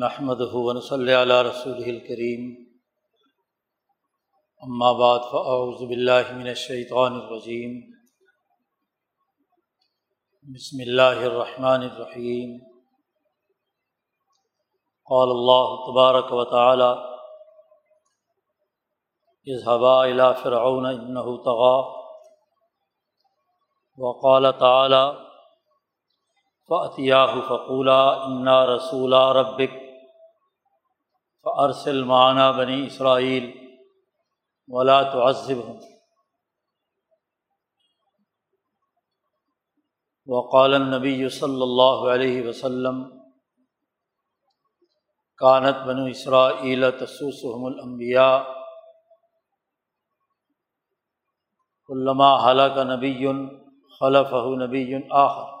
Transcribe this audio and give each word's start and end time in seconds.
نحمد 0.00 0.40
ہُون 0.40 0.80
صلی 0.80 1.12
علیہ 1.14 1.34
رسول 1.34 1.76
الکریم 1.86 2.48
اما 4.62 4.90
بعد 4.92 5.18
فاعوذ 5.30 5.78
باللہ 5.88 6.32
من 6.32 6.48
الشیطان 6.48 7.14
الرجیم 7.14 7.78
بسم 10.46 10.82
اللہ 10.86 11.22
الرحمن 11.22 11.86
الرحیم 11.86 12.52
قال 15.08 15.30
اللہ 15.30 15.72
تبارک 15.86 16.32
و 16.32 16.44
تعالی 16.44 16.90
اذهبا 19.46 19.94
الى 20.02 20.28
فرعون 20.42 20.90
انه 20.90 21.36
طغى. 21.48 21.78
وقال 23.98 24.52
تعالی 24.58 25.02
فعطیہ 26.70 27.24
فقولہ 27.48 27.98
انا 28.22 28.60
رسولہ 28.66 29.24
ربک 29.32 29.85
فرسل 31.46 32.02
معنیٰ 32.04 32.52
بنی 32.56 32.86
اسرائیل 32.86 33.50
ولا 34.68 35.02
تعذب 35.02 35.58
ہوں 35.58 35.78
وقال 40.28 40.74
النبی 40.74 41.28
صلی 41.28 41.62
اللہ 41.62 42.08
علیہ 42.12 42.48
وسلم 42.48 43.02
کانت 45.40 45.86
بنو 45.86 46.04
اسرائیل 46.04 46.90
تسوسحم 46.90 47.64
الانبیاء 47.64 48.36
علامہ 51.88 52.34
حلق 52.44 52.78
نبی 52.86 53.26
خلف 54.00 54.32
نبی 54.62 54.84
آخر. 55.10 55.54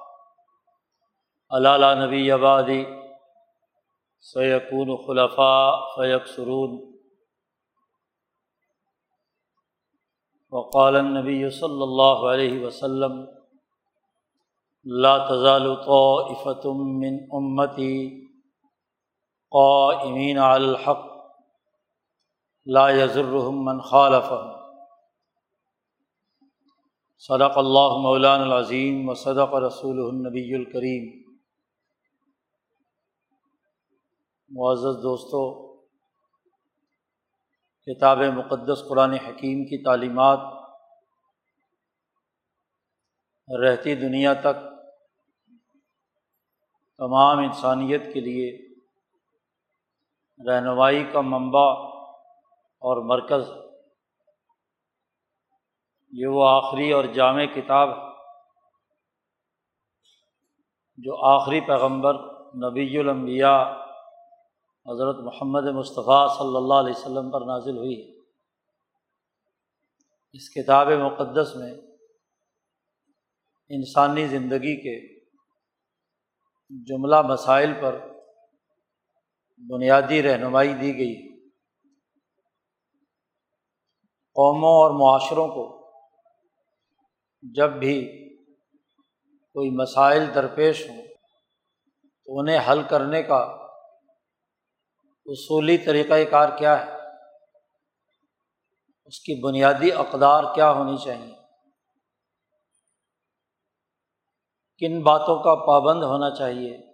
علالہ 1.50 1.94
نبی 2.06 2.30
آبادی 2.30 2.84
سیقون 4.24 4.96
خلفاء 5.06 5.72
فیق 5.94 6.26
سرون 6.26 6.78
وقال 10.52 11.00
نبی 11.04 11.38
صلی 11.50 11.82
اللہ 11.82 12.24
علیہ 12.32 12.60
وسلم 12.60 13.24
لا 14.86 15.16
تزال 15.26 15.66
طائفة 15.86 16.72
من 16.72 17.18
امتی 17.32 17.96
قائمین 19.52 20.38
علی 20.38 20.64
الحق 20.64 21.04
لا 22.66 22.88
يضرهم 22.90 23.64
من 23.64 23.80
خالفهم 23.82 24.54
صدق 27.22 27.58
اللہ 27.58 27.96
مولان 28.00 28.40
العظیم 28.40 29.08
و 29.08 29.14
صدق 29.16 29.54
رسول 29.62 30.00
النبی 30.00 30.54
الکریم 30.54 31.06
معزز 34.50 35.02
دوستوں 35.02 35.44
کتاب 37.86 38.18
مقدس 38.34 38.82
قرآن 38.88 39.12
حکیم 39.24 39.64
کی 39.64 39.82
تعلیمات 39.84 40.40
رہتی 43.48 43.94
دنیا 43.94 44.32
تک 44.40 44.64
تمام 47.00 47.38
انسانیت 47.38 48.12
کے 48.12 48.20
لیے 48.20 48.50
رہنمائی 50.40 51.04
کا 51.12 51.20
منبع 51.24 51.68
اور 52.82 53.02
مرکز 53.04 53.48
یہ 56.12 56.26
وہ 56.28 56.48
آخری 56.48 56.90
اور 56.92 57.04
جامع 57.14 57.44
کتاب 57.54 57.90
ہے 57.90 58.04
جو 60.98 61.16
آخری 61.26 61.60
پیغمبر 61.62 62.14
نبی 62.60 62.98
الانبیاء 62.98 63.85
حضرت 64.90 65.16
محمد 65.24 65.62
مصطفیٰ 65.74 66.38
صلی 66.38 66.56
اللہ 66.56 66.74
علیہ 66.74 66.92
وسلم 66.96 67.30
پر 67.30 67.40
نازل 67.40 67.76
ہوئی 67.76 68.00
ہے۔ 68.00 68.20
اس 70.32 70.50
کتاب 70.50 70.88
مقدس 70.88 71.56
میں 71.56 71.74
انسانی 73.68 74.26
زندگی 74.26 74.76
کے 74.76 75.16
جملہ 76.70 77.22
مسائل 77.22 77.72
پر 77.82 77.98
بنیادی 79.70 80.22
رہنمائی 80.22 80.74
دی 80.74 80.98
گئی 80.98 81.36
قوموں 84.36 84.74
اور 84.82 84.90
معاشروں 84.90 85.48
کو 85.48 85.92
جب 87.42 87.70
بھی 87.70 88.26
کوئی 89.52 89.70
مسائل 89.70 90.34
درپیش 90.34 90.90
ہوں 90.90 91.02
تو 92.26 92.38
انہیں 92.38 92.58
حل 92.68 92.82
کرنے 92.82 93.22
کا 93.22 93.65
اصولی 95.28 95.78
طریقۂ 95.78 96.30
کار 96.30 96.58
کیا 96.58 96.86
ہے؟ 96.86 96.92
اس 99.04 99.20
کی 99.20 99.40
بنیادی 99.40 99.92
اقدار 99.92 100.54
کیا 100.54 100.70
ہونی 100.70 100.96
چاہیے؟ 100.96 101.34
کن 104.78 105.02
باتوں 105.02 105.42
کا 105.42 105.66
پابند 105.66 106.02
ہونا 106.02 106.30
چاہیے 106.30 106.92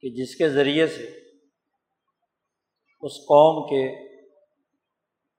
کہ 0.00 0.10
جس 0.10 0.36
کے 0.36 0.48
ذریعے 0.48 0.86
سے 0.86 1.04
اس 3.02 3.12
قوم 3.12 3.66
کے 3.66 4.08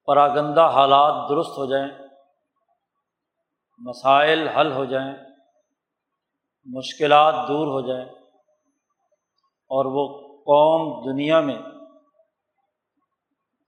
پراگندہ 0.05 0.61
حالات 0.61 1.29
درست 1.29 1.57
ہو 1.57 1.65
جائیں، 1.65 2.07
مسائل 3.79 4.47
حل 4.47 4.71
ہو 4.71 4.85
جائیں، 4.85 5.13
مشکلات 6.65 7.33
دور 7.33 7.67
ہو 7.67 7.87
جائیں 7.87 8.09
اور 9.69 9.85
وہ 9.85 10.24
قوم 10.47 11.11
دنیا 11.11 11.39
میں 11.39 11.57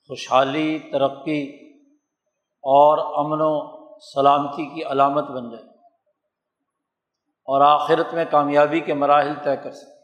خوشحالی، 0.09 0.79
ترقی 0.79 1.43
اور 2.63 3.25
امن 3.25 3.41
و 3.41 3.77
سلامتی 3.99 4.65
کی 4.65 4.83
علامت 4.83 5.23
بن 5.23 5.49
جائے 5.49 5.63
اور 7.47 7.61
آخرت 7.61 8.13
میں 8.13 8.25
کامیابی 8.31 8.79
کے 8.79 8.93
مراحل 8.93 9.33
طے 9.43 9.55
کر 9.63 9.71
سکے۔ 9.71 9.95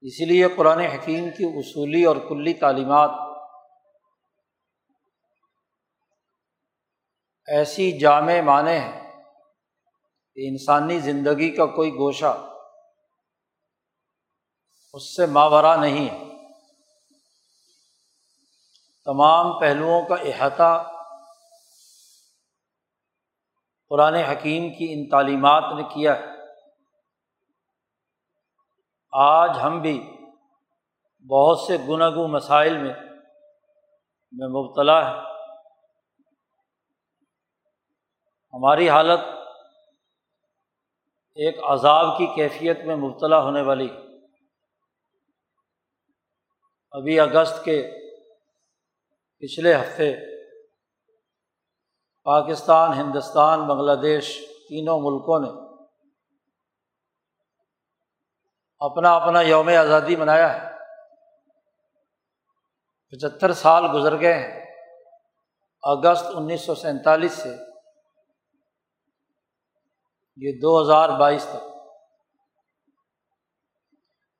اسی 0.00 0.24
لیے 0.24 0.48
قرآن 0.56 0.80
حکیم 0.80 1.28
کی 1.30 1.58
اصولی 1.58 2.04
اور 2.04 2.16
کلی 2.28 2.54
تعلیمات 2.54 3.10
ایسی 7.46 7.98
جامع 7.98 8.40
معنی 8.40 8.70
ہیں 8.70 9.12
کہ 10.34 10.48
انسانی 10.48 10.98
زندگی 10.98 11.50
کا 11.50 11.66
کوئی 11.66 11.90
گوشہ 11.94 12.51
اس 14.92 15.16
سے 15.16 15.26
ماورا 15.26 15.76
نہیں 15.76 16.08
ہے۔ 16.10 16.32
تمام 19.04 19.60
پہلوؤں 19.60 20.02
کا 20.06 20.14
احاطہ 20.14 20.92
قرآن 23.88 24.14
حکیم 24.14 24.72
کی 24.74 24.92
ان 24.92 25.08
تعلیمات 25.08 25.64
نے 25.76 25.82
کیا 25.82 26.16
ہے۔ 26.16 26.24
آج 29.12 29.50
ہم 29.62 29.80
بھی 29.80 30.16
بہت 31.30 31.58
سے 31.58 31.76
گناگو 31.88 32.26
مسائل 32.26 32.78
میں 32.78 32.94
میں 34.32 34.48
مبتلا 34.48 35.10
ہے 35.10 35.20
ہماری 38.52 38.88
حالت 38.88 39.20
ایک 41.34 41.58
عذاب 41.68 42.18
کی 42.18 42.26
کیفیت 42.26 42.78
میں 42.84 42.96
مبتلا 42.96 43.40
ہونے 43.42 43.62
والی 43.62 43.90
ہے۔ 43.90 44.01
ابھی 46.92 47.20
اگست 47.20 47.64
کے 47.64 47.90
پچھلے 49.38 49.74
ہفتے 49.74 50.16
پاکستان، 52.22 52.92
ہندوستان، 52.92 53.66
بنگلہ 53.66 54.02
دیش 54.02 54.46
تینوں 54.68 55.00
ملکوں 55.00 55.38
نے 55.38 55.48
اپنا 58.78 59.16
اپنا 59.16 59.40
یوم 59.40 59.68
آزادی 59.68 60.16
منایا 60.16 60.54
ہے۔ 60.54 60.68
پچہتر 63.10 63.52
سال 63.52 63.84
گزر 63.94 64.20
گئے 64.20 64.34
ہیں۔ 64.34 64.66
اگست 65.82 66.24
انیس 66.34 66.60
سو 66.60 66.74
سینتالیس 66.74 67.32
سے 67.32 67.56
یہ 70.36 70.52
دو 70.62 70.82
ہزار 70.82 71.08
بائیس 71.08 71.46
تک۔ 71.50 71.68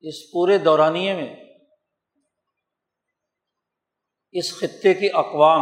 اس 0.00 0.32
پورے 0.32 0.58
دورانیے 0.58 1.14
میں 1.14 1.51
اس 4.32 4.60
خطے 4.60 4.94
کی 4.94 5.08
اقوام 5.14 5.60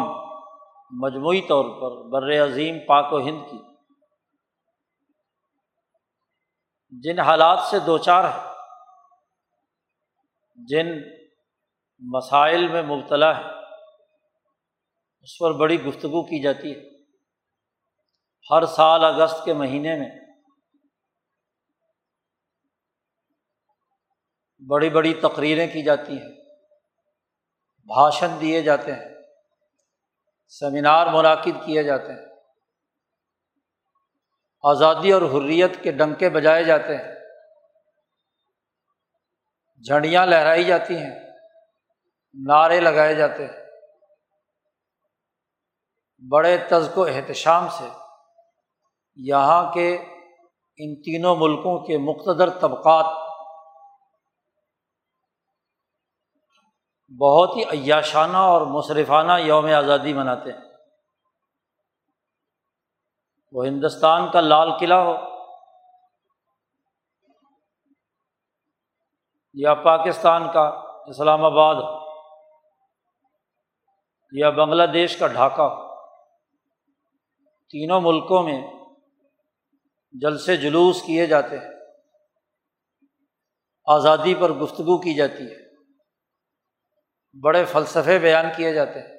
مجموعی 0.91 1.41
طور 1.41 1.65
پر 1.65 2.09
بر 2.09 2.45
عظیم 2.45 2.79
پاک 2.79 3.13
و 3.13 3.19
ہند 3.19 3.51
کی۔ 3.51 3.59
جن 6.91 7.19
حالات 7.19 7.59
سے 7.71 7.79
دو 7.79 7.99
چار 7.99 8.25
ہے 8.25 8.51
جن 10.57 10.87
مسائل 11.99 12.69
میں 12.69 12.83
مبتلا 12.83 13.39
ہے 13.39 13.43
اس 15.21 15.39
پر 15.39 15.53
بڑی 15.53 15.83
گفتگو 15.83 16.23
کی 16.23 16.43
جاتی 16.43 16.75
ہے۔ 16.75 16.81
ہر 18.51 18.67
سال 18.67 19.05
اگست 19.05 19.45
کے 19.45 19.55
مہینے 19.55 19.97
میں 19.97 20.11
بڑی 24.69 24.91
بڑی 24.91 25.15
تقریریں 25.15 25.67
کی 25.67 25.83
جاتی 25.83 26.13
ہیں۔ 26.13 26.40
بھاشن 27.91 28.41
دیے 28.41 28.63
جاتے 28.63 28.93
ہیں، 28.93 29.09
سیمینار 30.49 31.07
منعقد 31.07 31.65
کیے 31.65 31.83
جاتے 31.83 32.13
ہیں، 32.13 32.27
آزادی 34.65 35.13
اور 35.13 35.23
حریت 35.23 35.83
کے 35.83 35.93
ڈنکے 35.93 36.29
بجائے 36.31 36.65
جاتے 36.65 36.97
ہیں، 36.97 37.15
جھنڈیاں 39.85 40.27
لہرائی 40.27 40.65
جاتی 40.65 40.97
ہیں، 40.97 41.15
نعرے 42.35 42.81
لگائے 42.81 43.15
جاتے 43.15 43.47
ہیں۔ 43.47 43.59
بڑے 46.31 46.59
تزک 46.59 46.99
و 46.99 47.05
احتشام 47.05 47.69
سے 47.69 47.89
یہاں 49.17 49.73
کے 49.73 49.95
ان 50.79 50.95
تینوں 51.03 51.37
ملکوں 51.37 51.79
کے 51.87 51.99
مقتدر 51.99 52.51
طبقات 52.51 53.30
بہت 57.19 57.57
ہی 57.57 57.63
عیاشانہ 57.65 58.37
اور 58.37 58.63
مصرفانہ 58.67 59.33
یوم 59.41 59.67
آزادی 59.67 60.13
مناتے 60.13 60.53
ہیں۔ 60.53 60.59
وہ 63.53 63.67
ہندوستان 63.67 64.31
کا 64.33 64.41
لال 64.41 64.79
قلعہ 64.79 64.99
ہو 64.99 65.17
یا 69.55 69.75
پاکستان 69.75 70.53
کا 70.53 70.63
اسلام 71.07 71.45
آباد 71.45 71.75
ہو 71.75 72.01
یا 74.33 74.51
بنگلہ 74.51 74.83
دیش 74.83 75.17
کا 75.17 75.27
ڈھاکہ 75.27 75.63
ہو، 75.63 75.95
تینوں 77.71 78.01
ملکوں 78.01 78.43
میں 78.43 78.73
جلسے 80.13 80.57
جلوس 80.57 81.03
کیے 81.03 81.27
جاتے 81.27 81.59
ہیں۔ 81.59 81.71
آزادی 83.87 84.35
پر 84.35 84.53
گفتگو 84.53 84.99
کی 84.99 85.15
جاتی 85.15 85.53
ہے۔ 85.53 85.60
بڑے 87.33 87.65
فلسفے 87.65 88.19
بیان 88.19 88.45
کیے 88.57 88.73
جاتے 88.73 89.01
ہیں۔ 89.01 89.19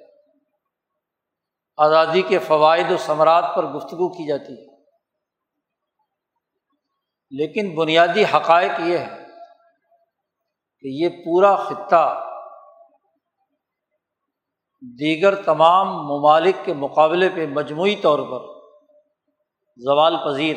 آزادی 1.78 2.22
کے 2.22 2.40
فوائد 2.40 2.92
و 2.92 2.98
ثمرات 2.98 3.46
پر 3.56 3.66
گفتگو 3.66 4.10
کی 4.10 4.28
جاتی 4.28 4.54
ہے۔ 4.54 4.72
لیکن 7.32 7.76
بنیادی 7.76 8.24
حقائق 8.24 8.72
یہ 8.80 8.98
ہے 8.98 9.28
کہ 10.80 10.88
یہ 10.88 11.10
پورا 11.10 11.56
خطہ 11.56 12.28
دیگر 15.00 15.44
تمام 15.44 15.88
ممالک 15.88 16.56
کے 16.66 16.74
مقابلے 16.74 17.30
پہ 17.30 17.46
مجموعی 17.48 17.96
طور 17.96 18.20
پر 18.20 18.62
زوال 19.78 20.16
پذیر 20.26 20.56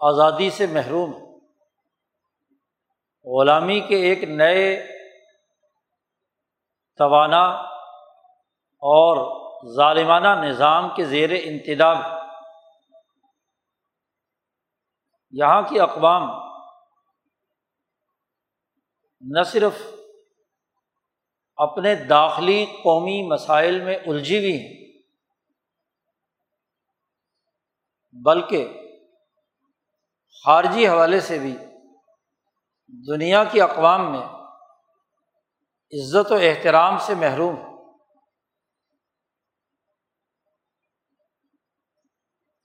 آزادی 0.00 0.50
سے 0.50 0.66
محروم 0.66 1.12
غلامی 3.24 3.80
کے 3.80 3.96
ایک 3.96 4.24
نئے 4.24 4.91
توانا 6.98 7.42
اور 8.82 9.16
ظالمانہ 9.76 10.28
نظام 10.44 10.88
کے 10.96 11.04
زیر 11.04 11.30
انتظام 11.42 12.02
یہاں 15.30 15.62
کی 15.62 15.80
اقوام 15.80 16.28
نہ 19.22 19.42
صرف 19.42 19.80
اپنے 21.58 21.94
داخلی 21.94 22.64
قومی 22.82 23.22
مسائل 23.22 23.80
میں 23.80 23.96
الجھی 24.06 24.38
ہوئی 24.38 24.56
ہیں، 24.58 24.80
بلکہ 28.24 28.68
خارجی 30.44 30.88
حوالے 30.88 31.20
سے 31.20 31.38
بھی 31.38 31.56
دنیا 33.08 33.44
کی 33.44 33.60
اقوام 33.60 34.12
میں 34.12 34.26
عزت 35.92 36.32
و 36.32 36.34
احترام 36.34 36.98
سے 36.98 37.14
محروم 37.14 37.56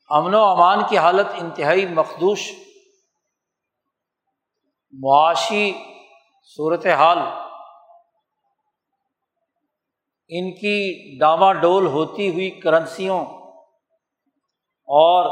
امن 0.09 0.33
و 0.33 0.43
امان 0.43 0.79
کی 0.89 0.97
حالت 0.97 1.27
انتہائی 1.33 1.85
مخدوش۔ 1.85 2.51
معاشی 4.91 5.73
صورت 6.43 6.85
حال 6.85 7.17
ان 10.27 10.51
کی 10.51 11.17
ڈاما 11.19 11.53
ڈول 11.53 11.87
ہوتی 11.87 12.29
ہوئی 12.29 12.49
کرنسیوں 12.49 13.25
اور 14.87 15.25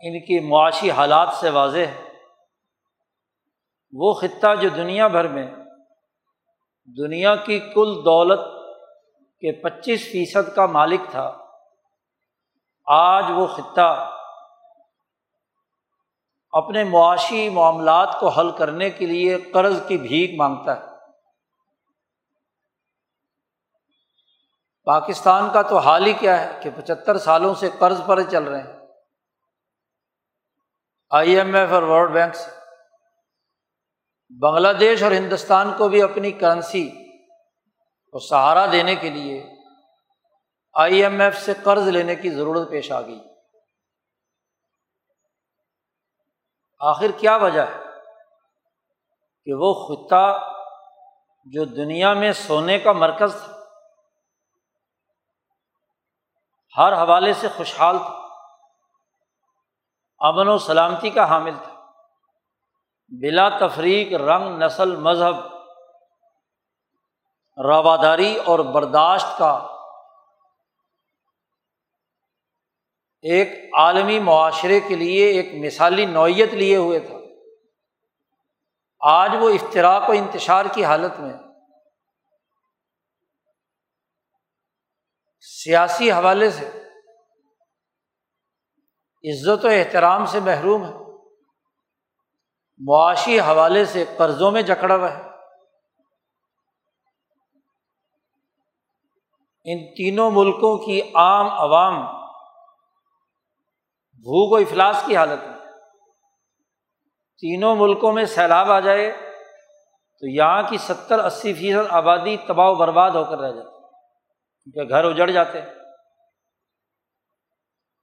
ان 0.00 0.20
کی 0.20 0.40
معاشی 0.40 0.90
حالات 0.90 1.28
سے 1.34 1.50
واضح۔ 1.50 1.78
ہے 1.78 2.08
وہ 3.92 4.14
خطہ 4.14 4.54
جو 4.60 4.68
دنیا 4.68 5.08
بھر 5.08 5.28
میں 5.28 5.57
دنیا 6.96 7.36
کی 7.36 7.58
کل 7.58 8.04
دولت 8.04 8.40
کے 9.40 9.62
پچیس 9.62 10.04
فیصد 10.04 10.54
کا 10.54 10.66
مالک 10.66 11.00
تھا۔ 11.10 11.44
آج 12.86 13.24
وہ 13.30 13.46
خطہ 13.46 14.14
اپنے 16.50 16.84
معاشی 16.84 17.48
معاملات 17.48 18.16
کو 18.20 18.28
حل 18.28 18.50
کرنے 18.50 18.90
کے 18.90 19.06
لیے 19.06 19.38
قرض 19.38 19.88
کی 19.88 19.98
بھیک 19.98 20.30
مانگتا 20.38 20.76
ہے۔ 20.76 20.86
پاکستان 24.84 25.50
کا 25.52 25.62
تو 25.62 25.78
حال 25.78 26.06
ہی 26.06 26.12
کیا 26.12 26.40
ہے 26.40 26.60
کہ 26.62 26.70
پچہتر 26.76 27.18
سالوں 27.18 27.54
سے 27.54 27.70
قرض 27.78 28.00
پر 28.06 28.22
چل 28.22 28.44
رہے 28.44 28.60
ہیں۔ 28.60 28.86
آئی 31.10 31.36
ایم 31.36 31.54
ایف 31.54 31.72
اور 31.72 31.82
ورلڈ 31.82 32.10
بینک 32.10 32.34
سے۔ 32.34 32.57
بنگلہ 34.30 34.72
دیش 34.72 35.02
اور 35.02 35.12
ہندوستان 35.12 35.72
کو 35.78 35.88
بھی 35.88 36.02
اپنی 36.02 36.30
کرنسی 36.30 36.90
کو 38.12 38.18
سہارا 38.18 38.66
دینے 38.72 38.94
کے 38.94 39.10
لیے 39.10 39.54
آئی 40.74 41.02
ایم 41.02 41.20
ایف 41.20 41.38
سے 41.38 41.54
قرض 41.64 41.88
لینے 41.88 42.14
کی 42.14 42.30
ضرورت 42.30 42.70
پیش 42.70 42.92
آ 42.92 43.00
گئی۔ 43.00 43.20
آخر 46.80 47.10
کیا 47.18 47.36
وجہ 47.36 47.60
ہے 47.60 47.80
کہ 49.44 49.54
وہ 49.54 49.74
خطہ 49.74 50.54
جو 51.46 51.64
دنیا 51.64 52.14
میں 52.14 52.32
سونے 52.32 52.78
کا 52.78 52.92
مرکز 52.92 53.32
تھا، 53.44 53.52
ہر 56.76 56.92
حوالے 56.92 57.32
سے 57.32 57.48
خوشحال 57.48 57.98
تھا، 57.98 58.18
امن 60.20 60.48
و 60.48 60.58
سلامتی 60.58 61.10
کا 61.10 61.28
حامل 61.28 61.54
تھا۔ 61.62 61.77
بلا 63.08 63.48
تفریق 63.48 64.20
رنگ 64.20 64.62
نسل 64.62 64.96
مذہب، 64.96 65.34
رواداری 67.64 68.36
اور 68.36 68.58
برداشت 68.58 69.26
کا 69.38 69.74
ایک 73.22 73.74
عالمی 73.78 74.18
معاشرے 74.18 74.80
کے 74.80 74.94
لیے 74.96 75.26
ایک 75.26 75.64
مثالی 75.64 76.06
نوعیت 76.06 76.54
لیے 76.54 76.76
ہوئے 76.76 77.00
تھا۔ 77.00 77.14
آج 79.00 79.30
وہ 79.40 79.50
افطراک 79.50 80.08
و 80.08 80.12
انتشار 80.12 80.64
کی 80.74 80.84
حالت 80.84 81.20
میں 81.20 81.32
سیاسی 85.40 86.12
حوالے 86.12 86.50
سے 86.50 86.66
عزت 89.32 89.64
و 89.64 89.68
احترام 89.68 90.26
سے 90.26 90.40
محروم 90.40 90.84
ہے۔ 90.84 91.07
معاشی 92.86 93.40
حوالے 93.40 93.84
سے 93.84 94.04
قرضوں 94.16 94.50
میں 94.50 94.62
جکڑا 94.62 94.94
ہوا 94.96 95.18
ہے۔ 95.18 95.22
ان 99.64 99.94
تینوں 99.94 100.30
ملکوں 100.30 100.78
کی 100.78 101.00
عام 101.14 101.46
عوام 101.50 102.02
بھوک 104.12 104.52
و 104.52 104.56
افلاس 104.56 105.02
کی 105.06 105.16
حالت 105.16 105.44
میں۔ 105.44 105.58
تینوں 107.40 107.76
ملکوں 107.76 108.12
میں 108.12 108.24
سیلاب 108.24 108.70
آ 108.70 108.80
جائے 108.80 109.12
تو 110.20 110.26
یہاں 110.26 110.62
کی 110.68 110.78
ستر 110.78 111.18
اسی 111.18 111.54
فیصد 111.54 111.86
آبادی 111.90 112.36
تباہ 112.36 112.68
و 112.68 112.74
برباد 112.74 113.10
ہو 113.10 113.24
کر 113.24 113.38
رہ 113.38 113.52
جاتی 113.52 113.70
کیونکہ 114.72 114.94
گھر 114.94 115.04
اجڑ 115.04 115.30
جاتے 115.30 115.60
ہیں۔ 115.60 115.68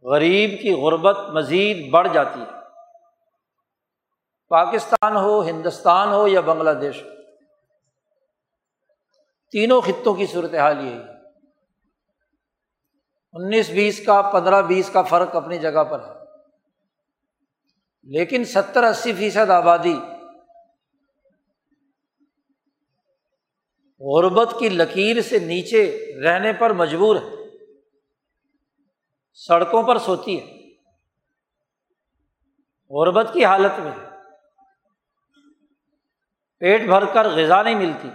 غریب 0.03 0.49
کی 0.61 0.73
غربت 0.73 1.17
مزید 1.17 1.91
بڑھ 1.91 2.07
جاتی 2.13 2.41
ہے۔ 2.41 2.54
پاکستان 4.47 5.15
ہو، 5.15 5.43
ہندوستان 5.43 6.13
ہو 6.13 6.27
یا 6.27 6.41
بنگلہ 6.41 6.69
دیش۔ 6.69 7.03
ہو 7.03 7.09
تینوں 9.51 9.81
خطوں 9.81 10.13
کی 10.13 10.25
صورت 10.25 10.53
حال 10.53 10.85
یہی 10.85 10.93
ہے۔ 10.93 11.03
انیس 13.33 13.69
بیس 13.69 14.05
کا، 14.05 14.21
پندرہ 14.21 14.61
بیس 14.61 14.89
کا 14.89 15.01
فرق 15.01 15.35
اپنی 15.35 15.57
جگہ 15.57 15.83
پر 15.83 15.99
ہے۔ 15.99 16.13
لیکن 18.03 18.43
ستر 18.43 18.83
اسی 18.83 19.13
فیصد 19.13 19.49
آبادی، 19.49 19.99
غربت 23.99 24.55
کی 24.59 24.69
لکیر 24.69 25.21
سے 25.21 25.39
نیچے 25.39 26.11
رہنے 26.23 26.53
پر 26.53 26.73
مجبور 26.73 27.15
ہے۔ 27.15 27.29
سڑکوں 29.33 29.83
پر 29.83 29.97
سوتی 29.97 30.41
ہے۔ 30.41 30.55
غربت 32.89 33.27
کی 33.33 33.45
حالت 33.45 33.79
میں 33.79 34.14
پیٹ 36.59 36.81
بھر 36.81 37.05
کر 37.05 37.27
غذا 37.29 37.63
نہیں 37.63 37.75
ملتی۔ 37.75 38.09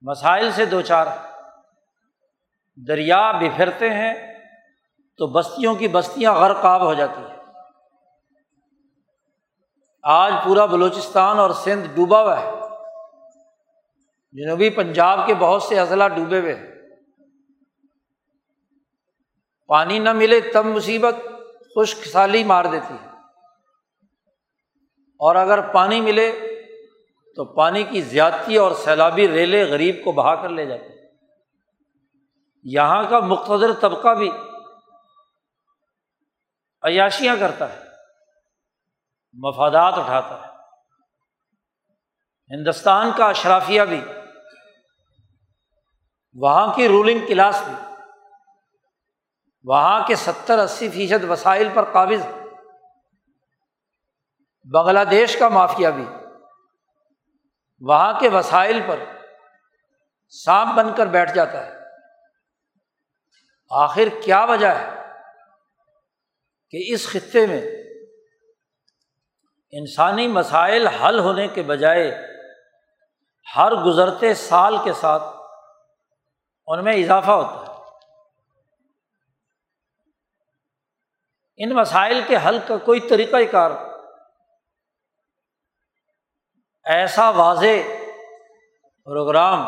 مسائل 0.00 0.52
سے 0.52 0.64
دو 0.64 0.80
چار۔ 0.80 1.06
دریا 2.76 3.32
بکھرتے 3.32 3.90
ہیں 3.90 4.14
تو 5.18 5.26
بستیوں 5.26 5.74
کی 5.74 5.88
بستیاں 5.88 6.32
غرقاب 6.32 6.82
ہو 6.82 6.94
جاتی 6.94 7.20
ہیں۔ 7.20 7.36
آج 10.02 10.32
پورا 10.44 10.66
بلوچستان 10.66 11.38
اور 11.38 11.50
سندھ 11.50 11.88
ڈوبا 11.94 12.22
ہوا 12.22 12.40
ہے۔ 12.40 12.50
جنوبی 14.32 14.70
پنجاب 14.70 15.26
کے 15.26 15.34
بہت 15.34 15.62
سے 15.62 15.78
اضلاع 15.78 16.08
ڈوبے 16.08 16.40
ہوئے 16.40 16.54
ہیں۔ 16.54 16.66
پانی 19.66 19.98
نہ 19.98 20.12
ملے 20.12 20.40
تب 20.40 20.66
مصیبت 20.66 21.14
خشک 21.76 22.08
سالی 22.08 22.44
مار 22.44 22.64
دیتی 22.64 22.94
ہے۔ 22.94 23.15
اور 25.16 25.34
اگر 25.34 25.72
پانی 25.72 26.00
ملے 26.00 26.32
تو 27.36 27.44
پانی 27.44 27.82
کی 27.82 28.02
زیادتی 28.02 28.56
اور 28.56 28.72
سیلابی 28.72 29.28
ریلے 29.28 29.64
غریب 29.64 29.96
کو 30.04 30.12
بہا 30.12 30.34
کر 30.34 30.48
لے 30.48 30.66
جاتے 30.66 30.96
یہاں 32.64 33.04
کا 33.10 33.20
مقتدر 33.20 33.72
طبقہ 33.72 34.14
بھی 34.14 34.30
عیاشیاں 36.82 37.36
کرتا 37.40 37.72
ہے، 37.72 37.80
مفادات 39.32 39.94
اٹھاتا 39.94 40.40
ہے۔ 40.40 40.46
ہندوستان 42.50 43.10
کا 43.16 43.24
اشرافیہ 43.24 43.82
بھی، 43.82 44.00
وہاں 46.34 46.72
کی 46.74 46.88
رولنگ 46.88 47.26
کلاس 47.26 47.62
بھی، 47.66 47.74
وہاں 49.64 50.06
کے 50.06 50.14
ستر 50.14 50.58
اسی 50.58 50.88
فیصد 50.88 51.24
وسائل 51.30 51.68
پر 51.74 51.84
قابض 51.92 52.45
بنگلہ 54.72 55.04
دیش 55.10 55.36
کا 55.36 55.48
مافیا 55.48 55.90
بھی۔ 55.90 56.04
وہاں 57.80 58.20
کے 58.20 58.28
وسائل 58.28 58.80
پر 58.86 58.98
سانپ 60.28 60.74
بن 60.74 60.94
کر 60.94 61.06
بیٹھ 61.06 61.34
جاتا 61.34 61.66
ہے۔ 61.66 61.72
آخر 63.70 64.08
کیا 64.24 64.44
وجہ 64.44 64.66
ہے 64.66 65.12
کہ 66.70 66.84
اس 66.94 67.08
خطے 67.08 67.46
میں 67.46 67.60
انسانی 69.70 70.28
مسائل 70.28 70.86
حل 70.86 71.18
ہونے 71.18 71.48
کے 71.48 71.62
بجائے 71.62 72.26
ہر 73.56 73.74
گزرتے 73.74 74.34
سال 74.34 74.76
کے 74.84 74.92
ساتھ 74.92 75.22
ان 76.66 76.84
میں 76.84 76.94
اضافہ 76.94 77.30
ہوتا 77.30 77.72
ہے۔ 77.72 77.76
ان 81.56 81.70
مسائل 81.74 82.20
کے 82.26 82.36
حل 82.46 82.58
کا 82.68 82.76
کوئی 82.76 83.00
طریقۂ 83.00 83.38
کار 83.52 83.70
ایسا 86.86 87.30
واضح 87.30 87.98
پروگرام 89.04 89.66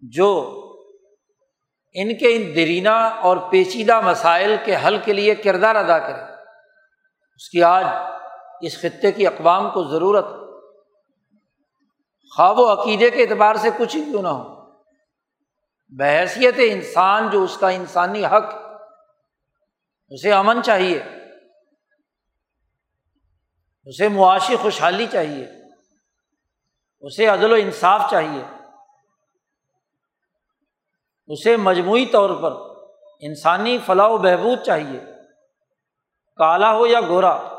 جو 0.00 0.54
ان 1.94 2.18
کے 2.18 2.36
ان 2.36 2.54
درینہ 2.54 3.18
اور 3.22 3.36
پیچیدہ 3.36 4.00
مسائل 4.00 4.56
کے 4.64 4.76
حل 4.86 4.98
کے 4.98 5.12
لیے 5.12 5.34
کردار 5.34 5.74
ادا 5.74 5.98
کرے۔ 5.98 6.22
اس 7.36 7.48
کی 7.48 7.62
آج 7.62 7.84
اس 8.60 8.78
خطے 8.78 9.12
کی 9.12 9.26
اقوام 9.26 9.70
کو 9.70 9.84
ضرورت 9.84 10.24
خواب 12.36 12.58
و 12.58 12.72
عقیدے 12.72 13.10
کے 13.10 13.22
اعتبار 13.22 13.54
سے 13.54 13.68
کچھ 13.78 13.96
ہی 13.96 14.04
کیوں 14.04 14.22
نہ 14.22 14.28
ہو۔ 14.28 14.72
بحیثیت 15.88 16.54
انسان 16.58 17.30
جو 17.30 17.42
اس 17.42 17.58
کا 17.58 17.68
انسانی 17.68 18.24
حق 18.24 18.54
اسے 20.08 20.32
امن 20.32 20.62
چاہیے۔ 20.62 21.02
اسے 23.84 24.08
معاشی 24.08 24.56
خوشحالی 24.56 25.06
چاہیے۔ 25.12 25.57
اسے 27.00 27.26
عدل 27.26 27.52
و 27.52 27.54
انصاف 27.54 28.10
چاہیے۔ 28.10 28.44
اسے 31.26 31.56
مجموعی 31.56 32.06
طور 32.06 32.30
پر 32.42 32.52
انسانی 33.20 33.78
فلاح 33.86 34.08
و 34.08 34.18
بہبود 34.18 34.62
چاہیے۔ 34.62 35.00
کالا 36.36 36.72
ہو 36.72 36.86
یا 36.86 37.00
گورا 37.00 37.58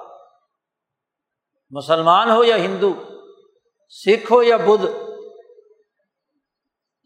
مسلمان 1.70 2.30
ہو 2.30 2.44
یا 2.44 2.56
ہندو، 2.56 3.04
سکھ 3.90 4.32
ہو 4.32 4.44
یا 4.44 4.58
بدھ، 4.58 4.86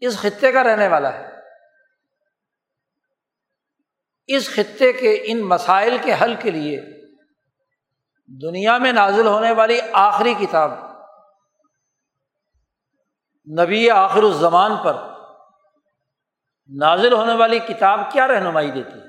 اس 0.00 0.18
خطے 0.18 0.52
کا 0.52 0.64
رہنے 0.64 0.88
والا 0.88 1.12
ہے۔ 1.12 1.34
اس 4.26 4.54
خطے 4.54 4.92
کے 4.92 5.22
ان 5.24 5.40
مسائل 5.40 5.96
کے 6.02 6.12
حل 6.22 6.34
کے 6.34 6.50
لیے 6.50 6.82
دنیا 8.42 8.78
میں 8.78 8.92
نازل 8.92 9.26
ہونے 9.26 9.52
والی 9.52 9.80
آخری 9.92 10.34
کتاب 10.34 10.93
نبی 13.50 13.90
آخر 13.90 14.22
الزمان 14.22 14.72
پر 14.84 14.96
نازل 16.76 17.12
ہونے 17.12 17.34
والی 17.34 17.58
کتاب 17.58 18.00
کیا 18.12 18.28
رہنمائی 18.28 18.70
دیتی 18.70 18.98
ہے؟ 18.98 19.04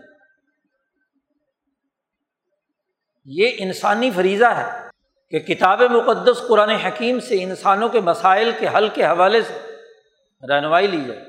یہ 3.26 3.52
انسانی 3.58 4.12
فریضہ 4.12 4.46
ہے 4.46 4.90
کہ 5.30 5.40
کتاب 5.40 5.82
مقدس 5.82 6.44
قرآن 6.48 6.70
حکیم 6.70 7.20
سے 7.20 7.44
انسانوں 7.44 7.90
کے 7.90 8.00
مسائل 8.00 8.52
کے 8.60 8.68
حل 8.68 8.90
کے 8.90 9.06
حوالے 9.06 9.42
سے 9.42 9.76
رہنمائی 10.50 10.88
لی 10.88 11.04
جائے۔ 11.04 11.26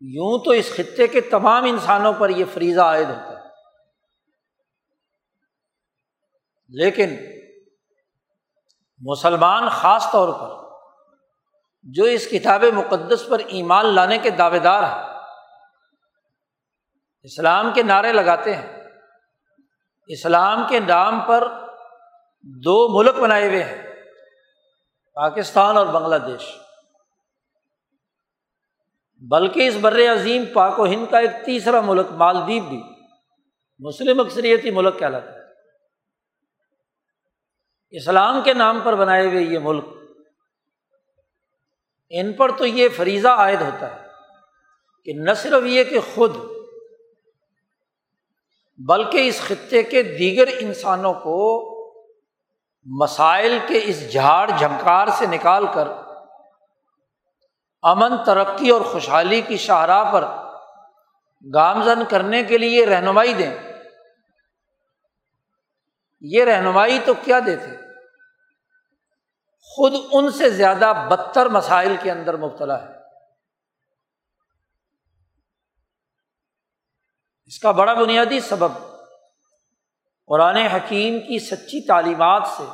یوں 0.00 0.44
تو 0.44 0.50
اس 0.50 0.72
خطے 0.76 1.06
کے 1.06 1.20
تمام 1.20 1.64
انسانوں 1.64 2.12
پر 2.12 2.30
یہ 2.30 2.44
فریضہ 2.54 2.80
عائد 2.80 3.08
ہوتا 3.08 3.32
ہے۔ 3.32 3.48
لیکن 6.68 7.39
مسلمان 9.00 9.68
خاص 9.68 10.06
طور 10.12 10.28
پر 10.40 10.48
جو 11.82 12.04
اس 12.04 12.26
کتاب 12.26 12.64
مقدس 12.64 13.26
پر 13.28 13.38
ایمان 13.38 13.86
لانے 13.86 14.18
کے 14.18 14.30
دعوے 14.30 14.58
دار 14.58 14.82
ہیں، 14.82 15.20
اسلام 17.22 17.72
کے 17.74 17.82
نعرے 17.82 18.12
لگاتے 18.12 18.54
ہیں، 18.56 18.84
اسلام 20.06 20.64
کے 20.68 20.80
نام 20.80 21.20
پر 21.20 21.48
دو 22.64 22.98
ملک 22.98 23.14
بنائے 23.14 23.48
ہوئے 23.48 23.62
ہیں، 23.62 23.82
پاکستان 25.14 25.76
اور 25.76 25.86
بنگلہ 25.86 26.16
دیش۔ 26.16 26.44
بلکہ 29.30 29.68
اس 29.68 29.74
بر 29.80 29.98
عظیم 30.12 30.44
پاک 30.54 30.80
و 30.80 30.84
ہند 30.84 31.10
کا 31.10 31.18
ایک 31.18 31.30
تیسرا 31.44 31.80
ملک 31.80 32.06
مالدیپ 32.10 32.62
بھی 32.62 32.82
مسلم 33.78 34.20
اکثریتی 34.20 34.70
ملک 34.70 34.98
کہلاتا 34.98 35.32
ہے۔ 35.32 35.39
اسلام 37.90 38.40
کے 38.44 38.54
نام 38.54 38.80
پر 38.80 38.94
بنائے 38.94 39.26
ہوئے 39.26 39.42
یہ 39.42 39.58
ملک، 39.58 39.84
ان 42.12 42.32
پر 42.32 42.50
تو 42.50 42.66
یہ 42.66 42.88
فریضہ 42.96 43.28
عائد 43.28 43.60
ہوتا 43.62 43.94
ہے 43.94 44.08
کہ 45.04 45.12
نہ 45.12 45.34
صرف 45.34 45.66
یہ 45.66 45.84
کہ 45.84 46.00
خود، 46.14 46.36
بلکہ 48.78 49.28
اس 49.28 49.40
خطے 49.40 49.82
کے 49.82 50.02
دیگر 50.02 50.48
انسانوں 50.58 51.14
کو 51.14 51.38
مسائل 52.86 53.58
کے 53.66 53.80
اس 53.84 54.12
جھاڑ 54.12 54.50
جھنکار 54.58 55.08
سے 55.18 55.26
نکال 55.26 55.66
کر 55.74 55.88
امن، 57.82 58.16
ترقی 58.24 58.70
اور 58.70 58.80
خوشحالی 58.80 59.40
کی 59.40 59.56
شاہراہ 59.56 60.12
پر 60.12 60.24
گامزن 61.54 62.02
کرنے 62.08 62.42
کے 62.44 62.58
لیے 62.58 62.86
رہنمائی 62.86 63.34
دیں۔ 63.34 63.54
یہ 66.20 66.44
رہنمائی 66.44 66.98
تو 67.04 67.12
کیا 67.24 67.38
دیتے؟ 67.46 67.79
خود 69.76 69.92
ان 70.12 70.30
سے 70.30 70.50
زیادہ 70.50 70.92
بدتر 71.10 71.46
مسائل 71.46 71.96
کے 72.02 72.10
اندر 72.10 72.36
مبتلا 72.36 72.82
ہے۔ 72.82 73.00
اس 77.44 77.58
کا 77.58 77.70
بڑا 77.70 77.94
بنیادی 77.94 78.40
سبب 78.40 78.72
قرآن 80.26 80.56
حکیم 80.56 81.20
کی 81.20 81.38
سچی 81.38 81.86
تعلیمات 81.86 82.42
سے 82.56 82.64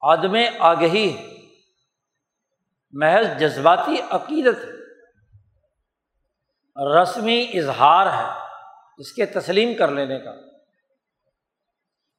عدم 0.00 0.36
آگہی 0.58 1.16
ہے۔ 1.16 1.36
محض 2.90 3.40
جذباتی 3.40 3.96
عقیدت 4.10 4.56
ہے۔ 4.64 4.78
رسمی 7.02 7.50
اظہار 7.54 8.06
ہے 8.06 8.46
اس 8.98 9.12
کے 9.12 9.26
تسلیم 9.26 9.76
کر 9.78 9.88
لینے 9.88 10.18
کا۔ 10.18 10.30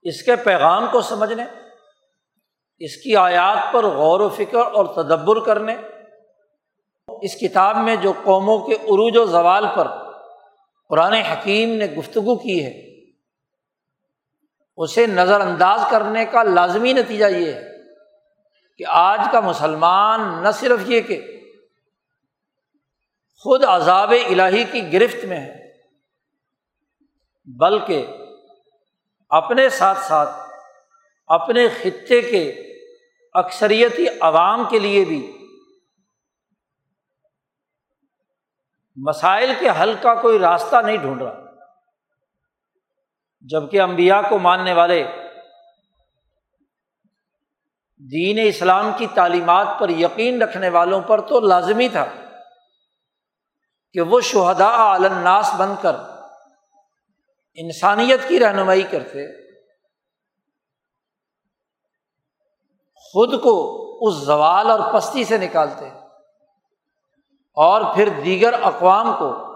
اس 0.01 0.23
کے 0.23 0.35
پیغام 0.35 0.85
کو 0.91 1.01
سمجھنے۔ 1.01 1.68
اس 2.81 2.95
کی 2.97 3.15
آیات 3.17 3.71
پر 3.73 3.85
غور 3.93 4.19
و 4.19 4.27
فکر 4.29 4.57
اور 4.57 4.85
تدبر 4.95 5.39
کرنے، 5.45 5.75
اس 7.09 7.35
کتاب 7.35 7.77
میں 7.77 7.95
جو 7.95 8.13
قوموں 8.23 8.57
کے 8.59 8.73
عروج 8.73 9.17
و 9.17 9.25
زوال 9.27 9.65
پر 9.75 9.87
قرآن 10.89 11.13
حکیم 11.13 11.73
نے 11.73 11.85
گفتگو 11.87 12.35
کی 12.35 12.63
ہے، 12.65 12.71
اسے 14.77 15.05
نظر 15.07 15.41
انداز 15.41 15.81
کرنے 15.91 16.25
کا 16.25 16.43
لازمی 16.43 16.93
نتیجہ 16.93 17.25
یہ 17.25 17.51
ہے 17.53 17.67
کہ 18.79 18.85
آج 18.89 19.19
کا 19.31 19.39
مسلمان 19.39 20.21
نہ 20.43 20.51
صرف 20.59 20.79
یہ 20.85 21.01
کہ 21.01 21.19
خود 23.45 23.63
عذاب 23.63 24.13
الہی 24.27 24.63
کی 24.63 24.81
گرفت 24.93 25.25
میں 25.25 25.39
ہے، 25.39 25.57
بلکہ 27.47 28.05
اپنے 29.31 29.67
ساتھ 29.69 29.99
ساتھ 29.99 30.29
اپنے 31.29 31.67
خطے 31.81 32.21
کے 32.21 32.41
اکثریتی 33.33 34.05
عوام 34.21 34.69
کے 34.69 34.79
لیے 34.79 35.05
بھی 35.05 35.35
مسائل 38.95 39.53
کے 39.59 39.69
حل 39.81 39.93
کا 40.01 40.15
کوئی 40.15 40.39
راستہ 40.39 40.75
نہیں 40.85 40.97
ڈھونڈ 40.97 41.21
رہا۔ 41.21 41.49
جبکہ 43.41 43.81
امبیا 43.81 44.21
کو 44.29 44.39
ماننے 44.39 44.73
والے 44.73 45.07
دین 48.11 48.39
اسلام 48.47 48.91
کی 48.97 49.07
تعلیمات 49.13 49.67
پر 49.79 49.89
یقین 49.89 50.41
رکھنے 50.41 50.69
والوں 50.69 51.01
پر 51.01 51.21
تو 51.21 51.39
لازمی 51.39 51.89
تھا 51.89 52.05
کہ 53.93 54.01
وہ 54.01 54.21
شہدا 54.21 54.93
الناس 54.93 55.51
بن 55.57 55.69
کر 55.81 55.95
انسانیت 57.55 58.19
کی 58.27 58.39
رہنمائی 58.39 58.81
کرتے۔ 58.81 59.48
خود 63.13 63.41
کو 63.41 63.79
اس 64.07 64.13
زوال 64.13 64.71
اور 64.71 64.93
پستی 64.93 65.23
سے 65.23 65.37
نکالتے 65.37 65.89
اور 67.53 67.95
پھر 67.95 68.09
دیگر 68.25 68.53
اقوام 68.63 69.13
کو 69.19 69.49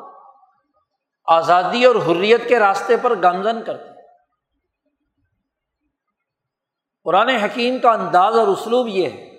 آزادی 1.25 1.85
اور 1.85 1.95
حریت 1.95 2.47
کے 2.47 2.59
راستے 2.59 2.97
پر 2.97 3.21
گامزن 3.21 3.63
کرتے۔ 3.63 3.89
قرآن 7.03 7.29
حکیم 7.29 7.79
کا 7.79 7.91
انداز 7.91 8.37
اور 8.37 8.47
اسلوب 8.47 8.87
یہ 8.87 9.09
ہے 9.09 9.29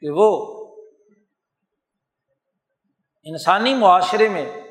کہ 0.00 0.10
وہ 0.10 0.28
انسانی 3.24 3.74
معاشرے 3.74 4.28
میں 4.28 4.62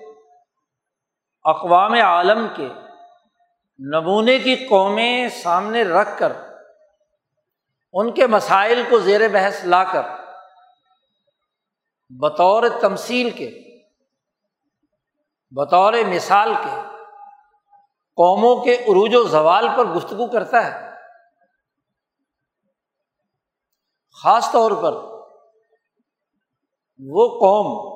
اقوام 1.43 1.93
عالم 1.93 2.47
کے 2.55 2.67
نمونے 3.79 4.39
کی 4.39 4.55
قومیں 4.55 5.29
سامنے 5.29 5.83
رکھ 5.83 6.19
کر 6.19 6.31
ان 7.95 8.13
کے 8.13 8.27
مسائل 8.27 8.83
کو 8.89 8.99
زیر 8.99 9.27
بحث 9.27 9.65
لا 9.65 9.83
کر، 9.83 10.01
بطور 12.09 12.63
تمثیل 12.81 13.29
کے، 13.29 13.79
بطور 15.49 15.93
مثال 16.07 16.53
کے، 16.53 16.81
قوموں 18.15 18.63
کے 18.63 18.75
عروج 18.75 19.15
و 19.15 19.23
زوال 19.23 19.67
پر 19.77 19.85
گفتگو 19.85 20.27
کرتا 20.27 20.65
ہے۔ 20.65 20.85
خاص 24.23 24.51
طور 24.51 24.71
پر 24.71 24.93
وہ 26.99 27.27
قوم 27.39 27.95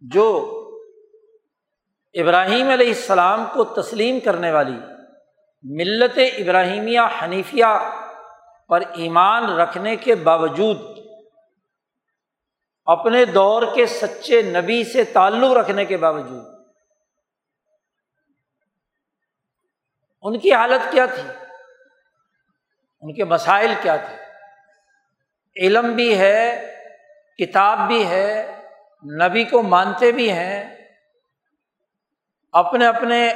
جو 0.00 0.26
ابراہیم 2.14 2.68
علیہ 2.68 2.88
السلام 2.88 3.44
کو 3.52 3.64
تسلیم 3.64 4.20
کرنے 4.20 4.52
والی 4.52 4.78
ملت 5.62 6.18
ابراہیمیہ 6.38 7.00
حنیفیہ 7.22 7.64
پر 8.68 8.80
ایمان 8.80 9.44
رکھنے 9.44 9.96
کے 9.96 10.14
باوجود 10.14 10.78
اپنے 12.84 13.24
دور 13.24 13.62
کے 13.74 13.86
سچے 13.86 14.42
نبی 14.42 14.84
سے 14.84 15.04
تعلق 15.04 15.56
رکھنے 15.56 15.84
کے 15.84 15.96
باوجود 15.96 16.46
ان 20.22 20.38
کی 20.38 20.52
حالت 20.52 20.92
کیا 20.92 21.06
تھی؟ 21.06 21.22
ان 23.00 23.14
کے 23.14 23.24
مسائل 23.24 23.74
کیا 23.82 23.96
تھے؟ 23.96 24.16
علم 25.56 25.92
بھی 25.92 26.18
ہے، 26.18 26.66
کتاب 27.38 27.78
بھی 27.86 28.06
ہے، 28.06 28.60
نبی 29.04 29.44
کو 29.44 29.62
مانتے 29.62 30.12
بھی 30.12 30.32
ہیں، 30.32 30.76
اپنے 32.52 32.86
اپنے 32.86 33.28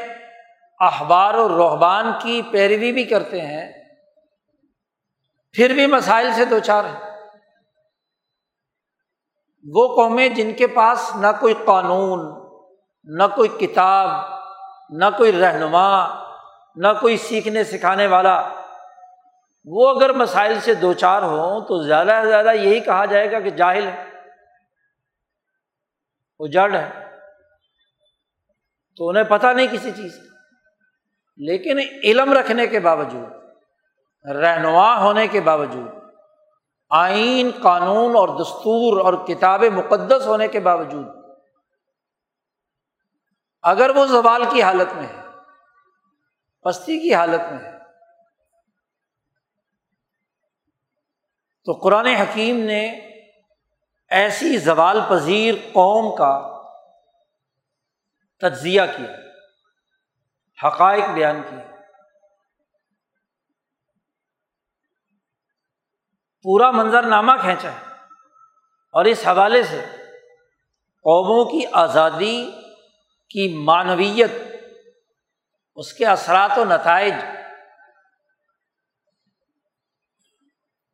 اخبار 0.79 1.35
و 1.35 1.49
رحبان 1.49 2.13
کی 2.23 2.43
پیروی 2.53 2.93
بھی 2.93 3.05
کرتے 3.05 3.41
ہیں۔ 3.41 3.80
پھر 5.53 5.75
بھی 5.75 5.87
مسائل 5.87 6.33
سے 6.33 6.45
دو 6.45 6.59
چار 6.59 6.85
ہیں۔ 6.85 7.01
وہ 9.65 9.97
قومیں 9.97 10.29
جن 10.29 10.53
کے 10.53 10.67
پاس 10.67 11.13
نہ 11.17 11.27
کوئی 11.41 11.55
قانون، 11.65 12.21
نہ 13.05 13.23
کوئی 13.37 13.49
کتاب، 13.49 14.11
نہ 14.91 15.05
کوئی 15.17 15.33
رہنما، 15.33 16.07
نہ 16.77 16.89
کوئی 17.01 17.17
سیکھنے 17.17 17.65
سکھانے 17.65 18.07
والا، 18.07 18.49
وہ 19.65 19.89
اگر 19.89 20.13
مسائل 20.13 20.61
سے 20.61 20.75
دو 20.75 20.93
چار 20.93 21.23
ہوں 21.23 21.61
تو 21.61 21.83
زیادہ 21.83 22.21
سے 22.23 22.29
زیادہ 22.29 22.53
یہی 22.55 22.81
کہا 22.81 23.05
جائے 23.05 23.33
گا 23.33 23.41
کہ 23.41 23.51
جاہل 23.51 23.87
ہے 23.87 24.11
وہ 26.39 26.47
جڑ 26.47 26.75
ہے 26.75 27.17
تو 28.97 29.09
انہیں 29.09 29.25
پتہ 29.25 29.47
نہیں 29.47 29.67
کسی 29.67 29.91
چیز 29.91 30.17
کا۔ 30.17 30.37
لیکن 31.37 31.79
علم 32.05 32.33
رکھنے 32.33 32.67
کے 32.67 32.81
باوجود 32.81 33.40
رہنما 34.25 35.01
ہونے 35.01 35.27
کے 35.27 35.41
باوجود، 35.41 35.89
آئین، 36.91 37.51
قانون 37.63 38.17
اور 38.17 38.29
دستور 38.41 39.01
اور 39.01 39.15
کتاب 39.27 39.65
مقدس 39.73 40.27
ہونے 40.27 40.49
کے 40.49 40.61
باوجود، 40.61 41.07
اگر 43.65 43.97
وہ 43.97 44.07
زوال 44.07 44.45
کی 44.51 44.63
حالت 44.63 44.95
میں 44.95 45.07
ہے، 45.07 45.23
پستی 46.65 46.99
کی 46.99 47.15
حالت 47.15 47.51
میں 47.53 47.59
ہے، 47.65 47.79
تو 51.67 51.73
قرآن 51.73 52.07
حکیم 52.07 52.57
نے 52.57 52.83
ایسی 54.11 54.57
زوال 54.59 55.01
پذیر 55.09 55.55
قوم 55.73 56.15
کا 56.17 56.33
تجزیہ 58.43 58.83
کیا، 58.97 59.13
حقائق 60.59 61.05
بیان 61.15 61.43
کیا 61.51 61.70
پورا 66.43 66.71
منظر 66.71 67.03
نامہ 67.03 67.33
کھینچا 67.41 67.73
ہے۔ 67.73 67.91
اور 68.93 69.05
اس 69.05 69.27
حوالے 69.27 69.63
سے 69.63 69.87
قوموں 70.85 71.45
کی 71.45 71.67
آزادی 71.73 72.51
کی 73.29 73.65
معنویت، 73.65 74.31
اس 75.75 75.93
کے 75.93 76.07
اثرات 76.07 76.59
و 76.59 76.65
نتائج، 76.65 77.15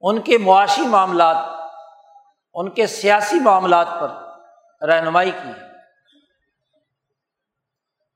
ان 0.01 0.21
کے 0.21 0.39
معاشی 0.39 0.87
معاملات، 0.87 1.71
ان 2.55 2.71
کے 2.71 2.87
سیاسی 2.87 3.41
معاملات 3.41 3.87
پر 4.01 4.09
رہنمائی 4.87 5.31
کی 5.31 5.49
ہے۔ 5.49 5.67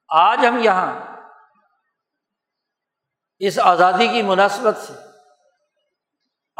آج 0.08 0.46
ہم 0.48 0.58
یہاں 0.58 1.00
اس 3.38 3.58
آزادی 3.58 4.08
کی 4.08 4.22
مناسبت 4.22 4.76
سے 4.76 5.09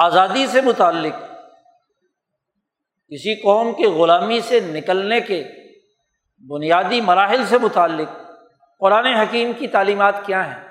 آزادی 0.01 0.47
سے 0.47 0.61
متعلق، 0.61 1.15
کسی 3.13 3.35
قوم 3.35 3.73
کے 3.73 3.87
غلامی 3.87 4.41
سے 4.41 4.61
نکلنے 4.61 5.21
کے 5.21 5.43
بنیادی 6.45 7.01
مراحل 7.01 7.45
سے 7.47 7.59
متعلق 7.59 8.11
قرآن 8.81 9.07
حکیم 9.07 9.53
کی 9.59 9.67
تعلیمات 9.69 10.27
کیا 10.27 10.47
ہیں؟ 10.47 10.69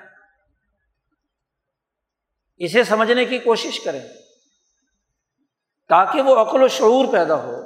اسے 2.60 2.84
سمجھنے 2.84 3.24
کی 3.24 3.38
کوشش 3.38 3.80
کریں 3.80 4.00
تاکہ 5.90 6.22
وہ 6.22 6.36
عقل 6.36 6.62
و 6.62 6.68
شعور 6.68 7.12
پیدا 7.12 7.34
ہو، 7.34 7.60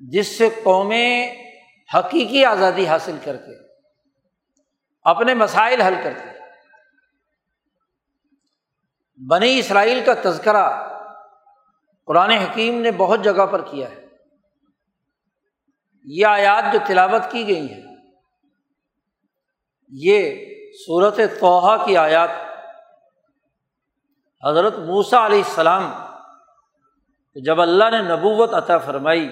جس 0.00 0.38
سے 0.38 0.48
قومیں 0.62 1.34
حقیقی 1.94 2.44
آزادی 2.44 2.86
حاصل 2.86 3.16
کر 3.24 3.36
کے، 3.36 3.54
اپنے 5.06 5.34
مسائل 5.34 5.80
حل 5.80 5.94
کرتے 6.04 6.35
بنی 9.16 9.58
اسرائیل 9.58 10.00
کا 10.04 10.12
تذکرہ 10.22 10.70
قرآن 12.04 12.30
حکیم 12.30 12.80
نے 12.80 12.90
بہت 12.90 13.20
جگہ 13.20 13.46
پر 13.46 13.62
کیا 13.62 13.90
ہے۔ 13.90 14.06
یہ 16.04 16.26
آیات 16.26 16.72
جو 16.72 16.78
تلاوت 16.86 17.30
کی 17.30 17.46
گئی 17.46 17.72
ہیں، 17.72 17.82
یہ 19.88 20.46
صورت 20.86 21.16
توحا 21.40 21.76
کی 21.76 21.96
آیات، 21.96 22.30
حضرت 24.48 24.78
موسا 24.78 25.26
علیہ 25.26 25.38
السلام 25.38 25.90
جب 27.34 27.60
اللہ 27.60 27.90
نے 27.90 28.02
نبوت 28.02 28.54
عطا 28.54 28.78
فرمائی 28.78 29.28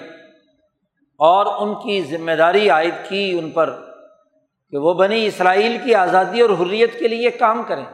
اور 1.19 1.45
ان 1.45 1.75
کی 1.75 2.01
ذمہ 2.03 2.31
داری 2.31 2.69
عائد 2.69 2.95
کی 3.09 3.39
ان 3.39 3.51
پر 3.51 3.69
کہ 4.71 4.77
وہ 4.77 4.93
بنی 4.93 5.25
اسرائیل 5.25 5.77
کی 5.83 5.95
آزادی 5.95 6.41
اور 6.41 6.49
حریت 6.49 6.99
کے 6.99 7.07
لیے 7.07 7.31
کام 7.31 7.63
کریں۔ 7.63 7.85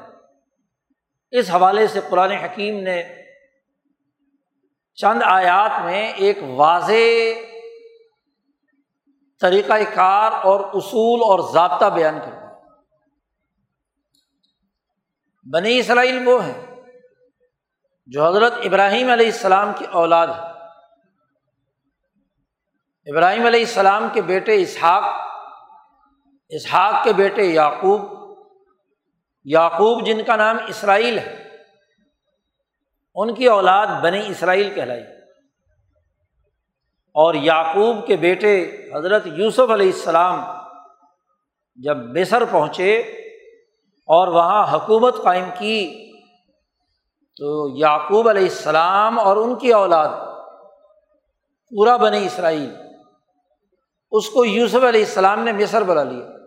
اس 1.31 1.49
حوالے 1.49 1.87
سے 1.87 1.99
قرآن 2.09 2.31
حکیم 2.31 2.79
نے 2.79 3.03
چند 4.93 5.21
آیات 5.25 5.85
میں 5.85 6.11
ایک 6.11 6.37
واضح 6.43 7.39
طریقۂ 9.41 9.81
کار 9.93 10.31
اور 10.31 10.59
اصول 10.59 11.21
اور 11.21 11.53
ضابطہ 11.53 11.85
بیان 11.85 12.19
کر 12.19 12.31
دیا۔ 12.31 12.51
بنی 15.53 15.79
اسرائیل 15.79 16.27
وہ 16.27 16.45
ہیں 16.45 16.81
جو 18.05 18.27
حضرت 18.27 18.53
ابراہیم 18.63 19.09
علیہ 19.09 19.25
السلام 19.25 19.71
کی 19.77 19.85
اولاد 19.85 20.27
ہے 20.27 20.51
ابراہیم 23.11 23.45
علیہ 23.45 23.59
السلام 23.59 24.07
کے 24.13 24.21
بیٹے 24.21 24.61
اسحاق 24.61 25.03
اسحاق 26.49 27.03
کے 27.03 27.13
بیٹے 27.13 27.43
یعقوب 27.43 28.20
یعقوب 29.43 30.05
جن 30.05 30.23
کا 30.23 30.35
نام 30.35 30.57
اسرائیل 30.67 31.19
ہے، 31.19 31.47
ان 33.15 33.33
کی 33.33 33.45
اولاد 33.47 33.87
بنی 34.01 34.27
اسرائیل 34.27 34.73
کہلائی۔ 34.75 35.03
اور 37.13 37.33
یعقوب 37.33 38.07
کے 38.07 38.15
بیٹے 38.15 38.81
حضرت 38.95 39.27
یوسف 39.27 39.71
علیہ 39.71 39.91
السلام 39.93 40.41
جب 41.75 41.97
مصر 41.97 42.43
پہنچے 42.51 42.97
اور 44.07 44.27
وہاں 44.27 44.75
حکومت 44.75 45.15
قائم 45.23 45.45
کی، 45.57 46.11
تو 47.37 47.69
یعقوب 47.77 48.29
علیہ 48.29 48.41
السلام 48.41 49.19
اور 49.19 49.37
ان 49.37 49.55
کی 49.55 49.73
اولاد، 49.73 50.09
پورا 51.69 51.97
بنی 51.97 52.25
اسرائیل، 52.25 52.75
اس 54.11 54.29
کو 54.29 54.45
یوسف 54.45 54.83
علیہ 54.87 55.05
السلام 55.05 55.43
نے 55.43 55.51
مصر 55.51 55.83
بلا 55.83 56.03
لیا۔ 56.03 56.40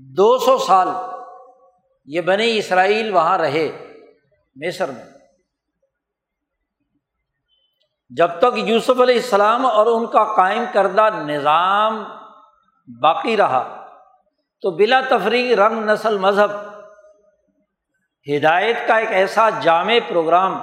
دو 0.00 0.38
سو 0.38 0.58
سال 0.58 0.88
یہ 2.04 2.20
بنی 2.20 2.58
اسرائیل 2.58 3.14
وہاں 3.14 3.38
رہے 3.38 3.68
مصر 4.56 4.90
میں۔ 4.90 5.04
جب 8.10 8.28
تک 8.38 8.58
یوسف 8.58 9.00
علیہ 9.00 9.14
السلام 9.14 9.66
اور 9.66 9.86
ان 9.86 10.06
کا 10.06 10.24
قائم 10.24 10.64
کردہ 10.72 11.08
نظام 11.26 12.04
باقی 13.00 13.36
رہا، 13.36 13.86
تو 14.60 14.70
بلا 14.70 15.00
تفریح 15.00 15.56
رنگ 15.56 15.84
نسل 15.84 16.18
مذہب، 16.18 16.50
ہدایت 18.26 18.76
کا 18.86 18.96
ایک 18.96 19.08
ایسا 19.10 19.50
جامع 19.50 19.98
پروگرام 20.08 20.60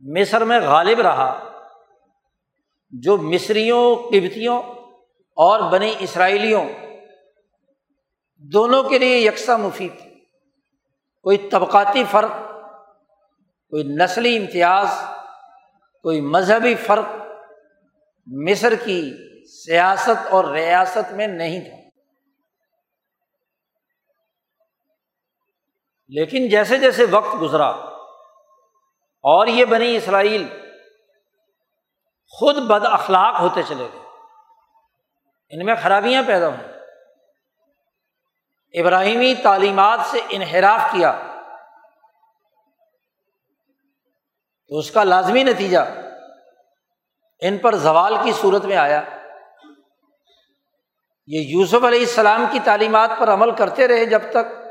مصر 0.00 0.44
میں 0.44 0.60
غالب 0.60 1.00
رہا 1.00 1.50
جو 2.90 3.16
مصریوں 3.16 3.96
قبتیوں 3.96 4.62
اور 5.36 5.60
بنی 5.60 5.94
اسرائیلیوں 5.98 6.64
دونوں 8.52 8.82
کے 8.82 8.98
لیے 8.98 9.18
یکساں 9.18 9.58
مفید 9.58 9.92
کوئی 11.22 11.38
طبقاتی 11.38 12.04
فرق، 12.10 12.30
کوئی 13.70 13.82
نسلی 13.82 14.36
امتیاز، 14.36 14.88
کوئی 16.02 16.20
مذہبی 16.20 16.74
فرق 16.74 17.04
مصر 18.26 18.74
کی 18.74 19.12
سیاست 19.44 20.26
اور 20.30 20.44
ریاست 20.44 21.12
میں 21.12 21.26
نہیں 21.26 21.60
تھا۔ 21.60 21.76
لیکن 26.08 26.48
جیسے 26.48 26.78
جیسے 26.78 27.04
وقت 27.04 27.40
گزرا 27.40 27.68
اور 29.22 29.46
یہ 29.46 29.64
بنی 29.64 29.96
اسرائیل 29.96 30.48
خود 32.28 32.56
بد 32.56 32.84
اخلاق 32.84 33.40
ہوتے 33.40 33.62
چلے 33.62 33.88
گئے، 33.94 34.02
ان 35.50 35.66
میں 35.66 35.74
خرابیاں 35.82 36.22
پیدا 36.26 36.48
ہوئیں۔ 36.48 36.75
ابراہیمی 38.80 39.34
تعلیمات 39.42 40.00
سے 40.06 40.20
انحراف 40.28 40.92
کیا۔ 40.92 41.20
تو 44.68 44.78
اس 44.78 44.90
کا 44.90 45.04
لازمی 45.04 45.42
نتیجہ 45.42 45.78
ان 47.40 47.58
پر 47.58 47.74
زوال 47.74 48.16
کی 48.24 48.32
صورت 48.32 48.64
میں 48.64 48.76
آیا۔ 48.76 49.02
یہ 51.26 51.40
یوسف 51.40 51.84
علیہ 51.84 52.00
السلام 52.00 52.44
کی 52.50 52.58
تعلیمات 52.64 53.10
پر 53.18 53.28
عمل 53.32 53.50
کرتے 53.50 53.88
رہے 53.88 54.04
جب 54.04 54.20
تک 54.30 54.64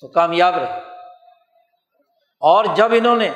تو 0.00 0.08
کامیاب 0.08 0.54
رہے۔ 0.54 0.80
اور 2.40 2.64
جب 2.64 2.88
انہوں 2.92 3.16
نے 3.16 3.30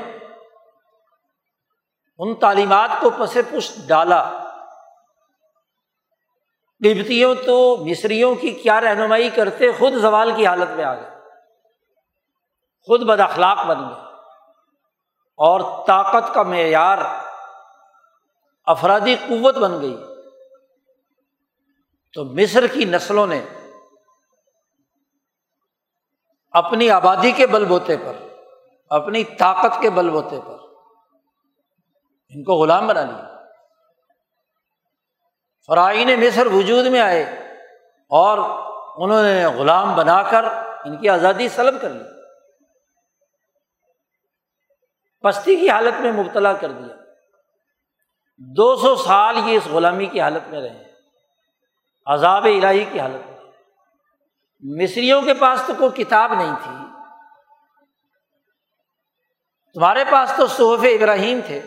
ان 2.19 2.35
تعلیمات 2.35 2.91
کو 3.01 3.11
پس 3.11 3.33
پش 3.33 3.87
ڈالا 3.87 4.50
قبتیوں 6.85 7.35
تو 7.47 7.77
مصریوں 7.77 8.35
کی 8.35 8.51
کیا 8.51 8.81
رہنمائی 8.81 9.31
کرتے 9.31 9.73
خود 9.73 9.93
زوال 9.93 10.33
کی 10.37 10.47
حالت 10.47 10.71
میں 10.71 10.85
آ 10.85 10.95
گئے۔ 10.95 11.11
خود 12.87 13.03
بد 13.03 13.21
اخلاق 13.21 13.66
بن 13.66 13.79
گئے۔ 13.79 14.11
اور 15.37 15.87
طاقت 15.87 16.35
کا 16.35 16.43
معیار 16.43 16.99
افرادی 18.64 19.16
قوت 19.16 19.55
بن 19.55 19.81
گئی۔ 19.81 19.97
تو 22.12 22.25
مصر 22.25 22.66
کی 22.66 22.85
نسلوں 22.85 23.27
نے 23.27 23.45
اپنی 26.51 26.90
آبادی 26.90 27.31
کے 27.31 27.47
بل 27.47 27.64
بوتے 27.64 27.97
پر، 27.97 28.12
اپنی 28.90 29.25
طاقت 29.25 29.83
کے 29.83 29.90
بل 29.90 30.11
بوتے 30.11 30.40
پر 30.47 30.57
ان 32.29 32.45
کو 32.45 32.53
غلام 32.53 32.87
بنا 32.87 33.05
لیا۔ 33.05 33.39
فرائین 35.66 36.20
مصر 36.20 36.46
وجود 36.46 36.87
میں 36.87 37.01
آئے 37.01 37.23
اور 38.09 38.38
انہوں 38.96 39.23
نے 39.23 39.46
غلام 39.46 39.94
بنا 39.94 40.23
کر 40.23 40.44
ان 40.85 40.96
کی 40.96 41.09
آزادی 41.09 41.49
سلب 41.49 41.81
کر 41.81 41.88
لی۔ 41.88 42.05
پستی 45.20 45.57
کی 45.57 45.70
حالت 45.70 46.01
میں 46.01 46.12
مبتلا 46.12 46.53
کر 46.53 46.73
دیا۔ 46.73 46.96
دو 48.37 48.77
سو 48.77 48.96
سال 48.96 49.37
یہ 49.37 49.57
اس 49.57 49.66
غلامی 49.66 50.07
کی 50.07 50.20
حالت 50.20 50.49
میں 50.49 50.61
رہے۔ 50.61 50.90
عذاب 52.07 52.44
الہی 52.44 52.85
کی 52.85 53.01
حالت 53.01 53.31
میں۔ 53.31 53.38
مصریوں 54.83 55.23
کے 55.23 55.35
پاس 55.35 55.62
تو 55.66 55.73
کوئی 55.79 56.05
کتاب 56.05 56.33
نہیں 56.33 56.55
تھی۔ 56.62 56.87
تمہارے 59.75 60.05
پاس 60.12 60.33
تو 60.37 60.46
صحف 60.46 60.85
ابراہیم 60.85 61.40
تھے۔ 61.46 61.61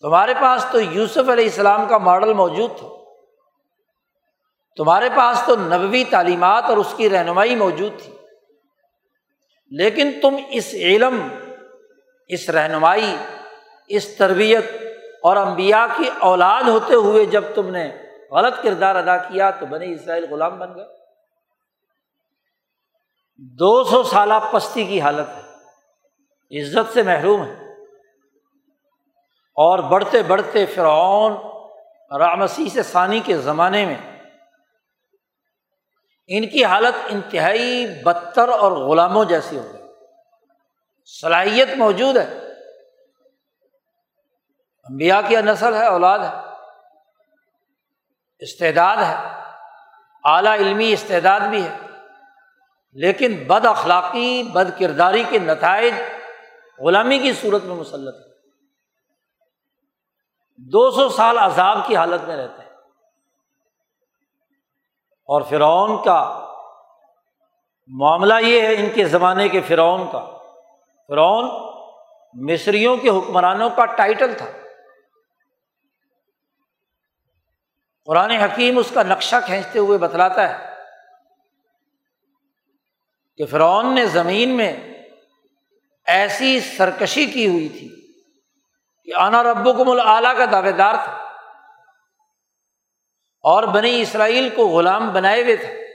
تمہارے 0.00 0.34
پاس 0.34 0.66
تو 0.72 0.80
یوسف 0.80 1.28
علیہ 1.28 1.44
السلام 1.44 1.88
کا 1.88 1.98
ماڈل 1.98 2.32
موجود 2.32 2.78
تھا۔ 2.78 2.88
تمہارے 4.76 5.08
پاس 5.16 5.42
تو 5.46 5.56
نبوی 5.56 6.04
تعلیمات 6.04 6.64
اور 6.64 6.76
اس 6.76 6.94
کی 6.96 7.10
رہنمائی 7.10 7.56
موجود 7.56 7.92
تھی۔ 8.00 8.12
لیکن 9.70 10.12
تم 10.22 10.36
اس 10.50 10.74
علم، 10.74 11.28
اس 12.28 12.50
رہنمائی، 12.50 13.16
اس 13.88 14.16
تربیت 14.16 14.64
اور 15.22 15.36
امبیا 15.36 15.86
کی 15.96 16.10
اولاد 16.18 16.62
ہوتے 16.62 16.94
ہوئے 16.94 17.26
جب 17.26 17.44
تم 17.54 17.68
نے 17.68 17.96
غلط 18.30 18.54
کردار 18.62 18.94
ادا 18.94 19.16
کیا 19.16 19.50
تو 19.50 19.66
بنی 19.66 19.92
اسرائیل 19.92 20.26
غلام 20.30 20.58
بن 20.58 20.74
گئے۔ 20.74 20.84
دو 23.36 23.84
سو 23.84 24.02
سالہ 24.02 24.34
پستی 24.52 24.84
کی 24.84 25.00
حالت 25.00 25.28
ہے۔ 25.28 25.50
عزت 26.62 26.94
سے 26.94 27.02
محروم 27.02 27.44
ہے۔ 27.44 27.59
اور 29.54 29.78
بڑھتے 29.78 30.22
بڑھتے 30.22 30.66
فرعون 30.66 31.32
رامسی 32.18 32.68
سے 32.68 32.82
ثانی 32.82 33.20
کے 33.20 33.36
زمانے 33.36 33.86
میں 33.86 34.20
ان 36.26 36.48
کی 36.48 36.64
حالت 36.64 37.06
انتہائی 37.08 37.86
بدتر 38.04 38.48
اور 38.48 38.72
غلاموں 38.72 39.24
جیسی 39.24 39.58
ہو 39.58 39.72
گئی۔ 39.72 39.82
صلاحیت 41.20 41.68
موجود 41.76 42.16
ہے۔ 42.16 42.38
امبیا 44.84 45.20
کی 45.20 45.36
نسل 45.36 45.74
ہے، 45.74 45.86
اولاد 45.86 46.18
ہے۔ 46.18 46.50
استعداد 48.38 48.96
ہے۔ 48.96 49.14
اعلیٰ 50.24 50.52
علمی 50.52 50.92
استعداد 50.92 51.40
بھی 51.40 51.66
ہے۔ 51.66 51.76
لیکن 52.92 53.44
بد 53.46 53.66
اخلاقی، 53.66 54.42
بد 54.42 54.78
کرداری 54.78 55.24
کے 55.30 55.38
نتائج 55.38 55.94
غلامی 56.78 57.18
کی 57.18 57.32
صورت 57.32 57.64
میں 57.64 57.76
مسلط 57.76 58.14
ہے 58.14 58.29
دو 60.62 60.90
سو 60.90 61.08
سال 61.08 61.38
عذاب 61.38 61.78
کی 61.86 61.96
حالت 61.96 62.28
میں 62.28 62.36
رہتے 62.36 62.62
ہیں۔ 62.62 62.70
اور 65.24 65.42
فرعون 65.42 66.04
کا 66.04 66.46
معاملہ 67.86 68.34
یہ 68.42 68.60
ہے 68.60 68.74
ان 68.74 68.90
کے 68.94 69.04
زمانے 69.04 69.48
کے 69.48 69.60
فرعون 69.60 70.12
کا۔ 70.12 70.38
فرعون 71.08 71.50
مصریوں 72.34 72.96
کے 72.96 73.08
حکمرانوں 73.08 73.70
کا 73.70 73.86
ٹائٹل 73.86 74.34
تھا۔ 74.38 74.46
قرآن 78.04 78.30
حکیم 78.30 78.78
اس 78.78 78.90
کا 78.94 79.02
نقشہ 79.02 79.36
کھینچتے 79.46 79.78
ہوئے 79.78 79.98
بتلاتا 79.98 80.48
ہے 80.48 80.74
کہ 83.36 83.46
فرعون 83.46 83.94
نے 83.94 84.06
زمین 84.06 84.56
میں 84.56 84.76
ایسی 86.06 86.60
سرکشی 86.60 87.26
کی 87.26 87.46
ہوئی 87.46 87.68
تھی 87.68 87.99
کہ 89.10 89.18
آنا 89.18 89.42
رب 89.42 89.64
کو 89.64 89.84
مل 89.84 90.00
اعلیٰ 90.00 90.36
کا 90.36 90.44
دعوے 90.52 90.72
دار 90.72 90.94
تھا۔ 91.04 91.12
اور 93.42 93.62
بنی 93.62 94.00
اسرائیل 94.00 94.48
کو 94.48 94.68
غلام 94.68 95.12
بنائے 95.12 95.42
ہوئے 95.42 95.56
تھے۔ 95.56 95.86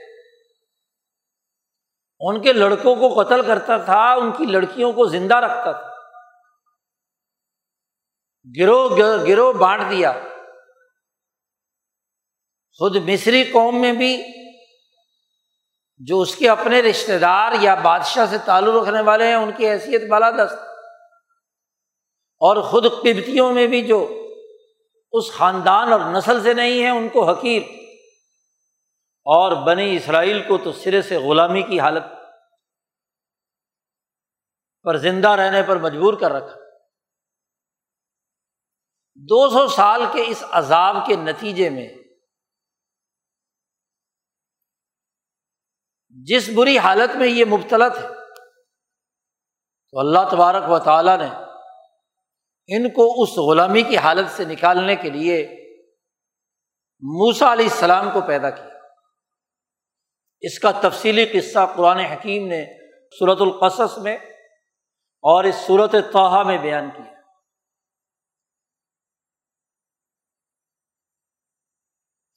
ان 2.20 2.42
کے 2.42 2.52
لڑکوں 2.52 2.96
کو 2.96 3.22
قتل 3.22 3.46
کرتا 3.46 3.76
تھا، 3.76 4.12
ان 4.12 4.32
کی 4.32 4.44
لڑکیوں 4.44 4.92
کو 4.92 5.04
زندہ 5.06 5.34
رکھتا 5.34 5.72
تھا۔ 5.72 5.94
گروہ 8.58 8.96
گروہ 9.28 9.52
بانٹ 9.52 9.90
دیا۔ 9.90 10.12
خود 12.78 12.96
مصری 12.96 13.44
قوم 13.44 13.80
میں 13.80 13.92
بھی، 13.92 14.24
جو 15.96 16.20
اس 16.20 16.36
کے 16.36 16.48
اپنے 16.48 16.82
رشتے 16.82 17.18
دار 17.18 17.52
یا 17.60 17.74
بادشاہ 17.74 18.26
سے 18.26 18.36
تعلق 18.38 18.88
رکھنے 18.88 19.02
والے 19.02 19.26
ہیں، 19.26 19.34
ان 19.34 19.52
کی 19.52 19.70
حیثیت 19.70 20.08
بالادست 20.08 20.75
اور 22.38 22.62
خود 22.62 22.84
قبتیوں 22.84 23.52
میں 23.52 23.66
بھی 23.66 23.86
جو 23.86 24.22
اس 25.12 25.32
خاندان 25.32 25.92
اور 25.92 26.00
نسل 26.00 26.42
سے 26.42 26.54
نہیں 26.54 26.82
ہے 26.82 26.88
ان 26.88 27.08
کو 27.08 27.30
حقیر۔ 27.30 27.62
اور 29.28 29.66
بنی 29.66 29.96
اسرائیل 29.96 30.42
کو 30.42 30.58
تو 30.58 30.72
سرے 30.72 31.02
سے 31.02 31.16
غلامی 31.16 31.62
کی 31.62 31.80
حالت 31.80 32.02
پر 34.82 34.96
زندہ 34.96 35.28
رہنے 35.28 35.62
پر 35.62 35.76
مجبور 35.76 36.14
کر 36.14 36.30
رکھا۔ 36.30 36.60
دو 39.14 39.50
سو 39.50 39.68
سال 39.68 40.02
کے 40.12 40.24
اس 40.26 40.44
عذاب 40.50 40.96
کے 41.06 41.16
نتیجے 41.16 41.70
میں 41.70 41.88
جس 46.08 46.50
بری 46.54 46.78
حالت 46.78 47.16
میں 47.16 47.26
یہ 47.26 47.44
مبتلا 47.44 47.88
تھے، 47.88 48.08
تو 49.90 49.98
اللہ 50.00 50.18
تبارک 50.30 50.70
و 50.70 50.78
تعالیٰ 50.78 51.18
نے 51.18 51.45
ان 52.68 52.90
کو 52.90 53.22
اس 53.22 53.38
غلامی 53.38 53.82
کی 53.82 53.96
حالت 53.96 54.30
سے 54.30 54.44
نکالنے 54.44 54.96
کے 54.96 55.10
لیے 55.10 55.46
موسا 57.00 57.52
علیہ 57.52 57.64
السلام 57.64 58.10
کو 58.12 58.20
پیدا 58.20 58.50
کیا۔ 58.50 58.68
اس 60.40 60.58
کا 60.58 60.70
تفصیلی 60.70 61.24
قصہ 61.24 61.58
قرآن 61.76 61.98
حکیم 61.98 62.46
نے 62.46 62.66
صورت 63.18 63.38
القصص 63.40 63.98
میں 63.98 64.16
اور 65.20 65.44
اس 65.44 65.54
صورت 65.54 65.92
توحا 66.12 66.42
میں 66.42 66.58
بیان 66.58 66.90
کیا۔ 66.90 67.12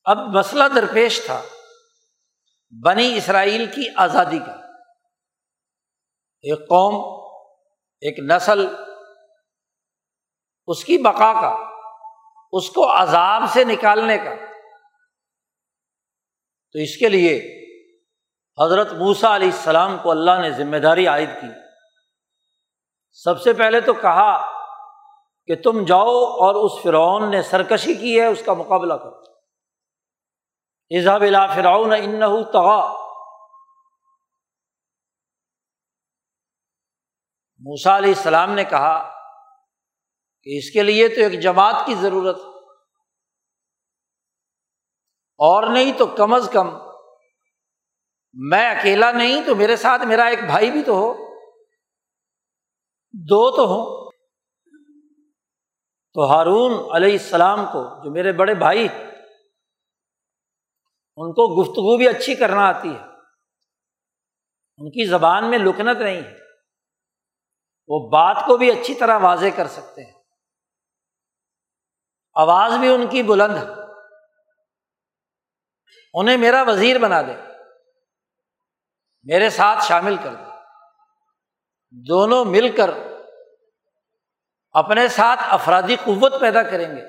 اب 0.04 0.18
مسئلہ 0.18 0.64
درپیش 0.76 1.22
تھا 1.26 1.42
بنی 2.86 3.18
اسرائیل 3.18 3.66
کی 3.66 3.84
آزادی 3.96 4.40
کا۔ 4.40 4.52
ایک 6.42 6.60
قوم، 6.60 6.96
ایک 8.02 8.20
نسل 8.20 8.89
اس 10.70 10.86
کی 10.86 10.98
بقا 10.98 11.34
کا، 11.34 11.70
اس 12.52 12.70
کو 12.70 13.02
عذاب 13.02 13.44
سے 13.50 13.64
نکالنے 13.64 14.18
کا۔ 14.18 14.36
تو 16.74 16.80
اس 16.80 16.98
کے 16.98 17.10
لیے 17.10 17.60
حضرت 18.64 18.94
موسا 18.94 19.36
علیہ 19.36 19.48
السلام 19.48 19.98
کو 20.04 20.12
اللہ 20.12 20.42
نے 20.42 20.52
ذمہ 20.52 20.78
داری 20.78 21.08
عائد 21.08 21.30
کی۔ 21.42 21.48
سب 23.12 23.42
سے 23.42 23.54
پہلے 23.54 23.82
تو 23.82 23.94
کہا 23.94 24.60
کہ 25.46 25.56
تم 25.56 25.86
جاؤ 25.86 26.24
اور 26.24 26.56
اس 26.56 26.84
فرعون 26.84 27.32
نے 27.32 27.42
سرکشی 27.42 27.94
کی 27.94 28.20
ہے، 28.20 28.26
اس 28.26 28.44
کا 28.46 28.54
مقابلہ 28.54 28.94
کرو۔ 28.94 29.22
اظہب 30.98 31.22
الا 31.22 31.46
فرعون 31.46 31.94
ان 31.94 32.20
تغا 32.52 33.10
موسا 37.60 37.98
علیہ 37.98 38.14
السلام 38.18 38.52
نے 38.52 38.64
کہا 38.64 39.19
کہ 40.44 40.58
اس 40.58 40.72
کے 40.72 40.84
لیے 40.84 41.08
تو 41.08 41.22
ایک 41.22 41.42
جماعت 41.42 41.76
کی 41.86 41.96
ضرورت 41.96 42.38
اور 45.38 45.74
نہیں 45.74 45.98
تو 45.98 46.06
کم 46.06 46.34
از 46.34 46.50
کم 46.54 46.70
میں 48.34 48.70
اکیلا 48.70 49.12
نہیں 49.12 49.46
تو 49.46 49.56
میرے 49.56 49.76
ساتھ 49.76 50.02
میرا 50.02 50.24
ایک 50.24 50.40
بھائی 50.44 50.72
بھی 50.72 50.84
تو 50.84 50.94
ہو۔ 50.94 51.14
دو 53.14 53.56
تو 53.56 53.64
ہوں۔ 53.64 54.12
تو 56.14 56.26
ہارون 56.32 56.96
علیہ 56.96 57.12
السلام 57.12 57.66
کو 57.66 58.04
جو 58.04 58.12
میرے 58.12 58.32
بڑے 58.32 58.56
بھائی، 58.56 58.88
ان 61.18 61.32
کو 61.32 61.62
گفتگو 61.62 61.98
بھی 61.98 62.08
اچھی 62.08 62.36
کرنا 62.36 62.68
آتی 62.68 62.90
ہے۔ 62.90 63.04
ان 64.78 64.90
کی 64.90 65.08
زبان 65.08 65.50
میں 65.50 65.58
لکنت 65.58 65.98
نہیں 65.98 66.22
ہے۔ 66.22 66.36
وہ 67.88 68.10
بات 68.10 68.38
کو 68.48 68.58
بھی 68.58 68.72
اچھی 68.72 68.96
طرح 68.96 69.20
واضح 69.20 69.46
کر 69.56 69.68
سکتے 69.68 70.04
ہیں۔ 70.04 70.19
آواز 72.34 72.74
بھی 72.80 72.94
ان 72.94 73.08
کی 73.08 73.24
بلند 73.24 73.58
ہے۔ 73.58 73.68
انہیں 76.14 76.38
میرا 76.38 76.64
وزیر 76.68 77.00
بنا 77.00 77.22
دے۔ 77.22 77.36
میرے 79.24 79.50
ساتھ 79.50 79.80
شامل 79.86 80.16
کر 80.24 80.34
دے۔ 80.34 80.44
دونوں 81.92 82.46
مل 82.46 82.76
کر 82.76 82.90
اپنے 84.72 85.08
ساتھ 85.08 85.40
افرادی 85.44 85.96
قوت 85.96 86.34
پیدا 86.42 86.64
کریں 86.64 86.96
گے۔ 86.96 87.02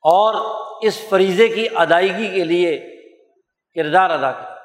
اور 0.00 0.34
اس 0.82 1.08
فریضے 1.10 1.48
کی 1.48 1.68
ادائیگی 1.76 2.34
کے 2.34 2.44
لیے 2.44 3.02
کردار 3.74 4.10
ادا 4.10 4.32
کریں۔ 4.32 4.56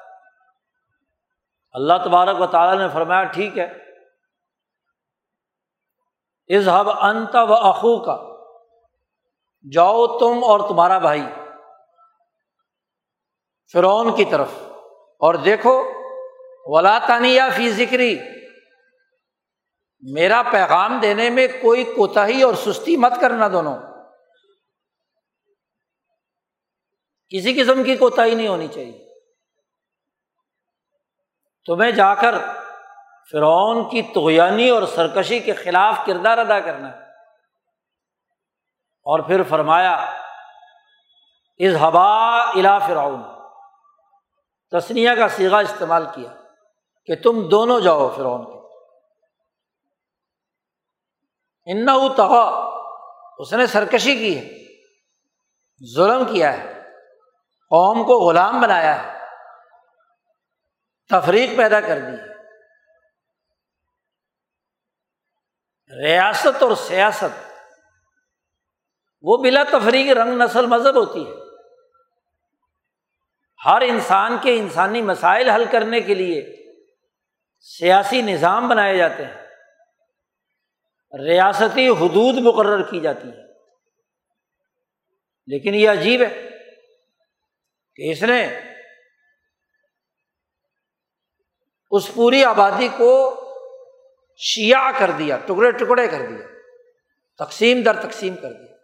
اللہ 1.72 1.92
تبارک 2.04 2.40
و 2.40 2.46
تعالیٰ 2.46 2.86
نے 2.86 2.94
فرمایا، 2.94 3.24
ٹھیک 3.24 3.58
ہے۔ 3.58 3.88
اظہب 6.56 6.90
انت 6.90 7.34
و 7.34 7.54
اخو 7.54 8.04
کا 8.04 8.37
جاؤ 9.72 10.18
تم 10.18 10.44
اور 10.44 10.68
تمہارا 10.68 10.98
بھائی 10.98 11.22
فرعون 13.72 14.16
کی 14.16 14.24
طرف 14.24 14.48
اور 15.18 15.34
دیکھو، 15.34 15.84
ولا 16.64 16.98
تانیہ 16.98 17.42
فی 17.56 17.70
ذکری 17.70 18.18
میرا 20.00 20.42
پیغام 20.52 20.98
دینے 21.02 21.30
میں 21.30 21.48
کوئی 21.62 21.84
کوتاہی 21.84 22.42
اور 22.42 22.54
سستی 22.54 22.96
مت 22.96 23.12
کرنا 23.20 23.48
دونوں۔ 23.48 23.78
کسی 27.28 27.62
قسم 27.62 27.84
کی 27.84 27.96
کوتا 27.96 28.24
ہی 28.24 28.34
نہیں 28.34 28.48
ہونی 28.48 28.68
چاہیے۔ 28.68 29.08
تمہیں 31.66 31.90
جا 31.90 32.14
کر 32.14 32.34
فرعون 33.32 33.90
کی 33.90 34.02
توغیانی 34.02 34.70
اور 34.70 34.82
سرکشی 34.82 35.38
کے 35.38 35.52
خلاف 35.52 35.98
کردار 36.06 36.38
ادا 36.38 36.60
کرنا 36.60 36.96
ہے۔ 36.96 37.07
اور 39.08 39.20
پھر 39.20 39.42
فرمایا 39.42 39.94
از 41.58 41.76
ہبا 41.76 42.40
الا 42.40 42.78
فرعون. 42.78 43.22
تسنیا 44.72 45.14
کا 45.14 45.28
سیگا 45.28 45.58
استعمال 45.58 46.06
کیا 46.14 46.30
کہ 47.06 47.14
تم 47.22 47.48
دونوں 47.48 47.80
جاؤ 47.80 48.08
فرعون 48.16 48.44
کے۔ 48.44 48.58
ان 51.66 51.86
تغا 52.16 52.44
اس 53.38 53.52
نے 53.52 53.66
سرکشی 53.66 54.16
کی 54.16 54.38
ہے، 54.38 54.44
ظلم 55.94 56.24
کیا 56.24 56.52
ہے، 56.58 56.82
قوم 57.70 58.04
کو 58.04 58.18
غلام 58.18 58.60
بنایا 58.60 58.94
ہے، 59.02 59.18
تفریق 61.10 61.56
پیدا 61.56 61.80
کر 61.80 61.98
دی 61.98 62.16
ہے۔ 62.16 62.28
ریاست 66.04 66.62
اور 66.62 66.74
سیاست 66.76 67.47
وہ 69.28 69.36
بلا 69.36 69.62
تفریق 69.62 70.16
رنگ 70.16 70.42
نسل 70.42 70.66
مذہب 70.66 70.96
ہوتی 70.96 71.26
ہے۔ 71.26 71.34
ہر 73.64 73.80
انسان 73.80 74.36
کے 74.42 74.58
انسانی 74.58 75.02
مسائل 75.02 75.50
حل 75.50 75.64
کرنے 75.64 76.00
کے 76.00 76.14
لیے 76.14 76.56
سیاسی 77.60 78.22
نظام 78.22 78.68
بنائے 78.68 78.96
جاتے 78.96 79.24
ہیں۔ 79.24 79.46
ریاستی 81.18 81.88
حدود 81.88 82.34
مقرر 82.34 82.90
کی 82.90 83.00
جاتی 83.00 83.28
ہے 83.28 83.48
لیکن 85.46 85.74
یہ 85.74 85.88
عجیب 85.88 86.22
ہے 86.22 86.48
کہ 87.96 88.12
اس 88.12 88.22
نے 88.22 88.60
اس 91.90 92.14
پوری 92.14 92.44
آبادی 92.44 92.88
کو 92.98 93.34
شیعہ 94.36 94.92
کر 94.98 95.10
دیا، 95.10 95.36
ٹکڑے 95.36 95.70
ٹکڑے 95.70 96.08
کر 96.08 96.26
دیا، 96.28 96.46
تقسیم 97.44 97.82
در 97.82 98.00
تقسیم 98.00 98.36
کر 98.36 98.52
دیا۔ 98.52 98.77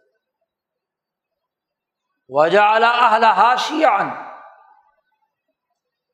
وجہ 2.29 2.59
اعلیٰ 2.59 3.57
شیعان 3.57 4.09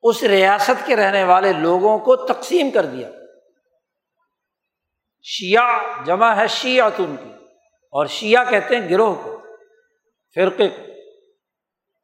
اس 0.03 0.23
ریاست 0.23 0.85
کے 0.85 0.95
رہنے 0.95 1.23
والے 1.23 1.53
لوگوں 1.53 1.97
کو 1.97 2.15
تقسیم 2.15 2.71
کر 2.71 2.85
دیا۔ 2.85 3.09
شیعہ 5.23 6.03
جمع 6.05 6.33
ہے 6.33 6.47
شیعتن 6.47 7.15
کی 7.15 7.29
اور 7.91 8.05
شیعہ 8.05 8.49
کہتے 8.49 8.75
ہیں 8.75 8.89
گروہ 8.89 9.15
کو۔ 9.23 9.37
فرقے 10.35 10.69
کو۔ 10.69 10.81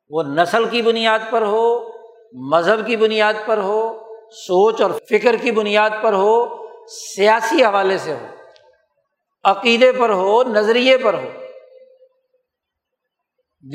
وہ 0.09 0.23
نسل 0.23 0.69
کی 0.69 0.81
بنیاد 0.81 1.19
پر 1.29 1.41
ہو، 1.41 1.89
مذہب 2.33 2.87
کی 2.87 2.95
بنیاد 2.95 3.33
پر 3.45 3.57
ہو، 3.57 3.99
سوچ 4.31 4.81
اور 4.81 4.91
فکر 5.09 5.35
کی 5.35 5.51
بنیاد 5.51 5.89
پر 6.01 6.13
ہو، 6.13 6.67
سیاسی 6.87 7.63
حوالے 7.63 7.97
سے 7.97 8.13
ہو، 8.13 8.25
عقیدے 9.43 9.91
پر 9.91 10.09
ہو، 10.09 10.43
نظریے 10.43 10.97
پر 10.97 11.13
ہو۔ 11.13 11.46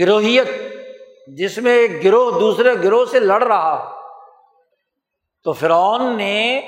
گروہیت، 0.01 0.49
جس 1.39 1.59
میں 1.59 1.73
ایک 1.73 2.05
گروہ 2.05 2.39
دوسرے 2.41 2.75
گروہ 2.85 3.05
سے 3.11 3.21
لڑ 3.21 3.43
رہا 3.43 3.99
تو 5.47 5.53
فرعون 5.53 6.17
نے 6.17 6.61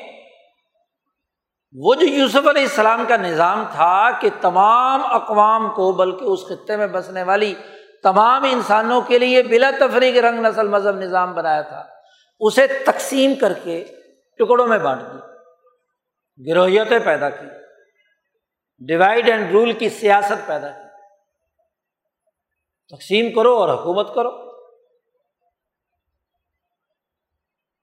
وہ 1.75 1.95
جو 1.95 2.07
یوسف 2.07 2.49
علیہ 2.49 2.63
السلام 2.63 3.05
کا 3.09 3.17
نظام 3.17 3.65
تھا 3.73 4.11
کہ 4.21 4.29
تمام 4.41 5.01
اقوام 5.05 5.69
کو، 5.69 5.93
بلکہ 5.93 6.25
اس 6.25 6.45
خطے 6.49 6.77
میں 6.77 6.87
بسنے 6.87 7.23
والی 7.23 7.55
تمام 8.03 8.45
انسانوں 8.45 9.01
کے 9.01 9.19
لیے 9.19 9.43
بلا 9.43 9.71
تفریق 9.81 10.17
رنگ، 10.25 10.41
نسل، 10.41 10.69
مذہب، 10.69 10.97
نظام 10.97 11.35
بنایا 11.35 11.61
تھا، 11.63 11.85
اسے 12.41 12.67
تقسیم 12.67 13.35
کر 13.35 13.53
کے 13.63 13.85
ٹکڑوں 14.39 14.67
میں 14.67 14.79
بانٹ 14.79 15.03
دی۔ 15.03 15.19
گروہیتیں 16.51 16.99
پیدا 16.99 17.31
کی، 17.31 17.47
ڈیوائڈ 18.81 19.29
اینڈ 19.29 19.51
رول 19.53 19.73
کی 19.73 19.89
سیاست 19.89 20.47
پیدا 20.47 20.69
کی۔ 20.69 20.84
تقسیم 22.95 23.35
کرو 23.35 23.57
اور 23.57 23.69
حکومت 23.69 24.15
کرو۔ 24.15 24.45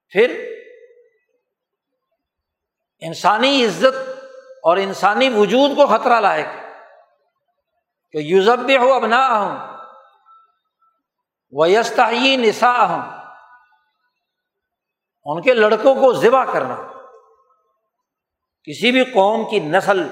پھر 0.10 0.56
انسانی 3.00 3.66
عزت 3.66 4.10
اور 4.64 4.78
انسانی 4.78 5.30
وجود 5.30 5.76
کو 5.76 5.88
خطرہ 5.88 6.20
لائے 6.20 6.44
کہ 8.12 8.18
یوزب 8.18 8.70
ہو 8.80 8.94
اب 8.94 9.06
نہ 9.06 9.16
ہوں 9.16 9.78
ویستائی 11.52 12.36
نسا 12.36 12.86
ہوں 12.90 13.22
ان 15.26 15.42
کے 15.42 15.54
لڑکوں 15.54 15.96
کو 15.96 16.14
ذبح 16.14 16.54
کرنا۔ 16.54 16.76
کسی 18.64 18.92
بھی 18.92 19.04
قوم 19.04 19.50
کی 19.50 19.60
نسل 19.60 20.10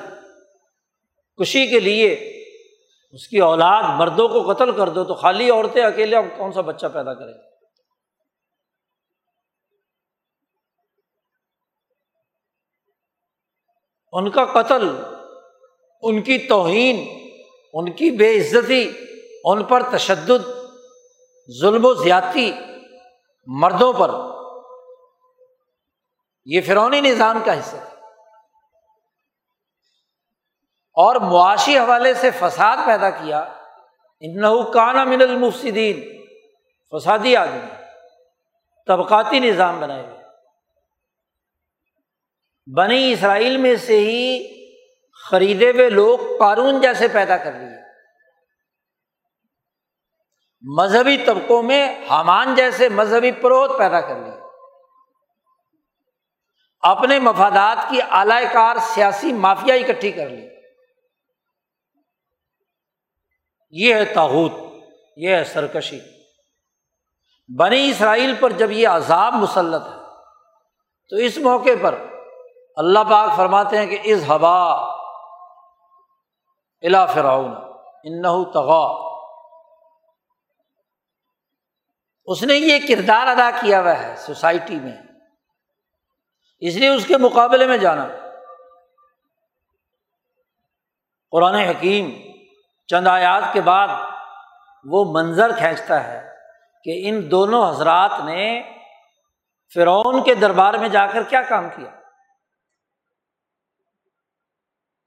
کشی 1.41 1.67
کے 1.67 1.79
لیے 1.79 2.38
اس 3.11 3.27
کی 3.27 3.39
اولاد 3.39 3.83
مردوں 3.99 4.27
کو 4.27 4.53
قتل 4.53 4.77
کر 4.77 4.89
دو 4.89 5.03
تو 5.03 5.13
خالی 5.13 5.49
عورتیں 5.49 5.83
اکیلے 5.83 6.15
کون 6.37 6.51
سا 6.51 6.61
بچہ 6.61 6.87
پیدا 6.87 7.13
کرے 7.13 7.31
ان 14.13 14.29
کا 14.29 14.45
قتل، 14.45 14.87
ان 16.01 16.21
کی 16.21 16.37
توہین، 16.37 17.05
ان 17.73 17.91
کی 17.91 18.11
بے 18.11 18.37
عزتی، 18.37 18.91
ان 19.43 19.63
پر 19.63 19.83
تشدد، 19.91 20.47
ظلم 21.61 21.85
و 21.85 21.93
زیادتی 21.93 22.51
مردوں 23.47 23.93
پر، 23.93 24.11
یہ 26.45 26.61
فرونی 26.61 27.01
نظام 27.01 27.39
کا 27.45 27.59
حصہ 27.59 27.88
اور 31.01 31.15
معاشی 31.15 31.79
حوالے 31.79 32.13
سے 32.13 32.31
فساد 32.31 32.77
پیدا 32.85 33.09
کیا۔ 33.09 33.39
انکان 34.19 35.09
من 35.09 35.21
المفصدین 35.21 36.25
فسادی 36.91 37.35
آدمی۔ 37.35 37.83
طبقاتی 38.87 39.39
نظام 39.39 39.79
بنائے 39.79 40.05
ہوئے 40.05 40.19
بنی 42.75 43.13
اسرائیل 43.13 43.57
میں 43.57 43.75
سے 43.75 43.99
ہی 43.99 44.47
خریدے 45.29 45.71
ہوئے 45.71 45.89
لوگ 45.89 46.17
قانون 46.39 46.81
جیسے 46.81 47.07
پیدا 47.07 47.37
کر 47.37 47.51
لیے۔ 47.51 47.77
مذہبی 50.61 51.17
طبقوں 51.17 51.63
میں 51.63 52.05
حامان 52.09 52.55
جیسے 52.55 52.89
مذہبی 52.89 53.31
پروت 53.31 53.77
پیدا 53.77 54.01
کر 54.01 54.15
لیے۔ 54.15 54.39
اپنے 56.81 57.19
مفادات 57.19 57.89
کی 57.89 57.99
اعلی 58.11 58.45
کار 58.53 58.75
سیاسی 58.81 59.33
مافیا 59.33 59.75
اکٹھی 59.75 60.11
کر 60.11 60.29
لی۔ 60.29 60.58
یہ 63.69 63.95
ہے 63.95 64.05
تاحود 64.05 64.51
یہ 65.17 65.35
ہے 65.35 65.43
سرکشی۔ 65.43 65.99
بنی 67.57 67.89
اسرائیل 67.89 68.35
پر 68.39 68.51
جب 68.51 68.71
یہ 68.71 68.87
عذاب 68.87 69.33
مسلط 69.33 69.87
ہے، 69.87 69.99
تو 71.09 71.15
اس 71.15 71.37
موقع 71.37 71.69
پر 71.81 72.05
اللہ 72.75 72.99
پاک 73.09 73.37
فرماتے 73.37 73.77
ہیں 73.77 73.85
کہ 73.85 74.13
از 74.13 74.29
ہوا 74.29 74.73
الا 76.81 77.05
فراؤن 77.05 77.51
ان 78.03 78.21
تغا 78.51 79.09
اس 82.25 82.43
نے 82.43 82.55
یہ 82.55 82.79
کردار 82.87 83.27
ادا 83.27 83.51
کیا 83.61 83.81
ہوا 83.81 84.03
ہے 84.03 84.15
سوسائٹی 84.17 84.79
میں۔ 84.79 84.97
اس 86.59 86.75
لیے 86.75 86.89
اس 86.89 87.05
کے 87.05 87.17
مقابلے 87.17 87.67
میں 87.67 87.77
جانا۔ 87.77 88.07
قرآن 91.31 91.55
حکیم 91.55 92.28
چند 92.89 93.07
آیات 93.07 93.43
کے 93.53 93.61
بعد 93.61 93.87
وہ 94.83 95.05
منظر 95.11 95.57
کھینچتا 95.57 96.03
ہے 96.03 96.35
کہ 96.83 97.01
ان 97.05 97.31
دونوں 97.31 97.69
حضرات 97.69 98.11
نے 98.25 98.71
فرعون 99.73 100.23
کے 100.23 100.35
دربار 100.35 100.73
میں 100.73 100.89
جا 100.89 101.07
کر 101.07 101.23
کیا 101.23 101.41
کام 101.41 101.69
کیا؟ 101.75 101.89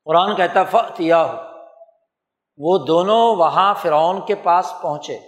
قرآن 0.05 0.37
کہتا 0.37 0.65
فتیا 0.65 1.25
ہو 1.25 1.37
وہ 2.57 2.87
دونوں 2.87 3.37
وہاں 3.37 3.75
فرعون 3.75 4.27
کے 4.27 4.35
پاس 4.35 4.75
پہنچے۔ 4.83 5.19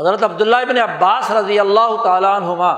حضرت 0.00 0.22
عبداللہ 0.22 0.56
ابن 0.56 0.78
عباس 0.78 1.30
رضی 1.30 1.60
اللہ 1.60 2.04
تعالیٰ 2.04 2.36
عنہما 2.36 2.72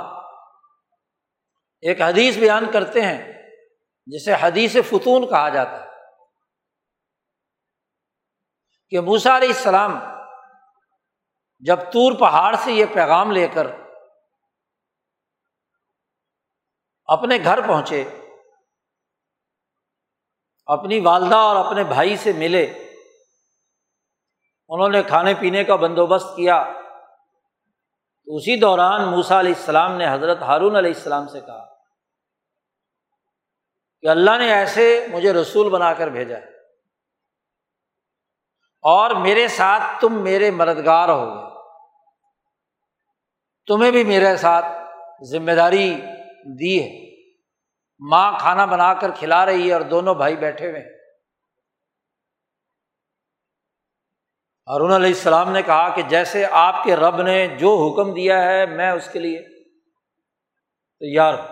ایک 1.80 2.02
حدیث 2.02 2.38
بیان 2.38 2.70
کرتے 2.72 3.00
ہیں، 3.00 3.32
جسے 4.06 4.34
حدیث 4.40 4.76
فتون 4.88 5.28
کہا 5.28 5.48
جاتا 5.48 5.80
ہے۔ 5.80 5.87
کہ 8.90 9.00
موسا 9.00 9.36
علیہ 9.36 9.48
السلام 9.48 9.98
جب 11.58 11.78
تور 11.92 12.12
پہاڑ 12.20 12.56
سے 12.56 12.72
یہ 12.72 12.86
پیغام 12.94 13.30
لے 13.30 13.48
کر 13.48 13.66
اپنے 17.06 17.38
گھر 17.44 17.60
پہنچے، 17.66 18.04
اپنی 20.66 21.00
والدہ 21.00 21.36
اور 21.36 21.56
اپنے 21.56 21.84
بھائی 21.84 22.16
سے 22.16 22.32
ملے، 22.32 22.64
انہوں 24.68 24.88
نے 24.88 25.02
کھانے 25.02 25.34
پینے 25.34 25.64
کا 25.64 25.76
بندوبست 25.76 26.36
کیا۔ 26.36 26.64
تو 28.26 28.36
اسی 28.36 28.60
دوران 28.60 29.08
موسا 29.08 29.40
علیہ 29.40 29.54
السلام 29.56 29.92
نے 29.92 30.12
حضرت 30.12 30.42
ہارون 30.42 30.76
علیہ 30.76 30.92
السلام 30.94 31.28
سے 31.28 31.40
کہا 31.40 31.64
کہ 34.00 34.06
اللہ 34.06 34.38
نے 34.38 34.52
ایسے 34.52 35.06
مجھے 35.10 35.32
رسول 35.32 35.70
بنا 35.70 35.92
کر 35.94 36.08
بھیجا 36.08 36.36
ہے۔ 36.36 36.57
اور 38.82 39.10
میرے 39.10 39.48
ساتھ 39.48 39.82
تم 40.00 40.22
میرے 40.22 40.50
مددگار 40.50 41.08
ہو 41.08 41.34
گئے۔ 41.34 41.48
تمہیں 43.66 43.90
بھی 43.90 44.04
میرے 44.04 44.36
ساتھ 44.36 44.66
ذمہ 45.30 45.52
داری 45.52 46.00
دی 46.60 46.82
ہے۔ 46.82 47.08
ماں 48.10 48.38
کھانا 48.40 48.64
بنا 48.64 48.94
کر 48.94 49.10
کھلا 49.10 49.46
رہی 49.46 49.68
ہے 49.68 49.72
اور 49.72 49.80
دونوں 49.80 50.14
بھائی 50.14 50.36
بیٹھے 50.36 50.70
ہوئے 50.70 50.98
ارون 54.66 54.92
علیہ 54.92 55.08
السلام 55.08 55.50
نے 55.50 55.62
کہا 55.62 55.88
کہ 55.88 56.02
جیسے 56.02 56.46
آپ 56.50 56.84
کے 56.84 56.96
رب 56.96 57.22
نے 57.22 57.46
جو 57.46 57.76
حکم 57.76 58.14
دیا 58.14 58.42
ہے 58.42 58.66
میں 58.66 58.90
اس 58.90 59.08
کے 59.12 59.18
لیے 59.18 59.42
تیار 60.98 61.34
ہوں۔ 61.34 61.46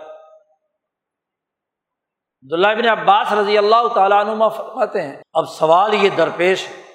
عبداللہ 2.43 2.67
بن 2.67 2.99
عباس 2.99 3.33
رضی 3.33 3.57
اللہ 3.57 3.87
تعالیٰ 3.95 4.25
عنما 4.25 4.47
فرماتے 4.47 5.01
ہیں، 5.01 5.21
اب 5.33 5.45
سوال 5.45 5.93
یہ 5.93 6.09
درپیش 6.09 6.67
ہے 6.67 6.86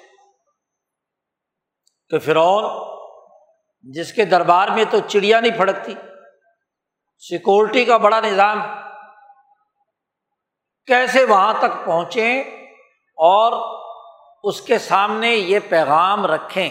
کہ 2.09 2.19
فرعون 2.19 2.63
جس 3.81 4.13
کے 4.13 4.25
دربار 4.25 4.67
میں 4.67 4.85
تو 4.89 4.97
چڑیا 5.07 5.39
نہیں 5.39 5.57
پھڑکتی، 5.57 5.93
سیکورٹی 7.17 7.85
کا 7.85 7.97
بڑا 7.97 8.19
نظام 8.19 8.61
کیسے 10.85 11.25
وہاں 11.25 11.53
تک 11.59 11.85
پہنچے 11.85 12.39
اور 13.17 13.79
اس 14.43 14.61
کے 14.61 14.77
سامنے 14.77 15.29
یہ 15.29 15.59
پیغام 15.69 16.25
رکھیں۔ 16.25 16.69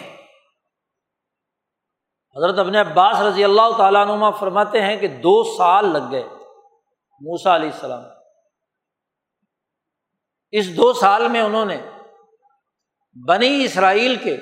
حضرت 2.36 2.58
ابن 2.58 2.74
عباس 2.74 3.20
رضی 3.20 3.44
اللہ 3.44 3.76
تعالیٰ 3.78 4.06
نما 4.06 4.30
فرماتے 4.30 4.82
ہیں 4.82 4.96
کہ 4.96 5.08
دو 5.08 5.56
سال 5.56 5.92
لگ 5.92 6.10
گئے 6.10 6.22
موسا 7.20 7.56
علیہ 7.56 7.70
السلام۔ 7.70 8.02
اس 10.50 10.76
دو 10.76 10.92
سال 10.92 11.28
میں 11.28 11.40
انہوں 11.40 11.64
نے 11.64 11.80
بنی 13.28 13.64
اسرائیل 13.64 14.16
کے 14.16 14.36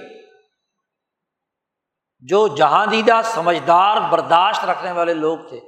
جو 2.21 2.57
جہاں 2.57 2.87
دیدہ 2.87 3.21
سمجھدار 3.25 4.11
برداشت 4.11 4.65
رکھنے 4.65 4.93
والے 4.93 5.15
لوگ 5.15 5.39
تھے، 5.49 5.61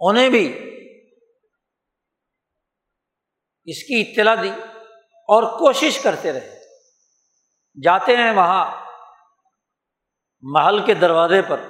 انہیں 0.00 0.28
بھی 0.28 0.74
اس 3.64 3.82
کی 3.82 4.00
اطلاع 4.00 4.34
دی 4.42 4.50
اور 5.04 5.58
کوشش 5.58 6.02
کرتے 6.02 6.32
رہے۔ 6.32 6.58
جاتے 7.82 8.16
ہیں 8.16 8.32
وہاں 8.32 8.86
محل 10.40 10.86
کے 10.86 10.94
دروازے 10.94 11.42
پر۔ 11.42 11.60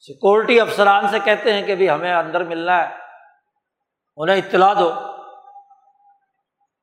سیکورٹی 0.00 0.60
افسران 0.60 1.08
سے 1.08 1.18
کہتے 1.18 1.52
ہیں 1.52 1.62
کہ 1.62 1.74
بھی 1.74 1.90
ہمیں 1.90 2.14
اندر 2.14 2.44
ملنا 2.44 2.88
ہے، 2.88 2.94
انہیں 4.16 4.36
اطلاع 4.36 4.72
دو۔ 4.72 5.11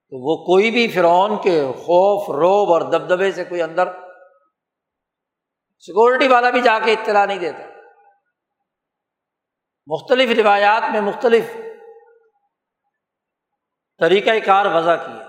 تو 0.09 0.17
وہ 0.17 0.45
کوئی 0.45 0.71
بھی 0.71 0.91
فرعون 0.91 1.41
کے 1.41 1.65
خوف، 1.65 2.29
روب 2.29 2.73
اور 2.73 2.81
دبدبے 2.81 3.31
سے 3.31 3.43
کوئی 3.43 3.61
اندر 3.61 3.91
سیکورٹی 5.79 6.27
والا 6.27 6.49
بھی 6.49 6.61
جا 6.61 6.79
کے 6.79 6.93
اطلاع 6.93 7.25
نہیں 7.25 7.39
دیتا۔ 7.39 7.63
مختلف 9.87 10.39
روایات 10.39 10.83
میں 10.91 11.01
مختلف 11.01 11.45
طریقۂ 13.99 14.45
کار 14.45 14.65
وضع 14.65 14.95
کیے، 14.95 15.23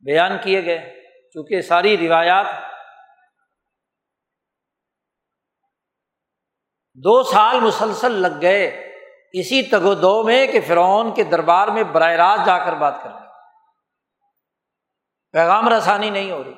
بیان 0.00 0.32
کیے 0.42 0.64
گئے۔ 0.64 1.00
چونکہ 1.34 1.60
ساری 1.60 1.98
روایات 1.98 2.46
دو 6.94 7.22
سال 7.22 7.60
مسلسل 7.60 8.12
لگ 8.12 8.40
گئے۔ 8.42 8.66
اسی 9.32 9.62
تگ 9.62 9.84
و 9.84 9.94
دو 9.94 10.22
میں 10.22 10.46
کہ 10.46 10.60
فرعون 10.60 11.14
کے 11.14 11.24
دربار 11.24 11.68
میں 11.68 11.82
براہ 11.82 12.12
راست 12.12 12.46
جا 12.46 12.58
کر 12.64 12.72
بات 12.72 12.94
کر 13.02 13.29
پیغام 15.32 15.68
رسانی 15.68 16.10
نہیں 16.10 16.32
ہو 16.32 16.44
رہی۔ 16.44 16.54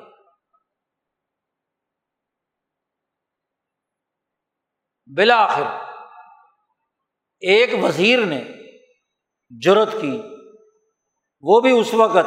بالآخر، 5.17 5.63
ایک 7.41 7.85
وزیر 7.85 8.27
نے 8.27 8.45
جرت 9.51 9.89
کی۔ 10.01 10.23
وہ 11.41 11.61
بھی 11.61 11.81
اس 11.81 11.95
وقت 11.95 12.27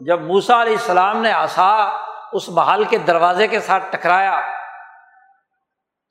جب 0.00 0.20
موسا 0.20 0.62
علیہ 0.62 0.72
السلام 0.72 1.22
نے 1.22 1.32
آسا 1.32 1.68
اس 2.32 2.48
محل 2.48 2.84
کے 2.84 2.98
دروازے 2.98 3.48
کے 3.48 3.60
ساتھ 3.60 3.84
ٹکرایا، 3.90 4.40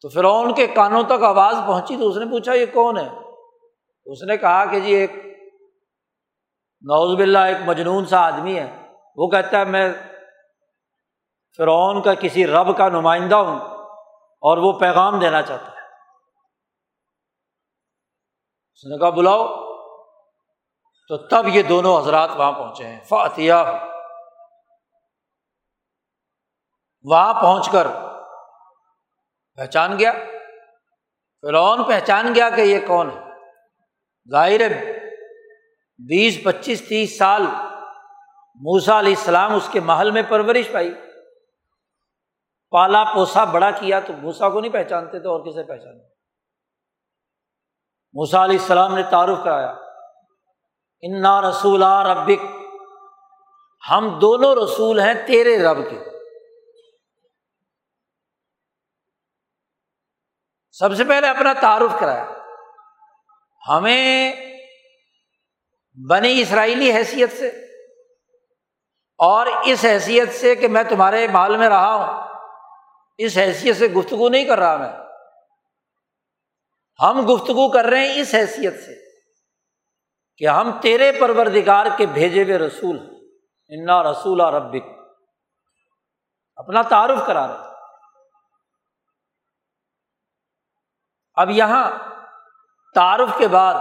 تو 0.01 0.09
فرعون 0.09 0.53
کے 0.53 0.67
کانوں 0.67 1.03
تک 1.03 1.23
آواز 1.23 1.55
پہنچی 1.67 1.97
تو 1.97 2.07
اس 2.09 2.17
نے 2.17 2.25
پوچھا، 2.25 2.53
یہ 2.53 2.65
کون 2.73 2.97
ہے؟ 2.97 3.09
اس 4.05 4.23
نے 4.23 4.37
کہا 4.37 4.65
کہ 4.65 4.79
جی 4.79 4.93
ایک 4.93 5.11
نوز 6.81 7.17
باللہ، 7.17 7.39
ایک 7.39 7.57
مجنون 7.65 8.05
سا 8.05 8.19
آدمی 8.19 8.59
ہے۔ 8.59 8.86
وہ 9.17 9.27
کہتا 9.27 9.59
ہے، 9.59 9.65
میں 9.65 9.93
فرعون 11.57 12.01
کا 12.01 12.13
کسی 12.13 12.47
رب 12.47 12.77
کا 12.77 12.89
نمائندہ 12.89 13.35
ہوں 13.35 13.59
اور 14.41 14.57
وہ 14.57 14.79
پیغام 14.79 15.19
دینا 15.19 15.41
چاہتا 15.41 15.65
ہے۔ 15.65 15.77
اس 18.73 18.85
نے 18.85 18.97
کہا، 18.97 19.09
بلاؤ۔ 19.09 19.67
تو 21.07 21.17
تب 21.17 21.47
یہ 21.47 21.63
دونوں 21.63 21.99
حضرات 21.99 22.29
وہاں 22.35 22.51
پہنچے 22.51 22.87
ہیں۔ 22.87 22.99
فاتیہ 23.03 23.53
وہاں 27.03 27.33
پہنچ 27.33 27.69
کر 27.71 27.87
پہچان 29.55 29.99
گیا۔ 29.99 30.13
فرعون 31.41 31.83
پہچان 31.83 32.35
گیا 32.35 32.49
کہ 32.49 32.61
یہ 32.61 32.87
کون 32.87 33.09
ہے۔ 33.09 33.19
ظاہر 34.31 34.61
ہے، 34.61 34.99
بیس، 35.97 36.43
پچیس، 36.43 36.87
تیس 36.89 37.17
سال 37.17 37.41
موسا 38.59 38.99
علیہ 38.99 39.15
السلام 39.17 39.55
اس 39.55 39.69
کے 39.71 39.79
محل 39.79 40.11
میں 40.11 40.21
پرورش 40.29 40.71
پائی۔ 40.71 40.93
پالا 42.69 43.03
پوسا 43.03 43.43
بڑا 43.43 43.71
کیا 43.71 43.99
تو 43.99 44.13
موسا 44.13 44.49
کو 44.49 44.61
نہیں 44.61 44.71
پہچانتے 44.71 45.19
تو 45.19 45.29
اور 45.29 45.39
کسے 45.39 45.63
پہچانتے 45.63 46.07
موسا 48.13 48.43
علیہ 48.43 48.59
السلام 48.59 48.95
نے 48.95 49.03
تعارف 49.09 49.37
کرایا۔ 49.43 49.75
انا 51.01 51.49
رسول 51.49 51.83
ربک۔ 51.83 52.45
ہم 53.89 54.19
دونوں 54.19 54.55
رسول 54.55 54.99
ہیں 54.99 55.13
تیرے 55.27 55.63
رب 55.63 55.77
کے۔ 55.89 55.99
سب 60.71 60.95
سے 60.95 61.03
پہلے 61.03 61.27
اپنا 61.27 61.53
تعارف 61.53 61.99
کرایا۔ 61.99 62.33
ہمیں 63.67 64.33
بنی 66.09 66.41
اسرائیلی 66.41 66.91
حیثیت 66.91 67.31
سے 67.31 67.66
اور 69.17 69.47
اس 69.65 69.85
حیثیت 69.85 70.33
سے 70.33 70.55
کہ 70.55 70.67
میں 70.67 70.83
تمہارے 70.83 71.27
مال 71.27 71.57
میں 71.57 71.69
رہا 71.69 71.93
ہوں۔ 71.93 72.27
اس 73.17 73.37
حیثیت 73.37 73.77
سے 73.77 73.87
گفتگو 73.87 74.29
نہیں 74.29 74.45
کر 74.45 74.59
رہا 74.59 74.77
میں۔ 74.77 74.91
ہم 77.03 77.33
گفتگو 77.33 77.71
کر 77.71 77.85
رہے 77.85 78.07
ہیں 78.07 78.21
اس 78.21 78.35
حیثیت 78.35 78.73
سے 78.73 78.91
کہ 80.37 80.47
ہم 80.47 80.71
تیرے 80.81 81.11
پروردگار 81.11 81.85
کے 81.97 82.05
بھیجے 82.05 82.43
ہوئے 82.43 82.57
رسول 82.57 82.99
انا 83.69 84.03
رسول 84.03 84.41
ربک۔ 84.41 84.97
اپنا 86.55 86.81
تعارف 86.81 87.19
کرا 87.27 87.47
رہے 87.47 87.67
اب 91.35 91.49
یہاں 91.49 91.91
تعارف 92.95 93.29
کے 93.37 93.47
بعد 93.47 93.73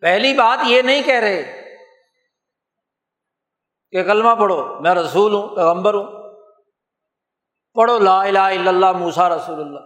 پہلی 0.00 0.34
بات 0.34 0.58
یہ 0.64 0.82
نہیں 0.82 1.02
کہہ 1.02 1.14
رہے 1.14 1.65
کہ 3.90 4.02
کلمہ 4.02 4.34
پڑھو، 4.34 4.80
میں 4.80 4.94
رسول 4.94 5.32
ہوں، 5.32 5.56
پیغمبر 5.56 5.94
ہوں۔ 5.94 6.26
پڑھو، 7.74 7.98
لا 7.98 8.22
الہ 8.22 8.38
الا 8.38 8.70
اللہ 8.70 8.92
موسا 8.92 9.28
رسول 9.28 9.60
اللہ۔ 9.60 9.80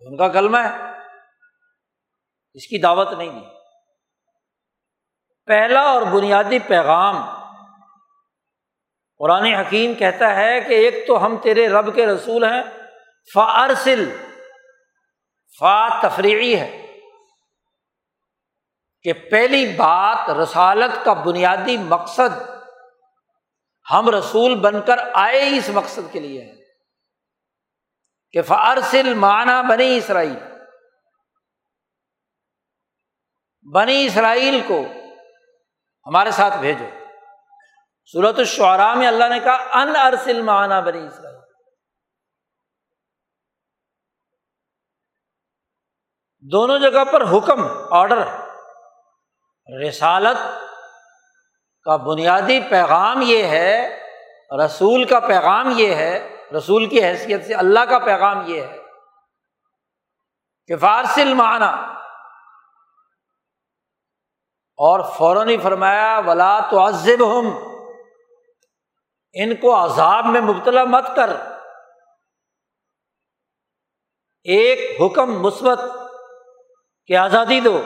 ان 0.00 0.16
کا 0.16 0.28
کلمہ 0.28 0.58
ہے۔ 0.58 0.90
اس 2.54 2.66
کی 2.66 2.78
دعوت 2.78 3.12
نہیں 3.12 3.30
دی 3.30 3.46
پہلا 5.46 5.80
اور 5.80 6.02
بنیادی 6.02 6.58
پیغام 6.58 7.16
قرآن 9.18 9.44
حکیم 9.44 9.94
کہتا 9.94 10.36
ہے 10.36 10.60
کہ 10.60 10.74
ایک 10.74 11.06
تو 11.06 11.26
ہم 11.26 11.36
تیرے 11.42 11.68
رب 11.68 11.94
کے 11.94 12.06
رسول 12.06 12.44
ہیں 12.44 12.62
فارسل 13.34 14.16
فا 15.60 15.88
تفریعی 16.02 16.56
ہے۔ 16.60 16.89
کہ 19.02 19.12
پہلی 19.12 19.76
بات 19.76 20.30
رسالت 20.30 21.04
کا 21.04 21.12
بنیادی 21.12 21.76
مقصد 21.76 22.42
ہم 23.90 24.08
رسول 24.08 24.54
بن 24.54 24.82
کر 24.82 24.98
آئے 25.14 25.56
اس 25.56 25.68
مقصد 25.68 26.12
کے 26.12 26.20
لیے 26.20 26.44
ہیں 26.44 26.56
کہ 28.32 28.42
فارسل 28.42 29.14
معنی 29.14 29.68
بنی 29.68 29.96
اسرائیل 29.96 30.36
بنی 33.74 34.06
اسرائیل 34.06 34.60
کو 34.68 34.82
ہمارے 36.06 36.30
ساتھ 36.30 36.56
بھیجو۔ 36.56 36.84
صورت 38.12 38.38
الشعراء 38.38 38.94
میں 38.94 39.06
اللہ 39.06 39.24
نے 39.24 39.40
کہا، 39.40 39.82
ان 39.82 39.96
ارسل 39.96 40.42
معنی 40.42 40.82
بنی 40.82 41.06
اسرائیل۔ 41.06 41.40
دونوں 46.52 46.78
جگہ 46.78 47.04
پر 47.12 47.22
حکم 47.22 47.64
آڈر 47.90 48.49
رسالت 49.88 50.36
کا 51.84 51.96
بنیادی 51.96 52.60
پیغام 52.60 53.22
یہ 53.22 53.44
ہے، 53.44 54.00
رسول 54.64 55.04
کا 55.04 55.20
پیغام 55.20 55.72
یہ 55.76 55.94
ہے، 55.94 56.36
رسول 56.56 56.86
کی 56.86 57.04
حیثیت 57.04 57.46
سے 57.46 57.54
اللہ 57.54 57.80
کا 57.80 57.98
پیغام 57.98 58.42
یہ 58.46 58.62
ہے 58.62 58.78
کہ 60.66 60.76
فارسل 60.76 61.34
معنی 61.34 62.00
اور 64.76 65.00
فوراً 65.16 65.48
ہی 65.48 65.56
فرمایا، 65.56 66.20
ولا 66.26 66.60
تو 66.70 66.88
عزب 66.88 67.38
ہم 67.38 67.70
ان 69.32 69.56
کو 69.56 69.84
عذاب 69.84 70.24
میں 70.24 70.40
مبتلا 70.40 70.84
مت 70.84 71.04
کر۔ 71.16 71.30
ایک 74.44 75.00
حکم 75.00 75.42
مثبت 75.42 75.80
کہ 77.06 77.16
آزادی 77.16 77.60
دو۔ 77.60 77.82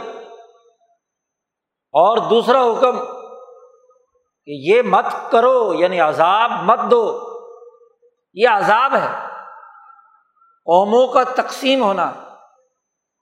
اور 1.94 2.16
دوسرا 2.16 2.62
حکم 2.62 2.98
کہ 4.44 4.50
یہ 4.50 4.82
مت 4.82 5.04
کرو 5.30 5.74
یعنی 5.74 6.00
عذاب 6.00 6.50
مت 6.50 6.78
دو۔ 6.90 7.20
یہ 8.34 8.48
عذاب 8.48 8.96
ہے۔ 8.96 9.26
قوموں 10.64 11.06
کا 11.06 11.22
تقسیم 11.22 11.82
ہونا، 11.82 12.12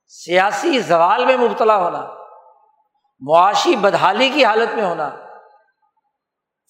سیاسی 0.07 0.79
زوال 0.79 1.25
میں 1.25 1.37
مبتلا 1.37 1.77
ہونا، 1.77 2.14
معاشی 3.20 3.77
بدحالی 3.77 4.29
کی 4.29 4.45
حالت 4.45 4.75
میں 4.75 4.85
ہونا، 4.85 5.11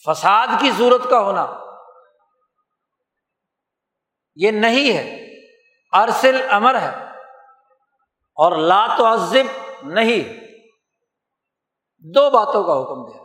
فساد 0.07 0.47
کی 0.61 0.71
صورت 0.79 1.11
کا 1.11 1.21
ہونا۔ 1.21 1.47
یہ 4.37 4.51
نہیں 4.51 4.97
ہے۔ 4.97 5.23
ارسل 5.93 6.47
امر 6.51 6.81
ہے۔ 6.81 7.05
اور 8.35 8.53
لا 8.53 8.87
عزب 8.99 9.71
نہیں۔ 9.83 10.42
دو 12.05 12.31
باتوں 12.31 12.65
کا 12.65 12.73
حکم 12.73 13.13
دے 13.13 13.19
رہے 13.19 13.23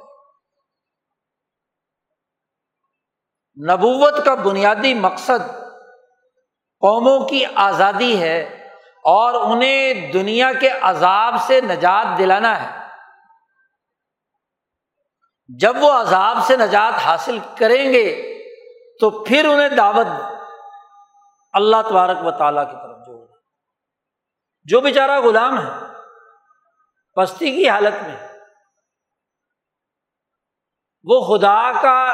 نبوت 3.73 4.25
کا 4.25 4.33
بنیادی 4.33 4.93
مقصد 4.93 5.47
قوموں 6.79 7.27
کی 7.27 7.45
آزادی 7.55 8.21
ہے 8.21 8.43
اور 9.03 9.33
انہیں 9.33 10.11
دنیا 10.11 10.51
کے 10.53 10.69
عذاب 10.69 11.35
سے 11.47 11.61
نجات 11.61 12.17
دلانا 12.17 12.63
ہے۔ 12.63 12.87
جب 15.59 15.75
وہ 15.79 15.91
عذاب 15.91 16.37
سے 16.47 16.57
نجات 16.57 16.93
حاصل 16.93 17.37
کریں 17.57 17.93
گے 17.93 18.37
تو 19.01 19.23
پھر 19.23 19.45
انہیں 19.45 19.69
دعوت 19.69 20.07
اللہ 21.53 21.81
تبارک 21.89 22.17
و 22.25 22.31
تعالیٰ 22.31 22.65
کی 22.65 22.75
طرف 22.75 23.05
جوڑ 23.07 23.27
جو 24.63 24.81
بیچارہ 24.81 25.21
غلام 25.21 25.59
ہے، 25.59 25.71
پستی 27.15 27.51
کی 27.51 27.69
حالت 27.69 28.03
میں 28.03 28.26
وہ 31.07 31.19
خدا 31.21 31.71
کا 31.81 32.13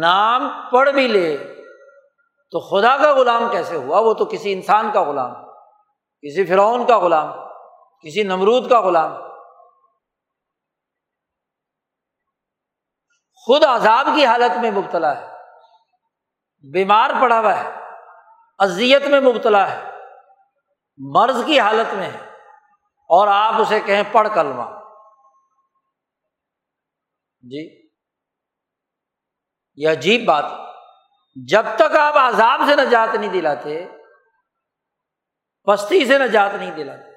نام 0.00 0.48
پڑھ 0.72 0.90
بھی 0.90 1.08
لے 1.08 1.36
تو 2.50 2.60
خدا 2.60 2.96
کا 2.96 3.14
غلام 3.14 3.48
کیسے 3.50 3.76
ہوا؟ 3.76 4.00
وہ 4.00 4.14
تو 4.14 4.24
کسی 4.24 4.52
انسان 4.52 4.90
کا 4.92 5.02
غلام، 5.02 5.34
کسی 6.24 6.46
فرعون 6.46 6.86
کا 6.86 6.98
غلام، 6.98 7.28
کسی 8.04 8.22
نمرود 8.22 8.70
کا 8.70 8.80
غلام۔ 8.80 9.12
خود 13.46 13.64
عذاب 13.64 14.08
کی 14.16 14.26
حالت 14.26 14.58
میں 14.58 14.70
مبتلا 14.70 15.20
ہے، 15.20 15.36
بیمار 16.64 17.10
پڑا 17.20 17.40
ہوا 17.40 17.56
ہے، 17.58 17.70
اذیت 18.58 19.06
میں 19.06 19.20
مبتلا 19.20 19.70
ہے، 19.72 19.90
مرض 20.98 21.44
کی 21.46 21.60
حالت 21.60 21.94
میں 21.94 22.10
ہے، 22.10 22.18
اور 23.10 23.28
آپ 23.28 23.54
اسے 23.60 23.80
کہیں 23.80 24.02
پڑھ 24.12 24.28
کلمہ 24.34 24.62
جی۔ 27.42 27.81
یہ 29.76 29.90
عجیب 29.90 30.24
بات 30.24 30.44
جب 31.48 31.66
تک 31.76 31.96
آپ 31.96 32.16
عذاب 32.16 32.60
سے 32.66 32.76
نجات 32.76 33.14
نہیں 33.14 33.30
دلاتے، 33.30 33.88
پستی 35.66 36.04
سے 36.04 36.18
نجات 36.18 36.54
نہیں 36.54 36.70
دلاتے، 36.70 37.10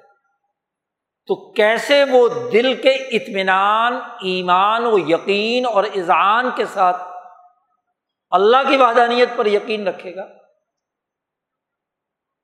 تو 1.26 1.52
کیسے 1.52 2.04
وہ 2.10 2.28
دل 2.52 2.82
کے 2.82 2.90
اطمینان، 2.90 3.94
ایمان 4.22 4.86
و 4.86 4.98
یقین 4.98 5.66
اور 5.66 5.84
اذعان 5.84 6.50
کے 6.56 6.64
ساتھ 6.64 7.02
اللہ 8.30 8.68
کی 8.68 8.76
وحدانیت 8.76 9.28
پر 9.36 9.46
یقین 9.46 9.88
رکھے 9.88 10.16
گا؟ 10.16 10.26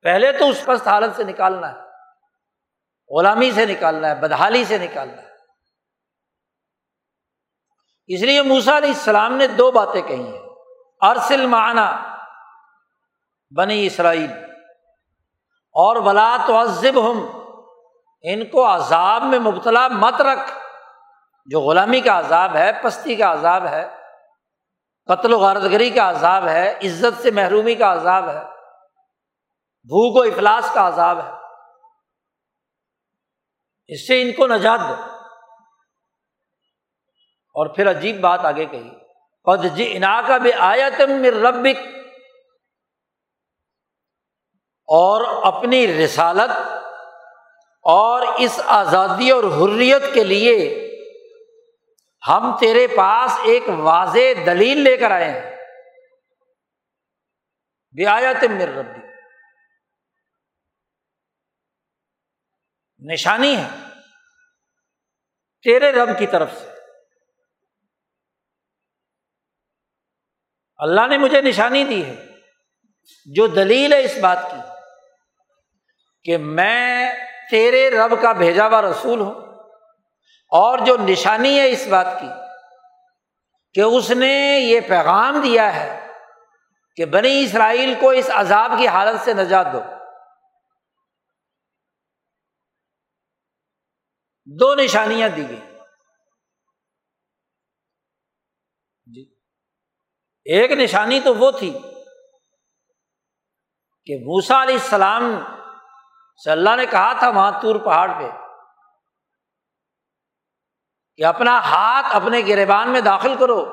پہلے 0.01 0.31
تو 0.31 0.49
اس 0.49 0.65
پست 0.65 0.87
حالت 0.87 1.15
سے 1.15 1.23
نکالنا 1.23 1.71
ہے، 1.71 1.79
غلامی 3.09 3.51
سے 3.51 3.65
نکالنا 3.65 4.09
ہے، 4.09 4.15
بدحالی 4.15 4.63
سے 4.65 4.77
نکالنا 4.77 5.21
ہے۔ 5.21 5.32
اس 8.07 8.21
لیے 8.21 8.41
موسا 8.41 8.77
علیہ 8.77 8.89
السلام 8.89 9.33
نے 9.33 9.47
دو 9.47 9.71
باتیں 9.71 10.01
کہی 10.01 10.33
ہیں۔ 10.33 10.45
ارسل 11.01 11.45
معنی 11.45 12.09
بنی 13.55 13.85
اسرائیل 13.85 14.31
اور 15.71 15.95
ولا 15.95 16.37
تعذب 16.47 17.11
ہم 17.11 17.25
ان 18.21 18.45
کو 18.45 18.75
عذاب 18.75 19.23
میں 19.23 19.39
مبتلا 19.39 19.87
مت 19.87 20.21
رکھ۔ 20.21 20.51
جو 21.45 21.61
غلامی 21.61 22.01
کا 22.01 22.19
عذاب 22.19 22.55
ہے، 22.55 22.71
پستی 22.83 23.15
کا 23.15 23.33
عذاب 23.33 23.65
ہے، 23.65 23.97
قتل 25.05 25.33
و 25.33 25.39
غارتگری 25.39 25.89
کا 25.89 26.09
عذاب 26.09 26.47
ہے، 26.47 26.79
عزت 26.83 27.21
سے 27.21 27.31
محرومی 27.31 27.75
کا 27.75 27.93
عذاب 27.93 28.29
ہے، 28.29 28.41
بھوک 29.83 30.17
و 30.17 30.21
افلاس 30.21 30.71
کا 30.73 30.87
عذاب 30.87 31.19
ہے۔ 31.19 31.31
اس 33.87 34.07
سے 34.07 34.21
ان 34.21 34.31
کو 34.31 34.47
نجات 34.47 34.79
دو۔ 34.79 35.12
اور 37.55 37.67
پھر 37.67 37.89
عجیب 37.89 38.19
بات 38.19 38.45
آگے 38.45 38.65
کہی، 38.65 38.89
قد 39.47 39.75
جی 39.75 39.97
انا 39.97 40.21
کا 40.27 40.37
بھی 40.37 40.53
آیا 40.53 40.89
تم 40.97 41.23
ربک 41.23 41.77
اور 44.87 45.43
اپنی 45.53 46.05
رسالت 46.05 46.51
اور 47.85 48.21
اس 48.37 48.59
آزادی 48.65 49.29
اور 49.31 49.43
حریت 49.43 50.03
کے 50.13 50.23
لیے 50.23 50.79
ہم 52.27 52.55
تیرے 52.59 52.87
پاس 52.87 53.39
ایک 53.43 53.63
واضح 53.69 54.31
دلیل 54.45 54.77
لے 54.77 54.97
کر 54.97 55.11
آئے 55.11 55.29
ہیں۔ 55.31 55.55
بے 57.95 58.05
آیا 58.05 58.33
تم 58.41 58.61
ربی 58.61 59.01
نشانی 63.13 63.55
ہے 63.57 63.67
تیرے 65.63 65.91
رب 65.91 66.19
کی 66.19 66.27
طرف 66.27 66.51
سے۔ 66.59 66.72
اللہ 70.83 71.07
نے 71.07 71.17
مجھے 71.17 71.41
نشانی 71.41 71.83
دی 71.83 72.05
ہے۔ 72.05 72.25
جو 73.25 73.47
دلیل 73.47 73.93
ہے 73.93 74.03
اس 74.03 74.17
بات 74.21 74.37
کی 74.51 74.61
کہ 76.23 76.37
میں 76.37 77.13
تیرے 77.51 77.89
رب 77.89 78.21
کا 78.21 78.31
بھیجا 78.31 78.67
ہوا 78.67 78.81
رسول 78.81 79.19
ہوں 79.19 79.33
اور 80.51 80.85
جو 80.85 80.97
نشانی 80.97 81.59
ہے 81.59 81.71
اس 81.71 81.87
بات 81.87 82.07
کی 82.19 82.27
کہ 83.73 83.81
اس 83.81 84.11
نے 84.11 84.59
یہ 84.59 84.79
پیغام 84.81 85.41
دیا 85.43 85.75
ہے 85.75 86.07
کہ 86.95 87.05
بنی 87.05 87.43
اسرائیل 87.43 87.93
کو 87.99 88.09
اس 88.09 88.29
عذاب 88.33 88.71
کی 88.79 88.87
حالت 88.87 89.21
سے 89.21 89.33
نجات 89.33 89.67
دو۔ 89.73 89.81
دو 94.45 94.75
نشانیاں 94.75 95.29
دی 95.29 95.49
گئی 95.49 95.61
جی 99.05 99.35
ایک 100.45 100.71
نشانی 100.71 101.19
تو 101.19 101.35
وہ 101.35 101.51
تھی 101.51 101.69
کہ 104.05 104.17
بھوسا 104.17 104.63
علیہ 104.63 104.75
السلام 104.75 105.23
سے 106.43 106.51
اللہ 106.51 106.75
نے 106.75 106.85
کہا 106.85 107.13
تھا 107.13 107.29
وہاں 107.29 107.61
تور 107.61 107.75
پہاڑ 107.75 108.11
پہ 108.19 108.29
کہ 111.17 111.25
اپنا 111.25 111.59
ہاتھ 111.59 112.15
اپنے 112.15 112.41
گریبان 112.47 112.89
میں 112.89 113.01
داخل 113.01 113.35
کرو، 113.39 113.65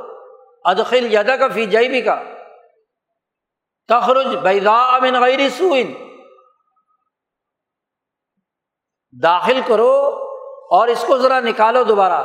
ادخل 0.65 1.15
یدا 1.15 1.37
کا 1.37 1.49
فی 1.55 1.67
جئی 1.67 1.89
بھی 1.89 2.03
کا 2.03 2.23
تخرج 3.89 4.37
بیدا 4.37 4.99
من 4.99 5.21
غیر 5.23 5.49
سوئن 5.49 5.93
داخل 9.23 9.61
کرو 9.67 9.95
اور 10.71 10.89
اس 10.89 11.05
کو 11.07 11.19
ذرا 11.19 11.41
نکالو 11.41 11.83
دوبارہ۔ 11.83 12.21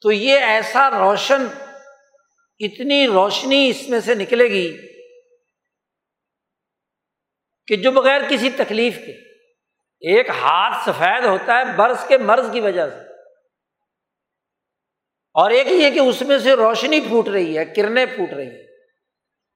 تو 0.00 0.12
یہ 0.12 0.38
ایسا 0.38 0.90
روشن 0.90 1.46
اتنی 2.60 3.06
روشنی 3.06 3.68
اس 3.70 3.88
میں 3.88 4.00
سے 4.00 4.14
نکلے 4.14 4.44
گی 4.44 4.76
کہ 7.66 7.76
جو 7.76 7.92
بغیر 7.92 8.20
کسی 8.28 8.50
تکلیف 8.50 8.96
کے 8.96 9.12
ایک 10.00 10.28
ہاتھ 10.28 10.90
سفید 10.90 11.24
ہوتا 11.24 11.58
ہے 11.58 11.76
برس 11.76 12.04
کے 12.08 12.18
مرض 12.18 12.52
کی 12.52 12.60
وجہ 12.60 12.90
سے۔ 12.90 13.10
اور 15.34 15.50
ایک 15.50 15.66
یہ 15.66 15.90
کہ 15.90 15.98
اس 15.98 16.22
میں 16.22 16.38
سے 16.38 16.52
روشنی 16.52 17.00
پھوٹ 17.00 17.28
رہی 17.28 17.58
ہے، 17.58 17.64
کرنیں 17.64 18.06
پھوٹ 18.06 18.30
رہی 18.30 18.46
ہیں۔ 18.46 18.62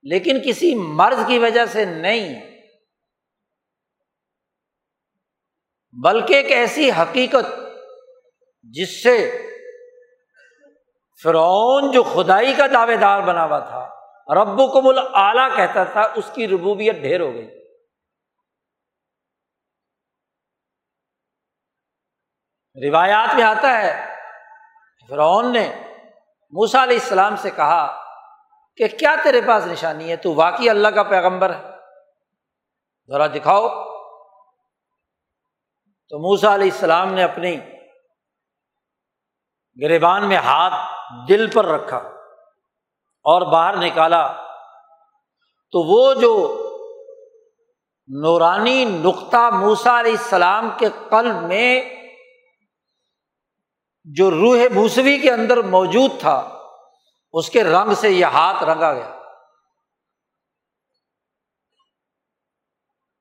لیکن 0.02 0.38
کسی 0.44 0.74
مرض 0.74 1.26
کی 1.26 1.38
وجہ 1.38 1.66
سے 1.66 1.84
نہیں۔ 1.84 2.54
بلکہ 5.92 6.34
ایک 6.34 6.52
ایسی 6.52 6.90
حقیقت 6.90 7.44
جس 8.62 9.02
سے 9.02 9.42
فرعون 11.24 11.90
جو 11.90 12.02
خدائی 12.02 12.54
کا 12.54 12.66
دعوے 12.66 12.96
دار 12.96 13.20
بنا 13.20 13.44
ہوا 13.44 13.58
تھا 13.58 13.90
رب 14.34 14.60
و 14.60 14.66
کم 14.72 15.08
اعلیٰ 15.14 15.56
کہتا 15.56 15.84
تھا، 15.84 16.02
اس 16.14 16.30
کی 16.34 16.48
ربوبیت 16.48 16.96
ڈھیر 16.96 17.20
ہو 17.20 17.34
گئی۔ 17.34 17.48
روایات 22.88 23.34
میں 23.34 23.42
آتا 23.42 23.78
ہے، 23.78 24.14
فرعون 25.08 25.52
نے 25.52 25.82
موسا 26.50 26.82
علیہ 26.82 26.98
السلام 27.00 27.36
سے 27.36 27.50
کہا 27.50 28.04
کہ 28.76 28.88
کیا 28.88 29.14
تیرے 29.22 29.40
پاس 29.40 29.66
نشانی 29.66 30.10
ہے؟ 30.10 30.16
تو 30.16 30.34
واقعی 30.34 30.68
اللہ 30.68 30.88
کا 30.88 31.02
پیغمبر 31.02 31.54
ہے۔ 31.54 31.62
ذرا 33.08 33.26
دکھاؤ۔ 33.26 33.68
تو 36.08 36.18
موسا 36.18 36.54
علیہ 36.54 36.70
السلام 36.70 37.12
نے 37.12 37.22
اپنی 37.22 37.56
گریبان 39.82 40.28
میں 40.28 40.36
ہاتھ 40.36 40.93
دل 41.28 41.50
پر 41.50 41.64
رکھا 41.64 41.96
اور 43.22 43.42
باہر 43.42 43.76
نکالا 43.76 44.26
تو 45.72 45.82
وہ 45.82 46.14
جو 46.14 46.60
نورانی 48.08 48.84
نقطہ 48.84 49.50
موسا 49.50 50.00
علیہ 50.00 50.12
السلام 50.12 50.70
کے 50.78 50.88
قلب 51.10 51.42
میں 51.42 51.84
جو 54.04 54.30
روح 54.30 54.56
بھوسوی 54.72 55.18
کے 55.18 55.30
اندر 55.30 55.56
موجود 55.56 56.10
تھا، 56.20 56.58
اس 57.32 57.50
کے 57.50 57.64
رنگ 57.64 57.94
سے 57.94 58.10
یہ 58.10 58.26
ہاتھ 58.26 58.64
رنگا 58.64 58.94
گیا۔ 58.94 59.20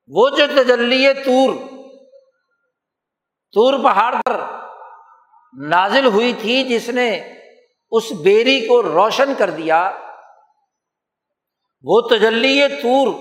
وہ 0.08 0.30
جو 0.30 0.48
تجلی 0.48 1.14
تور 1.14 1.54
تور 3.52 3.84
پہاڑ 3.84 4.16
پر 4.26 4.40
نازل 5.68 6.06
ہوئی 6.06 6.34
تھی، 6.34 6.64
جس 6.64 6.90
نے 6.90 7.34
اس 7.94 8.12
بیری 8.12 8.68
کو 8.68 8.84
روشن 8.84 9.36
کر 9.36 9.50
دیا۔ 9.50 10.00
وہ 11.84 12.02
تجلی 12.02 12.68
تور 12.68 13.14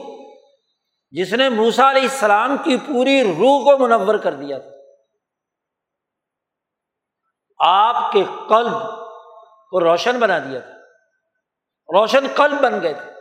جس 1.10 1.32
نے 1.32 1.48
موسا 1.48 1.90
علیہ 1.90 2.02
السلام 2.02 2.56
کی 2.64 2.76
پوری 2.76 3.22
روح 3.22 3.64
کو 3.64 3.78
منور 3.78 4.14
کر 4.14 4.34
دیا 4.34 4.58
تھا۔ 4.58 4.70
آپ 7.58 8.12
کے 8.12 8.24
قلب 8.48 8.72
کو 9.70 9.80
روشن 9.80 10.18
بنا 10.20 10.38
دیا 10.38 10.60
تھا۔ 10.60 10.72
روشن 11.98 12.26
قلب 12.36 12.62
بن 12.62 12.82
گئے 12.82 12.94
تھے۔ 12.94 13.12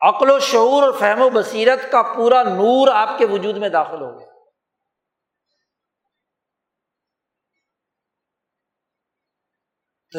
عقل 0.00 0.30
و 0.30 0.38
شعور 0.38 0.82
اور 0.82 0.92
فہم 0.92 1.22
و 1.22 1.30
بصیرت 1.30 1.92
کا 1.92 2.02
پورا 2.02 2.42
نور 2.42 2.88
آپ 2.88 3.18
کے 3.18 3.26
وجود 3.26 3.56
میں 3.56 3.68
داخل 3.68 4.02
ہو 4.02 4.18
گیا۔ 4.18 4.35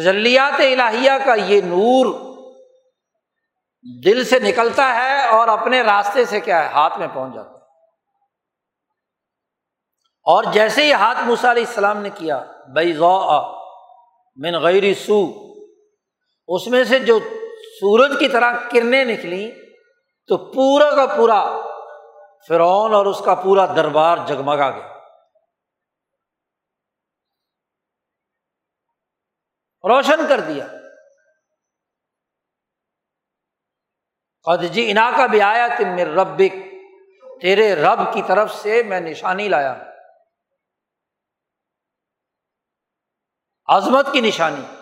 تجلیات 0.01 0.59
الہیہ 0.59 1.11
کا 1.25 1.33
یہ 1.33 1.61
نور 1.61 2.05
دل 4.03 4.23
سے 4.23 4.39
نکلتا 4.39 4.95
ہے 4.95 5.27
اور 5.27 5.47
اپنے 5.47 5.81
راستے 5.81 6.25
سے 6.25 6.39
کیا 6.39 6.63
ہے، 6.63 6.69
ہاتھ 6.69 6.99
میں 6.99 7.07
پہنچ 7.13 7.33
جاتا 7.33 7.49
ہے۔ 7.49 7.55
اور 10.23 10.43
جیسے 10.53 10.83
ہی 10.83 10.93
ہاتھ 10.93 11.17
موسا 11.23 11.51
علیہ 11.51 11.65
السلام 11.67 12.01
نے 12.01 12.09
کیا 12.15 12.43
بئی 12.75 12.97
غو 12.97 13.41
من 14.35 14.55
غیر 14.55 14.93
سو 14.93 15.31
اس 16.47 16.67
میں 16.67 16.83
سے 16.83 16.99
جو 16.99 17.19
سورج 17.79 18.11
کی 18.19 18.27
طرح 18.27 18.51
کرنیں 18.51 19.05
نکلی 19.05 19.51
تو 20.27 20.37
پورا 20.37 20.91
کا 20.95 21.05
پورا 21.05 21.61
فرعون 22.47 22.93
اور 22.93 23.05
اس 23.05 23.21
کا 23.25 23.35
پورا 23.35 23.65
دربار 23.65 24.17
جگمگا 24.25 24.71
گیا۔ 24.71 24.96
روشن 29.87 30.27
کر 30.29 30.39
دیا۔ 30.39 30.67
جی 34.71 34.91
انا 34.91 35.11
کا 35.17 35.25
بھی 35.25 35.41
آیا 35.41 35.67
تم 35.67 35.95
میرے 35.95 36.11
ربک، 36.11 36.55
تیرے 37.41 37.75
رب 37.75 38.13
کی 38.13 38.21
طرف 38.27 38.53
سے 38.53 38.83
میں 38.83 38.99
نشانی 38.99 39.47
لایا 39.47 39.91
عظمت 43.65 44.07
کی 44.11 44.21
نشانی، 44.21 44.75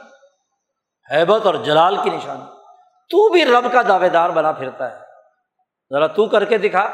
حیبت 1.12 1.46
اور 1.46 1.56
جلال 1.56 1.98
کی 2.04 2.10
نشانی۔ 2.10 2.46
تو 3.10 3.30
بھی 3.30 3.46
رب 3.46 3.72
کا 3.74 3.82
دعوے 3.82 4.10
دار 4.10 4.30
بنا 4.30 4.52
پھرتا 4.52 4.92
ہے۔ 4.92 5.06
ذرا 5.94 6.08
تو 6.08 6.30
کر 6.30 6.46
کے 6.46 6.58
دکھا۔ 6.58 6.92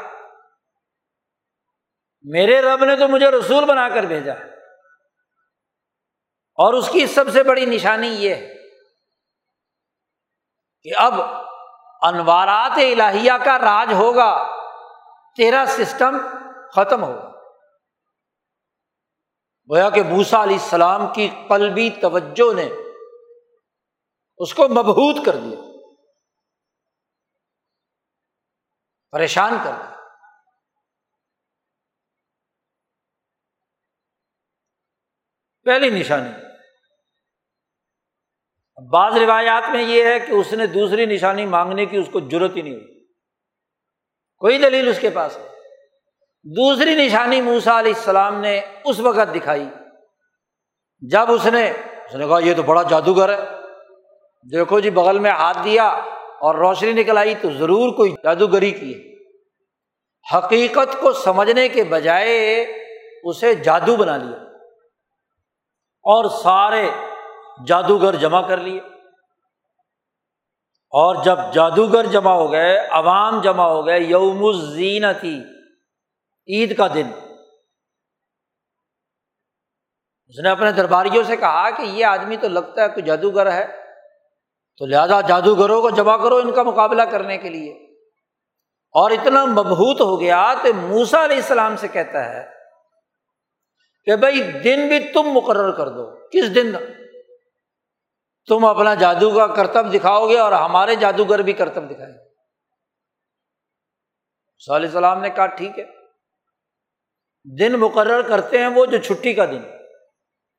میرے 2.22 2.62
رب 2.62 2.84
نے 2.84 2.96
تو 2.96 3.08
مجھے 3.08 3.30
رسول 3.30 3.64
بنا 3.64 3.88
کر 3.88 4.02
بھیجا 4.02 4.34
ہے۔ 4.34 4.51
اور 6.54 6.74
اس 6.74 6.88
کی 6.92 7.06
سب 7.06 7.24
سے 7.32 7.42
بڑی 7.42 7.66
نشانی 7.66 8.08
یہ 8.08 8.34
ہے 8.34 8.54
کہ 10.82 10.90
اب 10.96 11.12
انوارات 12.02 12.76
الہیہ 12.76 13.32
کا 13.44 13.58
راج 13.58 13.92
ہوگا، 13.92 14.32
تیرا 15.36 15.64
سسٹم 15.68 16.18
ختم 16.72 17.02
ہوگا۔ 17.04 17.28
گویا 19.70 19.90
کہ 19.90 20.02
بوسا 20.02 20.42
علیہ 20.42 20.58
السلام 20.62 21.12
کی 21.12 21.28
قلبی 21.48 21.90
توجہ 21.90 22.54
نے 22.54 22.68
اس 24.38 24.54
کو 24.54 24.68
مبہوت 24.68 25.26
کر 25.26 25.36
دیا، 25.36 25.58
پریشان 29.10 29.58
کر 29.64 29.70
دیا۔ 29.70 29.88
پہلی 35.64 36.00
نشانی۔ 36.00 36.41
بعض 38.92 39.16
روایات 39.16 39.62
میں 39.70 39.82
یہ 39.82 40.04
ہے 40.04 40.20
کہ 40.20 40.32
اس 40.32 40.52
نے 40.52 40.66
دوسری 40.66 41.06
نشانی 41.06 41.46
مانگنے 41.46 41.86
کی 41.86 41.96
اس 41.96 42.06
کو 42.12 42.20
ضرورت 42.20 42.56
ہی 42.56 42.62
نہیں 42.62 42.74
ہوئی۔ 42.74 43.04
کوئی 44.38 44.58
دلیل 44.58 44.88
اس 44.88 44.98
کے 45.00 45.10
پاس 45.10 45.36
ہے؟ 45.36 45.48
دوسری 46.42 47.06
نشانی 47.06 47.40
موسا 47.40 47.78
علیہ 47.78 47.92
السلام 47.94 48.40
نے 48.40 48.60
اس 48.84 49.00
وقت 49.00 49.34
دکھائی۔ 49.34 49.68
جب 51.00 51.32
اس 51.32 51.46
نے 51.46 51.70
اس 51.70 52.14
نے 52.14 52.28
کہا، 52.28 52.38
یہ 52.38 52.54
تو 52.54 52.62
بڑا 52.62 52.82
جادوگر 52.82 53.28
ہے۔ 53.28 53.38
دیکھو 54.52 54.80
جی 54.80 54.90
بغل 54.90 55.18
میں 55.18 55.30
ہاتھ 55.30 55.58
دیا 55.64 55.88
اور 56.40 56.54
روشنی 56.54 56.92
نکل 56.92 57.18
آئی 57.18 57.34
تو 57.34 57.50
ضرور 57.50 57.94
کوئی 57.94 58.10
جادوگری 58.10 58.70
کی 58.70 58.94
ہے۔ 58.94 59.12
حقیقت 60.36 61.00
کو 61.00 61.12
سمجھنے 61.12 61.68
کے 61.68 61.84
بجائے 61.84 62.62
اسے 63.24 63.54
جادو 63.54 63.96
بنا 63.96 64.16
لیا۔ 64.16 64.36
اور 66.02 66.28
سارے 66.42 66.90
جادوگر 67.66 68.14
جمع 68.14 68.48
کر 68.48 68.56
لیے۔ 68.56 68.80
اور 70.90 71.24
جب 71.24 71.36
جادوگر 71.52 72.06
جمع 72.06 72.32
ہو 72.32 72.52
گئے، 72.52 72.78
عوام 72.90 73.40
جمع 73.40 73.64
ہو 73.64 73.86
گئے، 73.86 74.00
یوم 74.00 74.44
الزینتی، 74.44 75.42
عید 76.48 76.76
کا 76.76 76.86
دن۔ 76.94 77.10
اس 80.26 80.38
نے 80.38 80.48
اپنے 80.48 80.72
درباریوں 80.72 81.24
سے 81.24 81.36
کہا 81.36 81.70
کہ 81.70 81.82
یہ 81.82 82.04
آدمی 82.04 82.36
تو 82.36 82.48
لگتا 82.48 82.82
ہے 82.82 82.88
کوئی 82.88 83.02
جادوگر 83.02 83.52
ہے۔ 83.52 83.66
تو 84.78 84.86
لہٰذا 84.86 85.20
جادوگروں 85.20 85.82
کو 85.82 85.90
جمع 85.90 86.16
کرو 86.16 86.36
ان 86.36 86.52
کا 86.52 86.62
مقابلہ 86.62 87.02
کرنے 87.02 87.38
کے 87.38 87.48
لیے۔ 87.48 87.72
اور 88.92 89.10
اتنا 89.10 89.44
مبہوت 89.44 90.00
ہو 90.00 90.20
گیا 90.20 90.54
تو 90.62 90.74
موسا 90.74 91.24
علیہ 91.24 91.36
السلام 91.36 91.76
سے 91.76 91.88
کہتا 91.88 92.30
ہے 92.30 92.50
کہ 94.04 94.16
بھائی 94.16 94.42
دن 94.42 94.88
بھی 94.88 95.12
تم 95.12 95.22
مقرر 95.22 95.70
کر 95.70 95.88
دو۔ 95.88 96.28
کس 96.32 96.54
دن؟ 96.54 96.72
تم 98.48 98.64
اپنا 98.64 98.94
جادو 98.94 99.34
کا 99.34 99.46
کرتب 99.46 99.94
دکھاؤ 99.94 100.28
گے 100.28 100.38
اور 100.38 100.52
ہمارے 100.52 100.96
جادوگر 100.96 101.38
بھی 101.38 101.52
کرتب 101.52 101.90
دکھائیں 101.90 102.14
گے۔ 102.14 102.32
علیہ 104.74 104.88
السلام 104.88 105.20
نے 105.20 105.30
کہا، 105.30 105.46
ٹھیک 105.46 105.78
ہے۔ 105.78 105.84
دن 107.58 107.72
مقرر 107.80 108.22
کرتے 108.22 108.58
ہیں 108.58 108.66
وہ 108.66 108.86
جو 108.86 108.98
چھٹی 108.98 109.34
کا 109.34 109.44
دن 109.44 109.62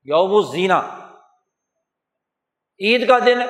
یوم 0.03 0.51
زینا 0.51 0.79
عید 2.79 3.07
کا 3.07 3.19
دن 3.19 3.41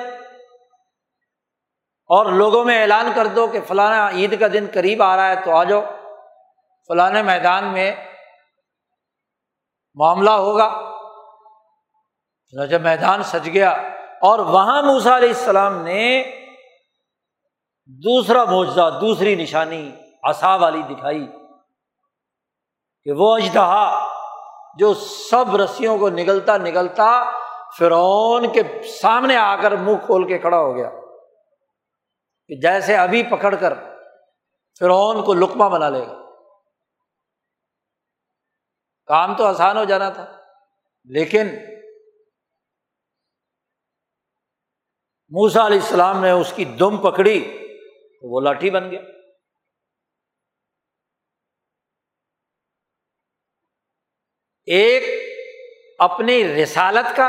اور 2.06 2.32
لوگوں 2.32 2.64
میں 2.64 2.80
اعلان 2.80 3.12
کر 3.16 3.26
دو 3.26 3.46
کہ 3.46 3.60
فلانا 3.60 4.10
عید 4.10 4.40
کا 4.40 4.46
دن 4.52 4.66
قریب 4.74 5.02
آ 5.02 5.16
رہا 5.16 5.28
ہے، 5.28 5.44
تو 5.44 5.56
آ 5.56 5.64
جاؤ۔ 5.64 5.82
فلاں 6.88 7.22
میدان 7.22 7.72
میں 7.72 7.92
معاملہ 9.94 10.30
ہوگا۔ 10.30 10.94
جب 12.70 12.80
میدان 12.80 13.22
سج 13.22 13.48
گیا۔ 13.48 13.93
اور 14.24 14.38
وہاں 14.38 14.82
موسا 14.82 15.16
علیہ 15.16 15.28
السلام 15.28 15.74
نے 15.82 16.02
دوسرا 18.04 18.44
معجزہ، 18.44 18.98
دوسری 19.00 19.34
نشانی 19.34 19.90
آسا 20.22 20.54
والی 20.56 20.82
دکھائی 20.82 21.26
کہ 23.06 23.12
وہ 23.12 23.34
اجدہا 23.36 24.08
جو 24.78 24.92
سب 24.94 25.56
رسیوں 25.56 25.96
کو 25.98 26.08
نگلتا 26.10 26.56
نگلتا 26.58 27.08
فرعون 27.78 28.52
کے 28.52 28.62
سامنے 29.00 29.36
آ 29.36 29.54
کر 29.62 29.76
منہ 29.76 29.96
کھول 30.06 30.26
کے 30.28 30.38
کھڑا 30.38 30.58
ہو 30.58 30.74
گیا 30.76 30.90
کہ 32.50 32.60
جیسے 32.60 32.96
ابھی 32.96 33.22
پکڑ 33.30 33.54
کر 33.54 33.74
فرعون 34.80 35.22
کو 35.24 35.34
لکما 35.34 35.68
بنا 35.68 35.88
لے 35.88 36.06
گا۔ 36.06 36.14
کام 39.08 39.36
تو 39.36 39.44
آسان 39.46 39.76
ہو 39.76 39.84
جانا 39.84 40.08
تھا، 40.08 40.26
لیکن 41.10 41.48
موسا 45.34 45.66
علیہ 45.66 45.80
السلام 45.80 46.20
نے 46.20 46.30
اس 46.30 46.52
کی 46.52 46.64
دم 46.64 46.96
پکڑی 46.96 47.40
تو 48.20 48.34
وہ 48.34 48.40
لاٹھی 48.40 48.70
بن 48.70 48.90
گیا۔ 48.90 49.00
ایک 54.66 55.04
اپنی 55.98 56.62
رسالت 56.62 57.16
کا 57.16 57.26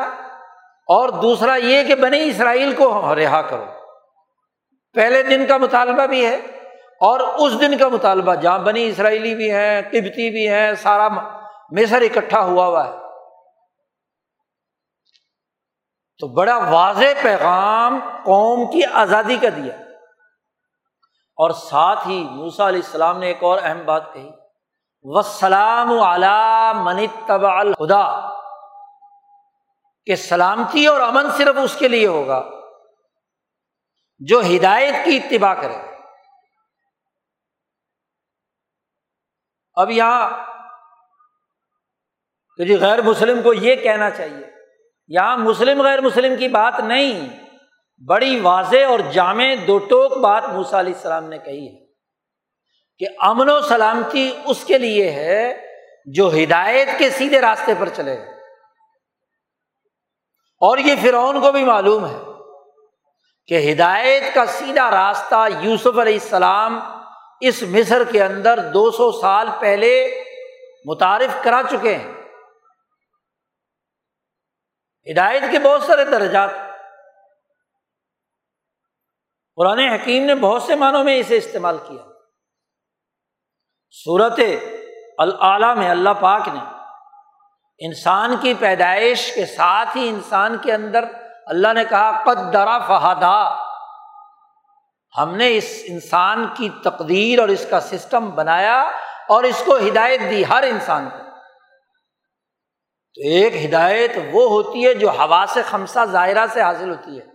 اور 0.87 1.09
دوسرا 1.09 1.55
یہ 1.55 1.83
کہ 1.83 1.95
بنی 1.95 2.29
اسرائیل 2.29 2.75
کو 2.75 3.15
رہا 3.15 3.41
کرو۔ 3.41 3.65
پہلے 4.93 5.23
دن 5.23 5.45
کا 5.45 5.57
مطالبہ 5.57 6.05
بھی 6.05 6.25
ہے 6.25 6.35
اور 6.99 7.19
اس 7.19 7.59
دن 7.59 7.77
کا 7.77 7.87
مطالبہ، 7.87 8.35
جہاں 8.35 8.59
بنی 8.59 8.87
اسرائیلی 8.87 9.35
بھی 9.35 9.51
ہیں 9.51 9.81
قبتی 9.81 10.29
بھی 10.29 10.47
ہیں، 10.47 10.73
سارا 10.73 11.07
مصر 11.71 12.01
اکٹھا 12.01 12.41
ہوا 12.41 12.65
ہوا 12.65 12.87
ہے۔ 12.87 13.04
تو 16.19 16.27
بڑا 16.27 16.57
واضح 16.57 17.21
پیغام 17.23 17.99
قوم 18.25 18.71
کی 18.71 18.85
آزادی 18.85 19.37
کا 19.37 19.49
دیا۔ 19.55 19.75
اور 21.37 21.49
ساتھ 21.51 22.07
ہی 22.07 22.23
موسا 22.23 22.67
علیہ 22.67 22.81
السلام 22.85 23.19
نے 23.19 23.27
ایک 23.27 23.43
اور 23.43 23.59
اہم 23.61 23.85
بات 23.85 24.13
کہی۔ 24.13 24.29
وسلام 25.03 25.87
من 26.85 27.05
تبا 27.27 27.59
الخدا 27.59 28.35
کہ 30.05 30.15
سلامتی 30.15 30.87
اور 30.87 31.01
امن 31.01 31.31
صرف 31.31 31.55
اس 31.63 31.75
کے 31.75 31.87
لیے 31.87 32.07
ہوگا 32.07 32.43
جو 34.19 34.39
ہدایت 34.39 34.95
کی 35.05 35.17
اتباع 35.17 35.53
کرے۔ 35.53 35.95
اب 39.73 39.91
یہاں 39.91 40.29
کہ 42.57 42.65
جی 42.65 42.79
غیر 42.79 43.01
مسلم 43.01 43.41
کو 43.41 43.53
یہ 43.53 43.75
کہنا 43.75 44.09
چاہیے 44.09 44.54
یہاں 45.07 45.37
مسلم 45.37 45.81
غیر 45.81 46.01
مسلم 46.01 46.35
کی 46.35 46.47
بات 46.47 46.79
نہیں، 46.79 47.29
بڑی 48.07 48.39
واضح 48.39 48.85
اور 48.87 48.99
جامع 48.99 49.45
دو 49.67 49.77
ٹوک 49.77 50.17
بات 50.17 50.49
موسا 50.49 50.79
علیہ 50.79 50.93
السلام 50.93 51.29
نے 51.29 51.37
کہی 51.37 51.67
ہے 51.67 51.85
کہ 52.97 53.05
امن 53.19 53.49
و 53.49 53.61
سلامتی 53.61 54.31
اس 54.45 54.63
کے 54.63 54.77
لیے 54.77 55.11
ہے 55.11 55.67
جو 56.05 56.29
ہدایت 56.33 56.87
کے 56.97 57.09
سیدھے 57.09 57.41
راستے 57.41 57.73
پر 57.79 57.89
چلے۔ 57.89 58.13
اور 60.61 60.77
یہ 60.77 60.95
فرعون 61.01 61.41
کو 61.41 61.51
بھی 61.51 61.63
معلوم 61.63 62.05
ہے 62.05 62.17
کہ 63.47 63.71
ہدایت 63.71 64.23
کا 64.33 64.45
سیدھا 64.45 64.91
راستہ 64.91 65.47
یوسف 65.61 65.99
علیہ 65.99 66.13
السلام 66.13 66.79
اس 67.41 67.63
مصر 67.63 68.03
کے 68.03 68.23
اندر 68.23 68.59
دو 68.71 68.91
سو 68.91 69.11
سال 69.11 69.47
پہلے 69.59 70.21
متعارف 70.85 71.43
کرا 71.43 71.61
چکے 71.69 71.95
ہیں۔ 71.95 72.24
ہدایت 75.11 75.43
کے 75.51 75.59
بہت 75.59 75.83
سارے 75.83 76.05
درجات۔ 76.05 76.49
قرآن 79.55 79.79
حکیم 79.79 80.25
نے 80.25 80.35
بہت 80.35 80.63
سے 80.63 80.75
معنوں 80.75 81.03
میں 81.03 81.17
اسے 81.17 81.37
استعمال 81.37 81.77
کیا۔ 81.77 82.03
صورت 84.03 84.39
العلیٰ 85.17 85.75
میں 85.77 85.89
اللہ 85.89 86.09
پاک 86.19 86.47
نے 86.47 86.59
انسان 87.79 88.35
کی 88.41 88.53
پیدائش 88.53 89.33
کے 89.35 89.45
ساتھ 89.45 89.97
ہی 89.97 90.09
انسان 90.09 90.57
کے 90.57 90.73
اندر 90.73 91.05
اللہ 91.45 91.73
نے 91.73 91.83
کہا 91.89 92.23
قدرا 92.23 92.79
فہدا 92.79 93.65
ہم 95.17 95.35
نے 95.35 95.57
اس 95.57 95.81
انسان 95.85 96.47
کی 96.57 96.69
تقدیر 96.83 97.39
اور 97.39 97.49
اس 97.49 97.65
کا 97.69 97.79
سسٹم 97.79 98.29
بنایا 98.29 98.81
اور 99.27 99.43
اس 99.43 99.63
کو 99.65 99.77
ہدایت 99.77 100.19
دی 100.19 100.43
ہر 100.45 100.63
انسان 100.63 101.09
کو۔ 101.09 101.24
تو 103.15 103.21
ایک 103.21 103.65
ہدایت 103.65 104.11
وہ 104.31 104.49
ہوتی 104.49 104.87
ہے 104.87 104.93
جو 104.93 105.09
ہوا 105.09 105.45
سے 105.49 105.61
خمسہ 105.61 105.99
ظاہرہ 106.05 106.47
سے 106.47 106.61
حاصل 106.61 106.89
ہوتی 106.89 107.19
ہے۔ 107.19 107.25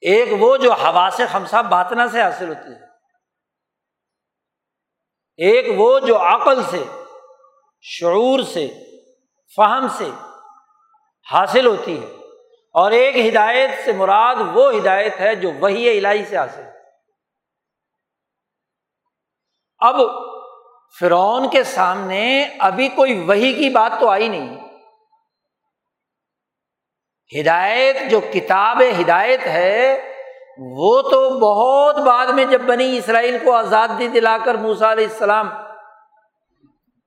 ایک 0.00 0.28
وہ 0.38 0.56
جو 0.56 0.72
ہوا 0.72 1.08
سے 1.12 1.26
خمسہ 1.26 1.62
باتنا 1.62 2.08
سے 2.08 2.22
حاصل 2.22 2.48
ہوتی 2.48 2.72
ہے۔ 2.72 2.84
ایک 5.36 5.66
وہ 5.76 6.00
جو 6.00 6.16
عقل 6.16 6.62
سے، 6.62 6.84
شعور 7.80 8.40
سے، 8.42 8.68
فہم 9.56 9.86
سے 9.88 10.10
حاصل 11.32 11.66
ہوتی 11.66 12.02
ہے۔ 12.02 12.06
اور 12.74 12.92
ایک 12.92 13.16
ہدایت 13.16 13.70
سے 13.84 13.92
مراد 13.92 14.34
وہ 14.52 14.72
ہدایت 14.72 15.20
ہے 15.20 15.34
جو 15.34 15.50
وہی 15.60 15.98
الہی 15.98 16.24
سے 16.24 16.36
حاصل 16.36 16.62
اب 19.78 19.94
فرعون 20.98 21.50
کے 21.50 21.64
سامنے 21.64 22.48
ابھی 22.58 22.88
کوئی 22.88 23.24
وہی 23.24 23.52
کی 23.52 23.68
بات 23.68 23.92
تو 24.00 24.08
آئی 24.08 24.28
نہیں۔ 24.28 24.56
ہدایت 27.40 27.96
جو 28.10 28.20
کتاب 28.32 28.82
ہدایت 29.00 29.46
ہے، 29.46 30.10
وہ 30.76 31.02
تو 31.02 31.30
بہت 31.38 31.96
بعد 32.06 32.26
میں 32.26 32.44
جب 32.44 32.60
بنی 32.60 32.98
اسرائیل 32.98 33.38
کو 33.44 33.52
آزادی 33.52 34.08
دلا 34.08 34.38
کر 34.44 34.54
موسا 34.54 34.92
علیہ 34.92 35.06
السلام 35.06 35.48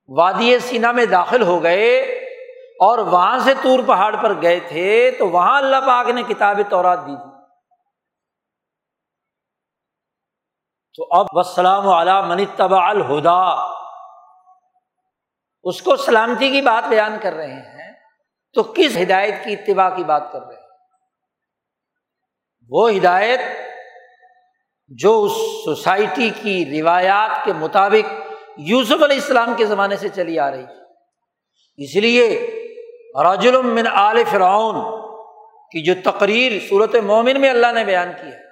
وادی 0.08 0.58
سینا 0.58 0.92
میں 0.92 1.06
داخل 1.06 1.42
ہو 1.42 1.62
گئے 1.62 2.00
اور 2.80 2.98
وہاں 2.98 3.38
سے 3.38 3.54
تور 3.62 3.78
پہاڑ 3.86 4.16
پر 4.16 4.42
گئے 4.42 4.60
تھے، 4.60 5.10
تو 5.10 5.28
وہاں 5.28 5.58
اللہ 5.58 5.76
پاک 5.86 6.08
نے 6.08 6.22
کتاب 6.22 6.60
تورات 6.68 7.06
دی 7.06 7.16
تھی۔ 7.16 7.30
تو 10.94 11.06
اب 11.10 11.26
وسلام 11.32 11.88
علی 11.88 12.28
من 12.28 12.44
تبا 12.56 12.88
الہدا 12.88 13.73
اس 15.64 15.82
کو 15.82 15.96
سلامتی 15.96 16.50
کی 16.50 16.60
بات 16.60 16.88
بیان 16.88 17.16
کر 17.22 17.32
رہے 17.32 17.52
ہیں، 17.52 17.92
تو 18.54 18.62
کس 18.62 18.96
ہدایت 19.02 19.34
کی 19.44 19.52
اتباع 19.52 19.90
کی 19.96 20.04
بات 20.04 20.32
کر 20.32 20.42
رہے 20.42 20.54
ہیں؟ 20.54 20.62
وہ 22.70 22.90
ہدایت 22.90 23.40
جو 24.88 25.22
اس 25.22 25.32
سوسائٹی 25.64 26.30
کی 26.42 26.80
روایات 26.80 27.44
کے 27.44 27.52
مطابق 27.52 28.12
یوسف 28.56 29.02
علیہ 29.02 29.16
السلام 29.16 29.54
کے 29.56 29.66
زمانے 29.66 29.96
سے 29.96 30.08
چلی 30.08 30.38
آ 30.38 30.50
رہی 30.50 30.66
تھی۔ 30.66 31.84
اس 31.84 31.96
لیے 31.96 32.26
راج 33.22 33.46
من 33.46 33.86
آل 33.92 34.24
فرعون 34.30 34.76
کی 35.70 35.82
جو 35.82 35.94
تقریر 36.10 36.52
صورت 36.68 36.94
مومن 36.94 37.40
میں 37.40 37.50
اللہ 37.50 37.72
نے 37.72 37.84
بیان 37.84 38.12
کی 38.12 38.28
ہے، 38.28 38.42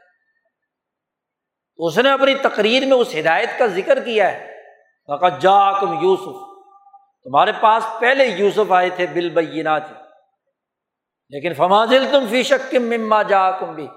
اس 1.76 1.98
نے 1.98 2.10
اپنی 2.10 2.34
تقریر 2.34 2.86
میں 2.86 2.96
اس 2.96 3.14
ہدایت 3.20 3.58
کا 3.58 3.66
ذکر 3.66 4.04
کیا 4.04 4.32
ہے۔ 4.32 4.52
جا 5.40 5.80
کم 5.80 5.92
یوسف۔ 6.02 6.51
تمہارے 7.24 7.52
پاس 7.60 7.82
پہلے 8.00 8.26
یوسف 8.26 8.72
آئے 8.72 8.90
تھے 8.90 9.06
بل 9.06 9.28
تھے 9.78 9.94
لیکن 11.28 11.54
فمازل 11.54 12.06
تم 12.10 12.24
فی 12.30 12.42
شک 12.42 12.74
مما 12.74 13.22
جا 13.22 13.50
کم 13.50 13.74
بھی۔ 13.74 13.88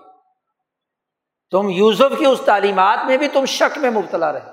تم 1.51 1.69
یوسف 1.69 2.17
کی 2.17 2.25
اس 2.25 2.41
تعلیمات 2.45 2.97
میں 3.05 3.17
بھی 3.17 3.27
تم 3.27 3.45
شک 3.45 3.77
میں 3.77 3.91
مبتلا 3.91 4.33
رہے۔ 4.33 4.51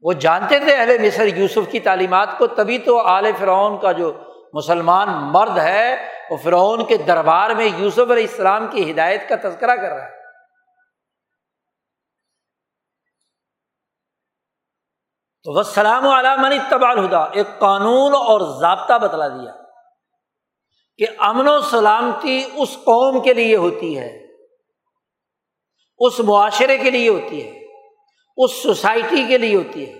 وہ 0.00 0.12
جانتے 0.12 0.58
تھے 0.58 0.76
اہل 0.76 0.98
مصر 0.98 1.26
یوسف 1.36 1.70
کی 1.70 1.80
تعلیمات 1.80 2.28
کو، 2.38 2.46
تبھی 2.46 2.78
تو 2.78 2.98
آل 2.98 3.32
فرعون 3.38 3.80
کا 3.80 3.92
جو 3.92 4.12
مسلمان 4.52 5.08
مرد 5.10 5.58
ہے، 5.58 6.08
وہ 6.30 6.36
فرعون 6.36 6.86
کے 6.86 6.96
دربار 6.96 7.50
میں 7.50 7.68
یوسف 7.76 8.10
علیہ 8.10 8.26
السلام 8.30 8.66
کی 8.66 8.90
ہدایت 8.90 9.28
کا 9.28 9.34
تذکرہ 9.42 9.76
کر 9.76 9.88
رہا 9.88 10.08
ہے۔ 10.08 10.17
تو 15.44 15.52
وہ 15.52 15.62
سلام 15.62 16.08
علام 16.08 16.44
تبال 16.68 17.04
ہدا 17.04 17.22
ایک 17.24 17.58
قانون 17.58 18.14
اور 18.14 18.40
ضابطہ 18.60 18.98
بتلا 18.98 19.28
دیا 19.28 19.52
کہ 20.96 21.06
امن 21.18 21.48
و 21.48 21.60
سلامتی 21.60 22.44
اس 22.54 22.72
قوم 22.84 23.20
کے 23.22 23.34
لیے 23.34 23.56
ہوتی 23.56 23.98
ہے، 23.98 24.26
اس 25.98 26.20
معاشرے 26.20 26.78
کے 26.78 26.90
لیے 26.90 27.08
ہوتی 27.08 27.44
ہے، 27.44 27.64
اس 28.36 28.62
سوسائٹی 28.62 29.24
کے 29.28 29.38
لیے 29.38 29.56
ہوتی 29.56 29.86
ہے، 29.88 29.98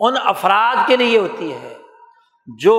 ان 0.00 0.14
افراد 0.24 0.76
کے 0.86 0.96
لیے 0.96 1.18
ہوتی 1.18 1.52
ہے 1.52 1.74
جو 2.58 2.76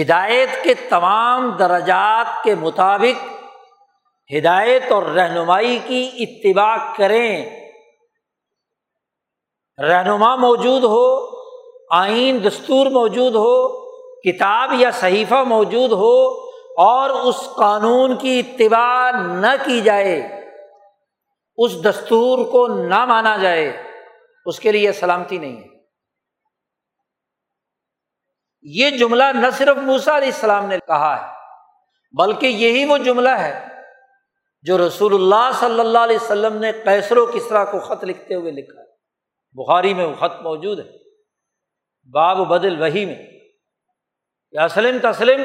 ہدایت 0.00 0.48
کے 0.64 0.74
تمام 0.74 1.50
درجات 1.50 2.44
کے 2.44 2.54
مطابق 2.54 3.24
ہدایت 4.38 4.92
اور 4.92 5.02
رہنمائی 5.02 5.78
کی 5.86 6.10
اتباع 6.18 6.76
کریں۔ 6.96 7.67
رہنما 9.78 10.36
موجود 10.36 10.84
ہو، 10.84 11.04
آئین 11.90 12.44
دستور 12.44 12.86
موجود 12.86 13.34
ہو، 13.34 13.68
کتاب 14.20 14.72
یا 14.72 14.90
صحیفہ 14.90 15.42
موجود 15.46 15.92
ہو 15.92 16.14
اور 16.78 17.10
اس 17.10 17.36
قانون 17.56 18.16
کی 18.16 18.40
اتباع 18.40 19.10
نہ 19.10 19.54
کی 19.64 19.80
جائے، 19.80 20.16
اس 21.56 21.84
دستور 21.84 22.44
کو 22.44 22.66
نہ 22.66 23.04
مانا 23.04 23.36
جائے، 23.36 23.82
اس 24.46 24.60
کے 24.60 24.72
لیے 24.72 24.92
سلامتی 24.92 25.38
نہیں 25.38 25.56
ہے۔ 25.56 25.66
یہ 28.62 28.90
جملہ 28.90 29.24
نہ 29.34 29.46
صرف 29.58 29.76
موسا 29.76 30.16
علیہ 30.16 30.28
السلام 30.28 30.66
نے 30.66 30.78
کہا 30.86 31.14
ہے، 31.20 31.26
بلکہ 32.16 32.46
یہی 32.46 32.84
وہ 32.84 32.98
جملہ 32.98 33.36
ہے 33.38 33.66
جو 34.62 34.86
رسول 34.86 35.14
اللہ 35.14 35.50
صلی 35.60 35.80
اللہ 35.80 35.98
علیہ 35.98 36.16
وسلم 36.16 36.56
نے 36.56 36.72
کیسر 36.84 37.16
و 37.16 37.26
کسرا 37.26 37.64
کو 37.64 37.78
خط 37.78 38.04
لکھتے 38.04 38.34
ہوئے 38.34 38.52
لکھا 38.52 38.80
ہے۔ 38.80 38.87
بخاری 39.58 39.94
میں 39.94 40.06
وہ 40.06 40.14
خط 40.14 40.42
موجود 40.42 40.78
ہے۔ 40.78 40.90
باب 42.10 42.36
بدل 42.36 42.80
وہی 42.80 43.04
میں۔ 43.04 43.26
یا 44.52 44.68
سلم 44.68 45.12
تسلم 45.12 45.42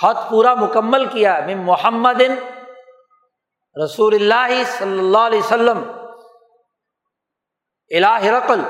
خط 0.00 0.30
پورا 0.30 0.54
مکمل 0.54 1.06
کیا 1.06 1.40
میں 1.46 1.54
محمد 1.54 2.20
رسول 3.84 4.14
اللہ 4.14 4.64
صلی 4.64 4.98
اللہ 4.98 5.18
علیہ 5.18 5.38
وسلم۔ 5.38 5.92
الہ 7.88 8.24
رقل۔ 8.24 8.60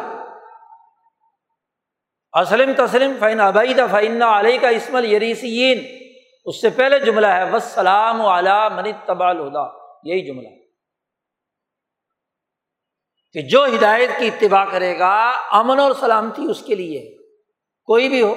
اسلم 2.32 2.72
تسلم 2.76 3.16
فین 3.20 3.40
ابعید 3.40 3.80
فعین 3.90 4.22
علیہ 4.22 4.58
کا 4.58 4.68
اسمل 4.68 5.12
یریسین 5.12 6.08
اس 6.44 6.60
سے 6.60 6.70
پہلے 6.70 6.98
جملہ 6.98 7.26
ہے 7.26 7.50
وسلام 7.50 8.26
علی 8.26 8.74
من 8.74 8.92
تبا 9.06 9.28
الہدا 9.28 9.62
یہی 10.02 10.26
جملہ 10.26 10.48
ہے۔ 10.48 10.61
کہ 13.32 13.42
جو 13.42 13.64
ہدایت 13.64 14.10
کی 14.18 14.26
اتباع 14.28 14.64
کرے 14.64 14.98
گا، 14.98 15.30
امن 15.30 15.78
اور 15.78 15.92
سلامتی 16.00 16.50
اس 16.50 16.62
کے 16.66 16.74
لیے 16.74 17.16
کوئی 17.84 18.08
بھی 18.08 18.22
ہو۔ 18.22 18.34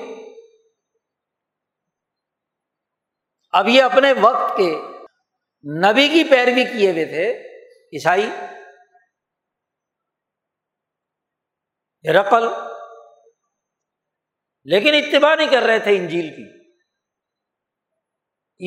اب 3.52 3.68
یہ 3.68 3.84
اپنے 3.84 4.14
وقت 4.22 4.58
کے 4.58 4.76
نبی 5.92 6.08
کی 6.08 6.24
پیروی 6.24 6.66
کیے 6.66 6.92
ہوئے 6.92 7.06
تھے، 7.06 7.56
عیسائی۔ 7.94 8.30
رقل 12.12 12.44
لیکن 14.64 14.94
اتباع 14.94 15.36
نہیں 15.36 15.52
کر 15.52 15.62
رہے 15.62 15.80
تھے 15.80 15.98
انجیل 15.98 16.30
کی۔ 16.30 16.72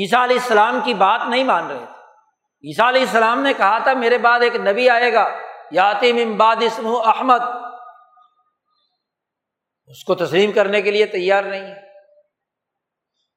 عیسیٰ 0.03 0.23
علیہ 0.23 0.39
السلام 0.41 0.81
کی 0.85 0.95
بات 0.95 1.21
نہیں 1.29 1.45
مان 1.45 1.67
رہے 1.67 1.79
تھے۔ 1.79 2.01
عیسیٰ 2.69 2.89
علیہ 2.89 3.01
السلام 3.01 3.43
نے 3.43 3.53
کہا 3.55 3.79
تھا، 3.79 3.93
میرے 3.93 4.19
بعد 4.19 4.41
ایک 4.41 4.55
نبی 4.55 4.89
آئے 4.89 5.13
گا۔ 5.13 5.48
یاتیم 5.71 6.17
امباد 6.17 6.57
اسم 6.61 6.87
احمد۔ 6.87 7.41
اس 9.87 10.05
کو 10.05 10.15
تسلیم 10.15 10.53
کرنے 10.53 10.83
کے 10.83 10.91
لیے 10.91 11.07
تیار 11.07 11.43
نہیں۔ 11.43 11.61
ہے 11.61 11.89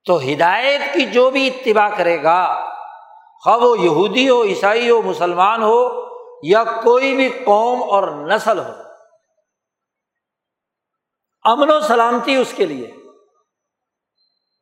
تو 0.05 0.19
ہدایت 0.19 0.81
کی 0.93 1.05
جو 1.05 1.29
بھی 1.29 1.47
اتباع 1.47 1.89
کرے 1.97 2.23
گا، 2.23 2.69
خواہ 3.43 3.57
وہ 3.57 3.79
یہودی 3.79 4.29
ہو، 4.29 4.43
عیسائی 4.43 4.89
ہو، 4.89 5.01
مسلمان 5.01 5.63
ہو، 5.63 6.07
یا 6.43 6.63
کوئی 6.63 7.15
بھی 7.15 7.29
قوم 7.29 7.83
اور 7.83 8.07
نسل 8.27 8.59
ہو۔ 8.59 8.71
امن 11.43 11.71
و 11.71 11.81
سلامتی 11.81 12.35
اس 12.35 12.53
کے 12.55 12.65
لیے۔ 12.65 12.91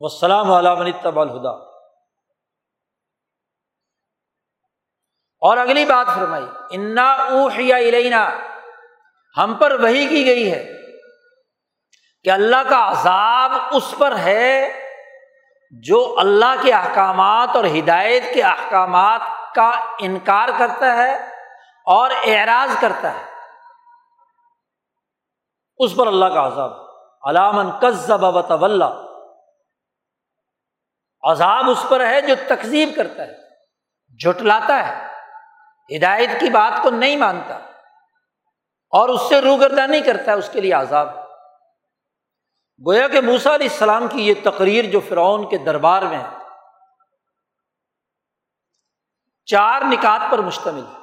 وہ 0.00 0.08
سلام 0.08 0.52
علام 0.52 0.90
تب 1.02 1.20
الہدا 1.20 1.69
اور 5.40 5.56
اگلی 5.56 5.84
بات 5.84 6.06
فرمائی، 6.14 6.46
انا 6.70 7.12
اوح 7.12 7.52
یا 7.56 7.76
الینا 7.76 8.30
ہم 9.36 9.54
پر 9.54 9.80
وہی 9.80 10.06
کی 10.06 10.26
گئی 10.26 10.52
ہے 10.52 10.76
کہ 12.24 12.30
اللہ 12.30 12.68
کا 12.68 12.88
عذاب 12.88 13.52
اس 13.72 13.94
پر 13.98 14.16
ہے 14.16 14.72
جو 15.70 16.16
اللہ 16.18 16.62
کے 16.62 16.72
احکامات 16.72 17.56
اور 17.56 17.64
ہدایت 17.64 18.24
کے 18.34 18.42
احکامات 18.42 19.20
کا 19.54 19.70
انکار 19.98 20.48
کرتا 20.58 20.96
ہے 20.96 21.16
اور 21.86 22.10
اعراض 22.24 22.80
کرتا 22.80 23.14
ہے۔ 23.14 23.24
اس 25.78 25.96
پر 25.96 26.06
اللہ 26.06 26.24
کا 26.24 26.46
عذاب۔ 26.46 26.72
علامن 27.28 27.70
کزب 27.80 28.48
طول 28.48 28.82
عذاب 31.22 31.70
اس 31.70 31.86
پر 31.88 32.06
ہے 32.06 32.20
جو 32.20 32.34
تقزیب 32.48 32.88
کرتا 32.96 33.22
ہے، 33.22 33.32
جھٹلاتا 34.16 34.88
ہے۔ 34.88 35.09
ہدایت 35.96 36.30
کی 36.40 36.50
بات 36.50 36.82
کو 36.82 36.90
نہیں 36.90 37.16
مانتا 37.16 37.54
اور 38.90 39.08
اس 39.08 39.20
سے 39.28 39.40
روگردہ 39.40 39.86
نہیں 39.86 40.00
کرتا 40.00 40.32
ہے 40.32 40.36
اس 40.36 40.50
کے 40.52 40.60
لیے 40.60 40.72
عذاب۔ 40.72 41.08
گویا 42.86 43.08
کہ 43.08 43.20
موسا 43.20 43.54
علیہ 43.54 43.68
السلام 43.70 44.08
کی 44.08 44.28
یہ 44.28 44.34
تقریر 44.44 44.84
جو 44.84 45.00
فرعون 45.00 45.48
کے 45.48 45.58
دربار 45.58 46.02
میں 46.02 46.18
ہے، 46.18 46.28
چار 49.44 49.80
نکات 49.80 50.30
پر 50.30 50.38
مشتمل 50.38 50.82
ہے۔ 50.82 51.00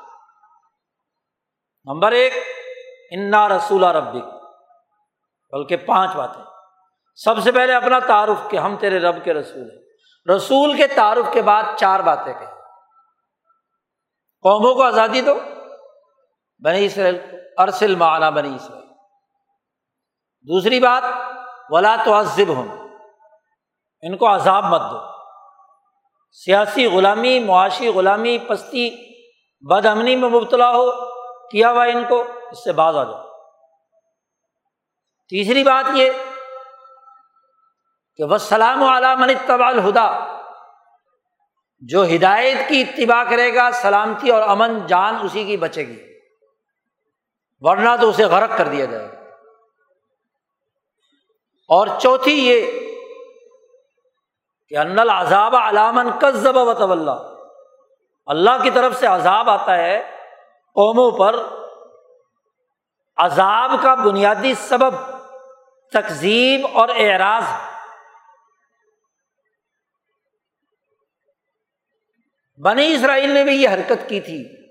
نمبر 1.85 2.11
ایک، 2.11 2.33
انا 3.11 3.49
رسول 3.49 3.83
ربک۔ 3.83 4.37
بلکہ 5.51 5.77
پانچ 5.77 6.15
باتیں۔ 6.15 6.43
سب 7.15 7.39
سے 7.39 7.51
پہلے 7.51 7.73
اپنا 7.73 7.99
تعارف 7.99 8.49
کہ 8.49 8.57
ہم 8.57 8.75
تیرے 8.77 8.99
رب 8.99 9.23
کے 9.23 9.33
رسول 9.33 9.71
ہیں۔ 9.71 9.87
رسول 10.35 10.77
کے 10.77 10.87
تعارف 10.87 11.33
کے 11.33 11.41
بعد 11.41 11.63
چار 11.77 11.99
باتیں 11.99 12.33
کہیں۔ 12.33 12.56
قوموں 14.47 14.75
کو 14.75 14.83
آزادی 14.83 15.21
دو۔ 15.21 15.39
بنی 16.63 16.85
اسرائیل، 16.85 17.19
ارسل 17.57 17.95
معنا 17.95 18.29
بنی 18.29 18.55
اسرائیل۔ 18.55 18.87
دوسری 20.41 20.79
بات، 20.79 21.03
ولا 21.69 21.95
تو 22.05 22.19
عذب 22.19 22.47
ہوں 22.47 22.89
ان 24.01 24.17
کو 24.17 24.35
عذاب 24.35 24.63
مت 24.63 24.81
دو۔ 24.91 24.97
سیاسی 26.31 26.85
غلامی، 26.85 27.39
معاشی 27.39 27.87
غلامی، 27.87 28.37
پستی 28.37 28.95
بد 29.59 29.85
امنی 29.85 30.15
میں 30.15 30.29
مبتلا 30.29 30.69
ہو، 30.69 30.91
کیا 31.47 31.71
ہوا 31.71 31.83
ان 31.83 32.03
کو؟ 32.09 32.23
اس 32.51 32.63
سے 32.63 32.71
باز 32.71 32.97
آ 32.97 33.03
جاؤ۔ 33.03 33.23
تیسری 35.29 35.63
بات 35.63 35.89
یہ 35.93 36.09
کہ 38.15 38.23
وہ 38.23 38.37
سلام 38.37 38.83
علام 38.83 39.23
اتباع 39.23 39.67
الہدا 39.67 40.36
جو 41.79 42.03
ہدایت 42.03 42.57
کی 42.69 42.81
اتباع 42.81 43.23
کرے 43.23 43.55
گا، 43.55 43.71
سلامتی 43.71 44.29
اور 44.29 44.41
امن 44.41 44.87
جان 44.87 45.15
اسی 45.23 45.43
کی 45.43 45.57
بچے 45.57 45.87
گی۔ 45.87 46.19
ورنہ 47.59 47.89
تو 48.01 48.09
اسے 48.09 48.23
غرق 48.23 48.57
کر 48.57 48.67
دیا 48.67 48.85
جائے 48.85 49.07
گا۔ 49.07 49.17
اور 51.67 51.87
چوتھی 52.01 52.47
یہ 52.47 52.71
کہ 54.67 54.77
ان 54.77 54.99
العذاب 54.99 55.55
علامن 55.55 56.09
کذب 56.19 56.57
و 56.57 56.73
طول 56.73 57.09
اللہ 58.25 58.63
کی 58.63 58.69
طرف 58.71 58.95
سے 58.95 59.07
عذاب 59.07 59.49
آتا 59.49 59.77
ہے 59.77 60.11
قوموں 60.73 61.11
پر۔ 61.11 61.35
عذاب 63.17 63.71
کا 63.81 63.95
بنیادی 63.95 64.53
سبب 64.53 64.93
تقزیب 65.93 66.67
اور 66.73 66.89
اعراض۔ 66.95 67.76
بنی 72.57 72.93
اسرائیل 72.93 73.31
نے 73.31 73.43
بھی 73.43 73.63
یہ 73.63 73.69
حرکت 73.69 74.09
کی 74.09 74.21
تھی۔ 74.21 74.67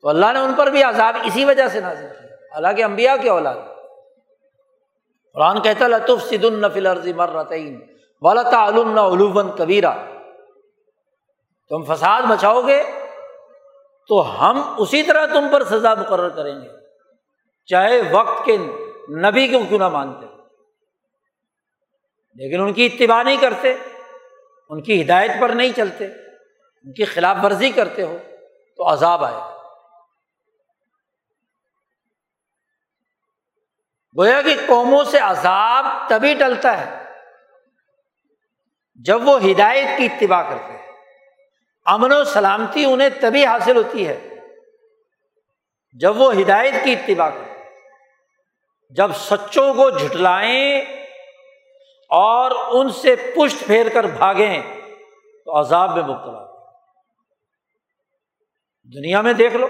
تو 0.00 0.08
اللہ 0.08 0.26
نے 0.32 0.38
ان 0.38 0.54
پر 0.54 0.66
بھی 0.66 0.82
عذاب 0.82 1.16
اسی 1.24 1.44
وجہ 1.44 1.68
سے 1.68 1.80
نازل 1.80 2.06
کیا۔ 2.08 2.34
حالانکہ 2.34 2.84
امبیا 2.84 3.16
کی 3.16 3.28
اولاد۔ 3.28 3.54
قرآن 5.34 5.62
کہتا 5.62 5.88
لطف 5.88 6.22
سد 6.22 6.44
النفل 6.44 6.86
عرضی 6.86 7.12
مرتعین 7.12 7.86
ولطا 8.20 8.68
علوبن 8.68 9.56
کبیرہ 9.56 9.92
تم 11.68 11.94
فساد 11.94 12.22
مچاؤ 12.22 12.60
گے 12.66 12.82
تو 14.08 14.20
ہم 14.40 14.74
اسی 14.78 15.02
طرح 15.02 15.26
تم 15.26 15.46
پر 15.52 15.64
سزا 15.64 15.94
مقرر 15.94 16.28
کریں 16.28 16.60
گے۔ 16.60 16.68
چاہے 17.66 18.00
وقت 18.10 18.44
کے 18.44 18.56
نبی 19.16 19.48
کو 19.48 19.58
کیوں 19.68 19.78
نہ 19.78 19.88
مانتے۔ 19.88 20.26
لیکن 22.34 22.60
ان 22.60 22.72
کی 22.72 22.86
اتباع 22.86 23.22
نہیں 23.22 23.36
کرتے، 23.36 23.74
ان 24.68 24.82
کی 24.82 25.02
ہدایت 25.02 25.30
پر 25.40 25.48
نہیں 25.48 25.72
چلتے۔ 25.76 26.08
ان 26.84 26.92
کی 26.92 27.04
خلاف 27.04 27.36
ورزی 27.42 27.70
کرتے 27.70 28.02
ہو 28.02 28.18
تو 28.76 28.92
عذاب 28.92 29.24
آئے 29.24 29.52
گویا 34.18 34.42
کہ 34.42 34.56
قوموں 34.66 35.04
سے 35.04 35.18
عذاب 35.18 35.84
تبھی 36.08 36.34
ٹلتا 36.34 36.80
ہے 36.80 37.02
جب 38.94 39.28
وہ 39.28 39.40
ہدایت 39.50 39.98
کی 39.98 40.06
اتباع 40.06 40.42
کرتے 40.42 40.72
ہیں۔ 40.72 40.92
امن 41.86 42.12
و 42.12 42.24
سلامتی 42.24 42.84
انہیں 42.84 43.08
تبھی 43.20 43.46
حاصل 43.46 43.76
ہوتی 43.76 44.08
ہے 44.08 44.28
جب 45.92 46.20
وہ 46.20 46.32
ہدایت 46.34 46.74
کی 46.84 46.92
اتباع 46.92 47.30
کرتے 47.30 47.64
جب 48.90 49.10
سچوں 49.14 49.74
کو 49.74 49.90
جھٹلائیں 49.90 50.80
اور 52.08 52.50
ان 52.80 52.90
سے 52.90 53.16
پشت 53.16 53.66
پھیر 53.66 53.88
کر 53.88 54.04
بھاگیں 54.04 54.62
تو 55.44 55.60
عذاب 55.60 55.96
میں 55.96 56.02
مبتلا۔ 56.02 56.51
دنیا 58.94 59.20
میں 59.20 59.32
دیکھ 59.32 59.56
لو۔ 59.56 59.66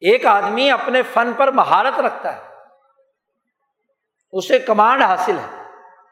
ایک 0.00 0.26
آدمی 0.26 0.70
اپنے 0.70 1.02
فن 1.02 1.32
پر 1.32 1.50
مہارت 1.50 2.00
رکھتا 2.00 2.36
ہے۔ 2.36 2.40
اسے 4.32 4.58
کمانڈ 4.58 5.02
حاصل 5.02 5.38
ہے۔ 5.38 5.62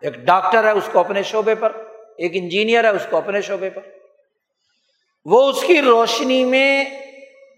ایک 0.00 0.14
ڈاکٹر 0.14 0.64
ہے 0.64 0.70
اس 0.70 0.88
کو 0.92 0.98
اپنے 0.98 1.22
شعبے 1.22 1.54
پر، 1.54 1.76
ایک 2.18 2.32
انجینئر 2.34 2.84
ہے 2.84 2.88
اس 2.88 3.06
کو 3.10 3.16
اپنے 3.16 3.40
شعبے 3.40 3.70
پر۔ 3.70 3.80
وہ 5.24 5.50
اس 5.50 5.64
کی 5.66 5.82
روشنی 5.82 6.44
میں 6.44 6.84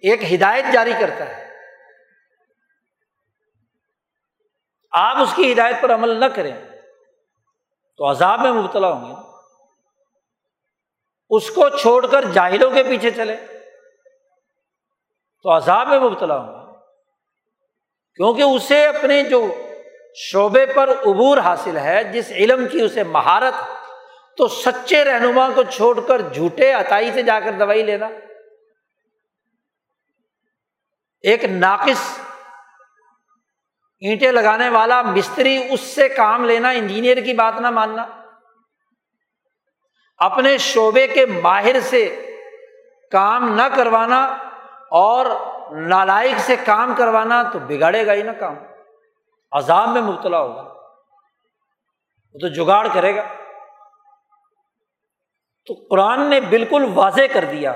ایک 0.03 0.33
ہدایت 0.33 0.65
جاری 0.73 0.93
کرتا 1.01 1.37
ہے۔ 1.37 1.51
آپ 4.91 5.17
اس 5.17 5.35
کی 5.37 5.53
ہدایت 5.53 5.77
پر 5.81 5.95
عمل 5.95 6.21
نہ 6.21 6.25
کریں 6.25 6.57
تو 7.97 8.11
عذاب 8.11 8.41
میں 8.41 8.53
مبتلا 8.53 8.93
ہوں 8.93 9.11
گے۔ 9.11 9.21
اس 11.31 11.51
کو 11.51 11.69
چھوڑ 11.69 12.07
کر 12.07 12.25
جاہلوں 12.25 12.71
کے 12.71 12.83
پیچھے 12.83 13.11
چلے 13.11 13.37
تو 15.43 15.57
عذاب 15.57 15.89
میں 15.89 15.99
مبتلا 15.99 16.39
ہوں۔ 16.39 16.75
کیونکہ 18.15 18.43
اسے 18.43 18.87
اپنے 18.87 19.23
جو 19.23 19.55
شعبے 20.15 20.67
پر 20.67 20.91
عبور 20.91 21.39
حاصل 21.39 21.77
ہے، 21.77 22.05
جس 22.05 22.31
علم 22.31 22.69
کی 22.69 22.83
اسے 22.83 23.03
مہارت، 23.03 23.55
تو 24.37 24.49
سچے 24.49 25.05
رہنما 25.05 25.49
کو 25.55 25.63
چھوڑ 25.63 26.01
کر 26.01 26.21
جھوٹے 26.21 26.73
عطائی 26.73 27.13
سے 27.13 27.23
جا 27.23 27.41
کر 27.41 27.53
دوائی 27.53 27.83
لینا۔ 27.83 28.09
ایک 31.21 31.45
ناقص 31.45 32.19
اینٹیں 34.01 34.33
لگانے 34.33 34.69
والا 34.69 35.03
مستری، 35.03 35.67
اس 35.71 35.81
سے 35.81 36.09
کام 36.09 36.45
لینا، 36.45 36.71
انجینئر 36.71 37.21
کی 37.21 37.33
بات 37.33 37.61
نہ 37.61 37.71
ماننا۔ 37.71 38.07
اپنے 40.19 40.59
شعبے 40.59 41.07
کے 41.07 41.27
ماہر 41.27 41.81
سے 41.81 42.33
کام 43.13 43.55
نہ 43.55 43.63
کروانا 43.77 44.46
اور 44.91 45.27
نالائق 45.77 46.39
سے 46.39 46.57
کام 46.57 46.95
کروانا 46.95 47.43
تو 47.43 47.59
بگاڑے 47.59 48.07
گا 48.07 48.13
ہی 48.13 48.23
نا 48.23 48.33
کام۔ 48.33 48.55
عذاب 49.53 49.89
میں 49.89 50.03
مبتلا 50.03 50.39
ہوگا۔ 50.39 50.63
وہ 52.35 52.39
تو 52.41 52.49
جگاڑ 52.49 52.89
کرے 52.95 53.17
گا۔ 53.17 53.23
تو 55.67 55.75
قرآن 55.91 56.31
نے 56.31 56.41
بالکل 56.41 56.91
واضح 56.95 57.23
کر 57.33 57.45
دیا 57.45 57.73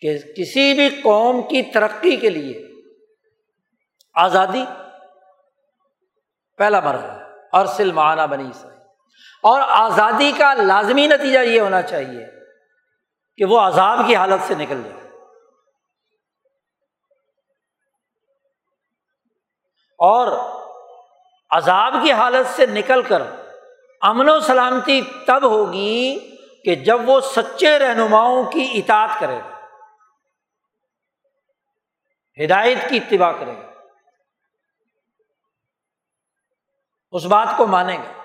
کہ 0.00 0.18
کسی 0.18 0.74
بھی 0.74 1.00
قوم 1.02 1.42
کی 1.42 1.62
ترقی 1.62 2.16
کے 2.16 2.30
لیے 2.30 2.62
آزادی 4.14 4.64
پہلا 6.58 6.80
مرحلہ 6.80 7.12
ارسل 7.52 7.92
معانہ 7.92 8.22
بنی 8.22 8.50
اسرائیل۔ 8.50 8.82
اور 9.42 9.60
آزادی 9.66 10.32
کا 10.38 10.54
لازمی 10.54 11.06
نتیجہ 11.06 11.38
یہ 11.38 11.60
ہونا 11.60 11.82
چاہیے 11.82 12.26
کہ 13.36 13.44
وہ 13.44 13.60
عذاب 13.60 13.98
کی 14.06 14.16
حالت 14.16 14.48
سے 14.48 14.54
نکل 14.54 14.82
جائے۔ 14.84 15.05
اور 19.98 20.38
عذاب 21.50 21.94
کی 22.02 22.12
حالت 22.12 22.46
سے 22.56 22.66
نکل 22.66 23.02
کر 23.02 23.22
امن 24.00 24.28
و 24.28 24.40
سلامتی 24.40 25.02
تب 25.26 25.44
ہوگی 25.44 26.18
کہ 26.64 26.74
جب 26.74 27.08
وہ 27.08 27.20
سچے 27.20 27.78
رہنماؤں 27.78 28.44
کی 28.44 28.70
اطاعت 28.74 29.08
کرے 29.20 29.38
گا، 29.38 29.56
ہدایت 32.44 32.78
کی 32.88 32.96
اتباع 32.96 33.32
کرے 33.32 33.52
گا۔ 33.52 33.72
اس 37.12 37.24
بات 37.24 37.48
کو 37.56 37.66
مانے 37.66 37.96
گا۔ 37.96 38.22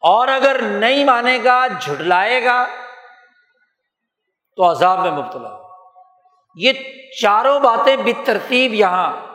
اور 0.00 0.28
اگر 0.28 0.62
نہیں 0.62 1.04
مانے 1.04 1.38
گا، 1.44 1.66
جھٹلائے 1.66 2.44
گا، 2.44 2.66
تو 4.56 4.70
عذاب 4.70 4.98
میں 4.98 5.10
مبتلا 5.10 5.56
یہ 6.54 6.72
چاروں 7.22 7.60
باتیں 7.60 7.96
بھی 7.96 8.12
ترتیب 8.12 8.74
یہاں 8.74 9.29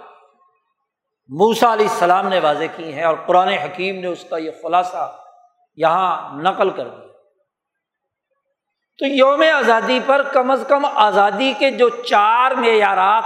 موسا 1.27 1.73
علیہ 1.73 1.87
السلام 1.89 2.27
نے 2.27 2.39
واضح 2.39 2.63
کی 2.75 2.93
ہیں 2.93 3.03
اور 3.03 3.15
قرآن 3.25 3.47
حکیم 3.47 3.99
نے 3.99 4.07
اس 4.07 4.25
کا 4.29 4.37
یہ 4.37 4.51
خلاصہ 4.63 5.17
یہاں 5.75 6.41
نقل 6.41 6.69
کر 6.69 6.87
دیا۔ 6.87 7.05
تو 8.97 9.05
یوم 9.05 9.43
آزادی 9.53 9.99
پر 10.05 10.23
کم 10.23 10.51
از 10.51 10.63
کم 10.67 10.85
آزادی 10.85 11.53
کے 11.59 11.71
جو 11.71 11.89
چار 11.89 12.51
معیارات 12.51 13.23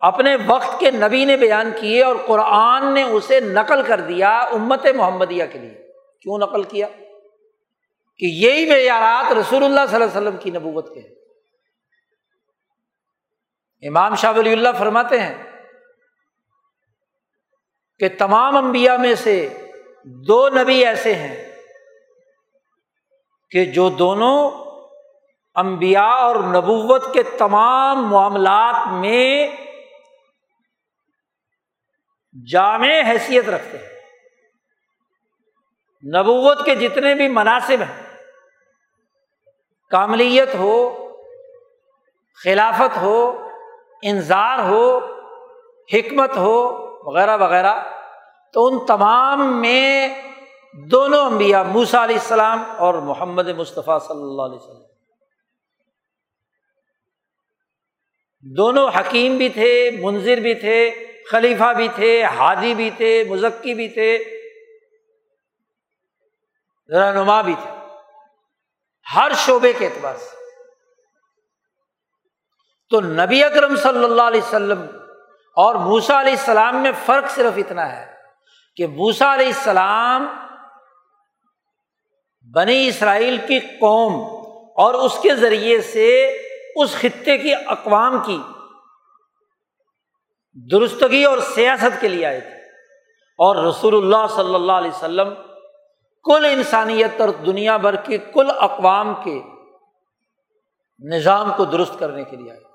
اپنے 0.00 0.36
وقت 0.46 0.80
کے 0.80 0.90
نبی 0.90 1.24
نے 1.24 1.36
بیان 1.36 1.72
کیے 1.80 2.04
اور 2.04 2.16
قرآن 2.26 2.94
نے 2.94 3.02
اسے 3.02 3.40
نقل 3.40 3.82
کر 3.82 4.00
دیا 4.00 4.38
امت 4.38 4.86
محمدیہ 4.94 5.44
کے 5.52 5.58
لیے۔ 5.58 5.92
کیوں 6.20 6.38
نقل 6.38 6.62
کیا؟ 6.62 6.86
کہ 8.18 8.24
یہی 8.24 8.70
معیارات 8.70 9.32
رسول 9.32 9.64
اللہ 9.64 9.80
صلی 9.90 10.02
اللہ 10.02 10.18
علیہ 10.18 10.28
وسلم 10.28 10.36
کی 10.36 10.50
نبوت 10.50 10.94
کے 10.94 11.00
ہیں۔ 11.00 11.23
امام 13.84 14.14
شاہ 14.14 14.32
ولی 14.36 14.52
اللہ 14.52 14.68
فرماتے 14.78 15.20
ہیں 15.20 15.42
کہ 17.98 18.08
تمام 18.18 18.56
انبیاء 18.56 18.96
میں 18.96 19.14
سے 19.14 19.48
دو 20.04 20.48
نبی 20.48 20.86
ایسے 20.86 21.14
ہیں 21.14 21.52
کہ 23.50 23.64
جو 23.64 23.88
دونوں 23.90 24.50
انبیاء 25.54 26.14
اور 26.14 26.36
نبوت 26.36 27.14
کے 27.14 27.22
تمام 27.22 28.08
معاملات 28.08 28.92
میں 28.92 29.56
جامع 32.46 33.00
حیثیت 33.06 33.48
رکھتے 33.48 33.78
ہیں۔ 33.78 33.92
نبوت 36.04 36.64
کے 36.64 36.74
جتنے 36.74 37.14
بھی 37.14 37.28
مناسب 37.28 37.82
ہیں، 37.82 38.02
کاملیت 39.90 40.54
ہو، 40.54 40.74
خلافت 42.44 42.96
ہو 42.96 43.43
انظار 44.04 44.58
ہو، 44.58 44.98
حکمت 45.92 46.36
ہو، 46.36 46.84
وغیرہ 47.10 47.36
وغیرہ، 47.36 47.74
تو 48.52 48.66
ان 48.66 48.86
تمام 48.86 49.60
میں 49.60 50.08
دونوں 50.72 51.26
انبیاء 51.26 51.62
موسا 51.62 52.04
علیہ 52.04 52.16
السلام 52.16 52.64
اور 52.76 52.94
محمد 52.94 53.48
مصطفیٰ 53.48 53.98
صلی 54.00 54.22
اللہ 54.22 54.42
علیہ 54.42 54.56
وسلم۔ 54.56 54.84
دونوں 58.40 58.88
حکیم 58.88 59.36
بھی 59.36 59.48
تھے 59.48 59.90
منظر 60.02 60.36
بھی 60.36 60.54
تھے، 60.54 61.06
خلیفہ 61.30 61.72
بھی 61.76 61.88
تھے، 61.94 62.24
ہادی 62.24 62.74
بھی 62.74 62.90
تھے، 62.90 63.24
مزکی 63.28 63.74
بھی 63.74 63.88
تھے، 63.88 64.18
رہنما 66.88 67.40
بھی 67.40 67.54
تھے۔ 67.62 67.70
ہر 69.14 69.32
شعبے 69.36 69.72
کے 69.72 69.86
اعتبار 69.86 70.14
سے۔ 70.14 70.33
تو 72.90 73.00
نبی 73.00 73.44
اکرم 73.44 73.76
صلی 73.76 74.04
اللہ 74.04 74.22
علیہ 74.22 74.40
وسلم 74.42 74.82
اور 75.56 75.74
موسا 75.74 76.20
علیہ 76.20 76.32
السلام 76.32 76.76
میں 76.76 76.92
فرق 77.06 77.30
صرف 77.30 77.52
اتنا 77.56 77.96
ہے 77.96 78.12
کہ 78.76 78.86
موسا 78.86 79.34
علیہ 79.34 79.46
السلام 79.46 80.26
بنی 82.54 82.88
اسرائیل 82.88 83.36
کی 83.48 83.60
قوم 83.60 84.14
اور 84.76 84.94
اس 84.94 85.18
کے 85.22 85.34
ذریعے 85.34 85.80
سے 85.80 86.36
اس 86.76 86.94
خطے 86.94 87.38
کی 87.38 87.54
اقوام 87.66 88.18
کی 88.26 88.38
درستگی 90.70 91.24
اور 91.24 91.38
سیاست 91.38 92.00
کے 92.00 92.08
لیے 92.08 92.26
آئے 92.26 92.40
تھے۔ 92.40 92.64
اور 93.38 93.56
رسول 93.56 93.94
اللہ 93.94 94.34
صلی 94.34 94.54
اللہ 94.54 94.72
علیہ 94.72 94.90
وسلم 94.90 95.34
کل 96.24 96.44
انسانیت 96.44 97.20
اور 97.20 97.28
دنیا 97.28 97.76
بھر 97.76 97.96
کی 97.96 98.18
کل 98.18 98.50
اقوام 98.58 99.14
کے 99.24 99.42
نظام 101.16 101.52
کو 101.56 101.64
درست 101.64 101.98
کرنے 101.98 102.24
کے 102.24 102.36
لیے 102.36 102.50
آئے 102.50 102.73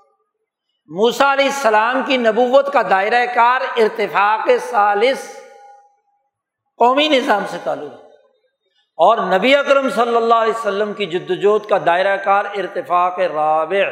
موسا 0.92 1.32
علیہ 1.32 1.44
السلام 1.44 2.02
کی 2.06 2.16
نبوت 2.16 2.72
کا 2.72 2.82
دائرۂ 2.90 3.34
کار 3.34 3.60
ارتفاق 3.76 4.48
سالس 4.60 5.40
قومی 6.76 7.08
نظام 7.08 7.44
سے 7.48 7.56
تعلق 7.64 7.92
ہے۔ 7.92 8.08
اور 8.96 9.18
نبی 9.18 9.56
اکرم 9.56 9.90
صلی 9.90 10.16
اللہ 10.16 10.34
علیہ 10.34 10.58
وسلم 10.58 10.92
کی 10.92 11.06
جد 11.06 11.30
وجہد 11.30 11.68
کا 11.68 11.78
دائرہ 11.86 12.16
کار 12.16 12.44
ارتفاق 12.44 13.18
رابع 13.18 13.84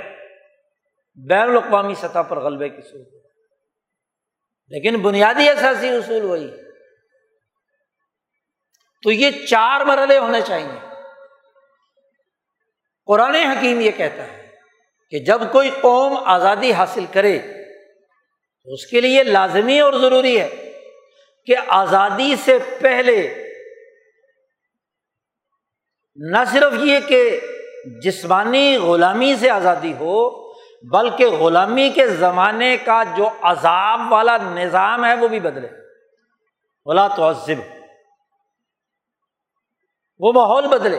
بین 1.28 1.40
الاقوامی 1.40 1.94
سطح 1.94 2.22
پر 2.28 2.40
غلبے 2.40 2.68
کی 2.68 2.82
صورت 2.82 3.08
لیکن 4.68 5.02
بنیادی 5.02 5.48
اثاثی 5.48 5.88
اصول 5.88 6.24
وہی 6.24 6.50
تو 9.02 9.10
یہ 9.12 9.46
چار 9.46 9.80
مرحلے 9.80 10.18
ہونے 10.18 10.40
چاہیے۔ 10.40 10.88
قرآن 13.06 13.34
حکیم 13.34 13.80
یہ 13.80 13.90
کہتا 13.90 14.24
ہے 14.24 14.37
کہ 15.10 15.18
جب 15.18 15.52
کوئی 15.52 15.70
قوم 15.70 16.16
آزادی 16.24 16.72
حاصل 16.72 17.04
کرے 17.12 17.38
تو 18.64 18.72
اس 18.72 18.86
کے 18.86 19.00
لیے 19.00 19.22
لازمی 19.22 19.80
اور 19.80 19.92
ضروری 19.92 20.40
ہے 20.40 20.72
کہ 21.46 21.54
آزادی 21.68 22.34
سے 22.44 22.58
پہلے 22.80 23.44
نہ 26.16 26.36
صرف 26.52 26.72
یہ 26.82 27.00
کہ 27.08 27.40
جسمانی 28.02 28.76
غلامی 28.76 29.36
سے 29.36 29.50
آزادی 29.50 29.92
ہو، 29.92 30.52
بلکہ 30.82 31.26
غلامی 31.26 31.90
کے 31.90 32.06
زمانے 32.06 32.76
کا 32.76 33.02
جو 33.16 33.28
عذاب 33.42 34.12
والا 34.12 34.36
نظام 34.36 35.04
ہے 35.04 35.14
وہ 35.14 35.28
بھی 35.28 35.40
بدلے۔ 35.40 35.68
بولا 36.84 37.08
تو 37.08 37.22
وہ 40.18 40.32
ماحول 40.32 40.66
بدلے، 40.66 40.98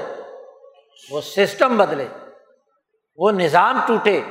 وہ 1.10 1.22
سسٹم 1.22 1.78
بدلے۔ 1.78 2.08
وہ 3.20 3.32
نظام 3.32 3.80
ٹوٹے۔ 3.88 4.22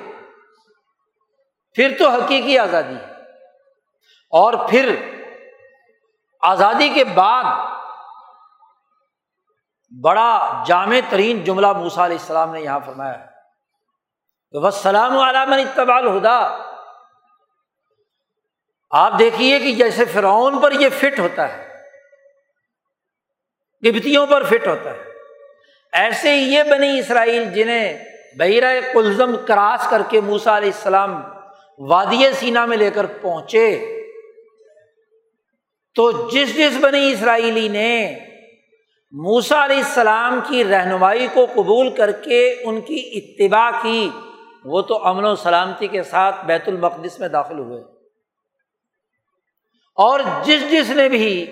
پھر 1.75 1.97
تو 1.99 2.09
حقیقی 2.09 2.59
آزادی 2.59 2.95
ہے۔ 2.95 3.13
اور 4.31 4.69
پھر 4.69 4.95
آزادی 6.41 6.89
کے 6.89 7.05
بعد 7.05 7.45
بڑا 10.03 10.63
جامع 10.67 10.97
ترین 11.11 11.45
جملہ 11.45 11.73
موسا 11.73 12.05
علیہ 12.05 12.19
السلام 12.21 12.53
نے 12.53 12.61
یہاں 12.61 12.81
فرمایا 12.87 13.27
تو 14.53 14.61
بس 14.61 14.75
سلام 14.75 15.19
علام 15.19 15.53
اتبال 15.53 16.19
ہدا 16.19 16.59
آپ 18.91 19.13
دیکھیے 19.19 19.59
کہ 19.59 19.75
جیسے 19.75 20.05
فرعون 20.05 20.61
پر 20.61 20.73
یہ 20.73 20.89
فٹ 20.89 21.19
ہوتا 21.19 21.49
ہے 21.49 21.85
گبتیوں 23.87 24.27
پر 24.27 24.43
فٹ 24.43 24.67
ہوتا 24.67 24.91
ہے، 24.91 25.05
ایسے 25.93 26.35
ہی 26.35 26.55
یہ 26.55 26.63
بنی 26.63 26.99
اسرائیل 26.99 27.53
جنہیں 27.53 28.08
بحیرہ 28.37 28.81
کلزم 28.93 29.37
کراس 29.47 29.87
کر 29.91 30.03
کے 30.09 30.21
موسا 30.21 30.57
علیہ 30.57 30.71
السلام 30.75 31.23
وادی 31.79 32.25
سینا 32.33 32.67
میں 32.67 32.77
لے 32.77 32.91
کر 32.91 33.07
پہنچے۔ 33.07 33.95
تو 35.95 36.29
جس 36.29 36.57
جس 36.57 36.79
بنی 36.81 37.13
اسرائیلی 37.13 37.69
نے 37.69 38.19
موسا 39.13 39.65
علیہ 39.65 39.77
السلام 39.77 40.41
کی 40.49 40.65
رہنمائی 40.65 41.27
کو 41.35 41.47
قبول 41.55 41.91
کر 41.91 42.13
کے 42.13 42.55
ان 42.65 42.81
کی 42.81 43.11
اتباع 43.15 43.71
کی، 43.83 44.11
وہ 44.65 44.81
تو 44.81 45.07
امن 45.07 45.25
و 45.25 45.35
سلامتی 45.35 45.87
کے 45.87 46.03
ساتھ 46.03 46.45
بیت 46.45 46.69
المقدس 46.69 47.21
میں 47.21 47.29
داخل 47.29 47.59
ہوئے۔ 47.59 47.83
اور 49.95 50.21
جس 50.45 50.71
جس 50.71 50.91
نے 50.91 51.09
بھی 51.09 51.47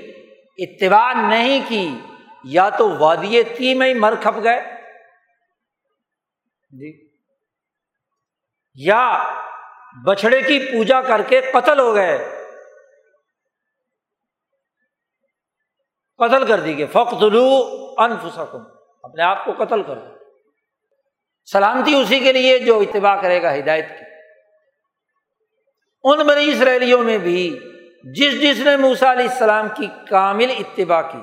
اتباع 0.59 1.13
نہیں 1.13 1.61
کی، 1.69 1.89
یا 2.45 2.69
تو 2.69 2.91
وادی 2.91 3.43
تی 3.43 3.75
میں 3.75 3.89
ہی 3.89 3.95
مر 3.95 4.15
کھپ 4.21 4.45
گئے 4.45 4.76
جی۔ 6.71 7.09
یا 8.75 9.35
بچھڑے 10.05 10.43
کی 10.43 10.73
پوجا 10.73 11.01
کر 11.01 11.23
کے 11.23 11.41
قتل 11.41 11.81
ہو 11.81 11.95
گئے۔ 11.95 12.47
قتل 16.17 16.47
کر 16.47 16.61
دی 16.61 16.79
گئے۔ 16.79 16.87
فخ 16.87 17.15
انفسکم۔ 17.99 18.63
اپنے 19.03 19.23
آپ 19.23 19.45
کو 19.45 19.65
قتل 19.65 19.83
کر 19.83 19.95
دو۔ 19.95 20.15
سلامتی 21.53 21.95
اسی 21.95 22.21
کے 22.21 22.33
لیے 22.33 22.59
جو 22.59 22.79
اتباع 22.79 23.21
کرے 23.23 23.43
گا 23.43 23.55
ہدایت 23.55 23.89
کی۔ 23.89 24.05
ان 26.05 26.27
بنی 26.27 26.53
اسرائیلیوں 26.53 27.03
میں 27.03 27.19
بھی 27.19 27.59
جس 28.05 28.41
جس 28.41 28.59
نے 28.59 28.77
موسا 28.77 29.13
علیہ 29.13 29.29
السلام 29.29 29.69
کی 29.77 29.87
کامل 30.11 30.55
اتباع 30.59 31.03
کی 31.03 31.23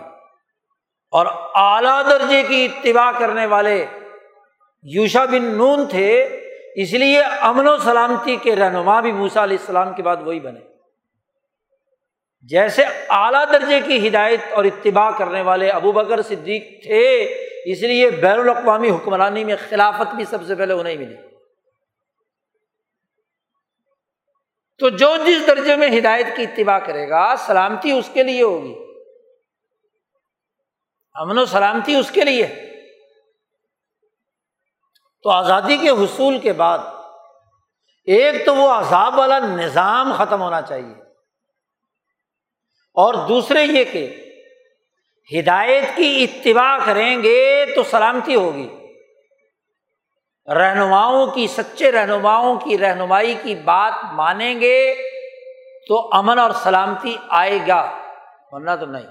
اور 1.11 1.25
اعلیٰ 1.55 2.05
درجے 2.05 2.43
کی 2.43 2.65
اتباع 2.65 3.11
کرنے 3.11 3.45
والے 3.45 3.85
یوشا 4.83 5.25
بن 5.25 5.45
نون 5.45 5.87
تھے، 5.87 6.23
اس 6.75 6.93
لیے 6.93 7.21
امن 7.21 7.67
و 7.67 7.77
سلامتی 7.77 8.35
کے 8.35 8.55
رہنما 8.55 9.01
بھی 9.01 9.11
موسا 9.11 9.43
علیہ 9.43 9.57
السلام 9.59 9.93
کے 9.95 10.03
بعد 10.03 10.17
وہی 10.25 10.39
بنے۔ 10.39 10.59
جیسے 12.41 12.83
اعلیٰ 13.09 13.45
درجے 13.51 13.81
کی 13.81 14.07
ہدایت 14.07 14.39
اور 14.51 14.65
اتباع 14.65 15.09
کرنے 15.17 15.41
والے 15.41 15.69
ابو 15.69 15.91
بکر 15.91 16.21
صدیق 16.21 16.83
تھے، 16.83 17.23
اس 17.65 17.81
لیے 17.81 18.09
بین 18.09 18.39
الاقوامی 18.39 18.89
حکمرانی 18.89 19.43
میں 19.43 19.55
خلافت 19.69 20.15
بھی 20.15 20.25
سب 20.25 20.45
سے 20.47 20.55
پہلے 20.55 20.73
انہیں 20.73 20.97
ملی۔ 20.97 21.15
تو 24.79 24.89
جو 24.89 25.13
جس 25.27 25.47
درجے 25.47 25.75
میں 25.75 25.99
ہدایت 25.99 26.25
کی 26.35 26.43
اتباع 26.43 26.79
کرے 26.79 27.09
گا، 27.09 27.35
سلامتی 27.37 27.91
اس 27.91 28.09
کے 28.13 28.23
لیے 28.23 28.41
ہوگی۔ 28.41 28.73
امن 31.13 31.37
و 31.37 31.45
سلامتی 31.45 31.95
اس 31.95 32.11
کے 32.11 32.21
لیے۔ 32.21 32.72
تو 35.23 35.29
آزادی 35.29 35.77
کے 35.77 35.89
حصول 35.89 36.39
کے 36.39 36.53
بعد 36.53 36.79
ایک 38.05 38.45
تو 38.45 38.55
وہ 38.55 38.71
عذاب 38.71 39.19
والا 39.19 39.39
نظام 39.39 40.13
ختم 40.17 40.41
ہونا 40.41 40.61
چاہیے 40.61 40.93
اور 42.93 43.13
دوسرے 43.13 43.63
یہ 43.63 43.83
کہ 43.83 44.31
ہدایت 45.39 45.83
کی 45.95 46.27
اتباع 46.29 46.77
کریں 46.85 47.23
گے 47.23 47.65
تو 47.75 47.83
سلامتی 47.83 48.35
ہوگی۔ 48.35 48.69
رہنماؤں 50.47 51.27
کی، 51.27 51.47
سچے 51.47 51.91
رہنماؤں 51.91 52.55
کی، 52.55 52.77
رہنمائی 52.77 53.35
کی 53.43 53.55
بات 53.55 53.93
مانیں 54.13 54.61
گے 54.61 54.95
تو 55.87 56.09
امن 56.11 56.39
اور 56.39 56.51
سلامتی 56.51 57.17
آئے 57.29 57.59
گا، 57.67 57.99
ورنہ 58.51 58.71
تو 58.79 58.85
نہیں۔ 58.85 59.07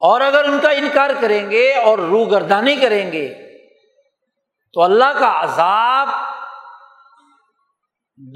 اور 0.00 0.20
اگر 0.20 0.44
ان 0.44 0.58
کا 0.62 0.70
انکار 0.70 1.10
کریں 1.20 1.50
گے 1.50 1.74
اور 1.74 1.98
روگردانی 1.98 2.76
کریں 2.76 3.12
گے 3.12 3.45
تو 4.76 4.82
اللہ 4.82 5.18
کا 5.18 5.42
عذاب، 5.42 6.08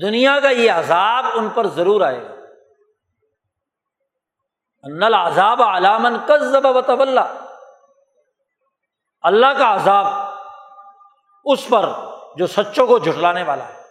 دنیا 0.02 0.40
کا 0.40 0.50
یہ 0.50 0.72
عذاب 0.72 1.24
ان 1.34 1.48
پر 1.48 1.66
ضرور 1.66 2.00
آئے 2.00 2.28
گا۔ 2.28 2.34
نل 4.84 5.14
عذاب 5.14 5.62
علامن 5.62 6.16
کس 6.26 6.64
و 6.64 6.80
طب 6.80 7.00
اللہ 9.22 9.46
کا 9.58 9.74
عذاب 9.74 10.06
اس 11.44 11.68
پر 11.68 11.88
جو 12.36 12.46
سچوں 12.46 12.86
کو 12.86 12.98
جھٹلانے 12.98 13.42
والا 13.42 13.68
ہے، 13.68 13.82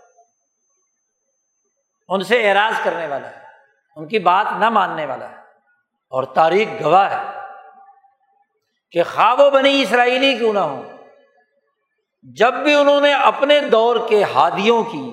ان 2.10 2.24
سے 2.24 2.50
اعراض 2.50 2.74
کرنے 2.84 3.08
والا 3.08 3.30
ہے، 3.30 3.44
ان 3.96 4.08
کی 4.08 4.20
بات 4.20 4.46
نہ 4.52 4.70
ماننے 4.70 5.06
والا 5.06 5.30
ہے۔ 5.30 5.36
اور 6.10 6.24
تاریخ 6.24 6.68
گواہ 6.84 7.12
ہے 7.12 7.48
کہ 8.92 9.04
خواب 9.04 9.40
و 9.40 9.50
بنی 9.50 9.82
اسرائیلی 9.82 10.38
کیوں 10.38 10.54
نہ 10.54 10.60
ہو 10.60 10.84
جب 12.24 12.54
بھی 12.54 12.74
انہوں 12.74 13.02
نے 13.02 13.14
اپنے 13.14 13.60
دور 13.60 14.08
کے 14.10 14.24
ہادیوں 14.24 14.84
کی، 14.84 15.12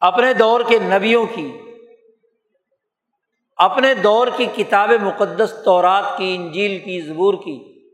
اپنے 0.00 0.32
دور 0.32 0.60
کے 0.68 0.78
نبیوں 0.78 1.26
کی، 1.26 1.62
اپنے 3.56 3.94
دور 3.94 4.28
کی 4.36 4.46
کتاب 4.46 4.90
مقدس 5.02 5.54
طورات 5.64 6.04
کی، 6.18 6.36
انجیل 6.36 6.78
کی، 6.78 7.00
زبور 7.00 7.34
کی، 7.34 7.88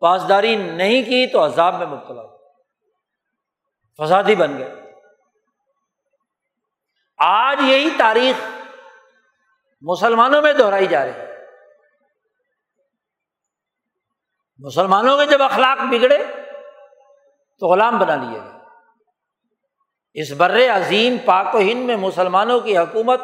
پاسداری 0.00 0.56
نہیں 0.56 1.02
کی 1.02 1.26
تو 1.26 1.44
عذاب 1.44 1.74
میں 1.74 1.86
مبتلا 1.86 2.22
ہو 2.22 2.36
فسادی 3.98 4.34
بن 4.34 4.58
گئے۔ 4.58 4.74
آج 7.18 7.58
یہی 7.62 7.90
تاریخ 7.98 8.48
مسلمانوں 9.80 10.42
میں 10.42 10.52
دہرائی 10.52 10.86
جا 10.86 11.04
رہی 11.04 11.12
ہے۔ 11.12 11.31
مسلمانوں 14.58 15.18
کے 15.18 15.26
جب 15.26 15.42
اخلاق 15.42 15.78
بگڑے 15.90 16.24
تو 17.60 17.66
غلام 17.66 17.98
بنا 17.98 18.16
لیے 18.16 18.40
گئے۔ 18.40 18.52
اس 20.14 20.32
بر 20.32 20.56
عظیم 20.76 21.16
پاک 21.24 21.54
و 21.54 21.58
ہند 21.58 21.86
میں 21.86 21.96
مسلمانوں 21.96 22.60
کی 22.60 22.78
حکومت 22.78 23.20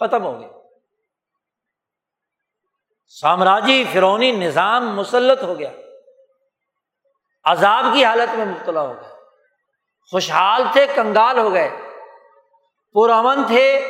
ختم 0.00 0.24
ہو 0.24 0.40
گئی۔ 0.40 0.48
سامراجی 3.06 3.84
فرونی 3.92 4.32
نظام 4.32 4.96
مسلط 4.96 5.42
ہو 5.42 5.58
گیا۔ 5.58 5.70
عذاب 7.44 7.84
کی 7.94 8.04
حالت 8.04 8.34
میں 8.34 8.46
مبتلا 8.46 8.80
ہو 8.80 8.92
گئے۔ 8.92 9.14
خوشحال 10.10 10.62
تھے، 10.72 10.86
کنگال 10.86 11.38
ہو 11.38 11.52
گئے۔ 11.52 11.70
پرامن 12.92 13.44
تھے، 13.46 13.80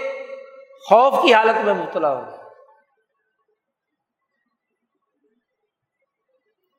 خوف 0.89 1.23
کی 1.23 1.35
حالت 1.35 1.64
میں 1.64 1.75
مبتلا 1.75 2.14
ہو 2.14 2.27
گئے۔ 2.27 2.39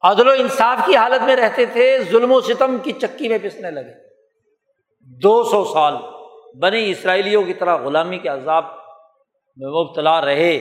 عدل 0.03 0.27
و 0.27 0.31
انصاف 0.31 0.77
کی 0.85 0.95
حالت 0.95 1.21
میں 1.21 1.35
رہتے 1.35 1.65
تھے، 1.65 1.97
ظلم 2.11 2.31
و 2.31 2.41
ستم 2.41 2.77
کی 2.77 2.91
چکی 2.91 3.29
میں 3.29 3.37
پسنے 3.43 3.71
لگے۔ 3.71 3.93
دو 4.99 5.43
سو 5.43 5.73
سال 5.73 5.95
بنی 6.59 6.91
اسرائیلیوں 6.91 7.43
کی 7.43 7.53
طرح 7.53 7.75
غلامی 7.75 8.19
کے 8.19 8.29
عذاب 8.29 8.65
میں 9.55 9.67
مبتلا 9.67 10.25
رہے۔ 10.25 10.57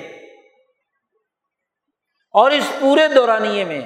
اور 2.33 2.51
اس 2.51 2.73
پورے 2.81 3.09
دورانیے 3.09 3.65
میں 3.65 3.81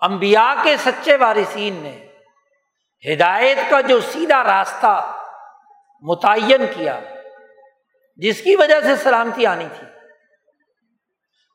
امبیا 0.00 0.54
کے 0.62 0.76
سچے 0.76 1.16
وارثین 1.16 1.74
نے 1.74 2.06
ہدایت 3.12 3.58
کا 3.70 3.80
جو 3.80 4.00
سیدھا 4.00 4.44
راستہ 4.44 5.16
متعین 6.02 6.66
کیا، 6.76 7.00
جس 8.16 8.42
کی 8.42 8.56
وجہ 8.56 8.80
سے 8.80 8.96
سلامتی 8.96 9.46
آنی 9.46 9.66
تھی۔ 9.78 9.86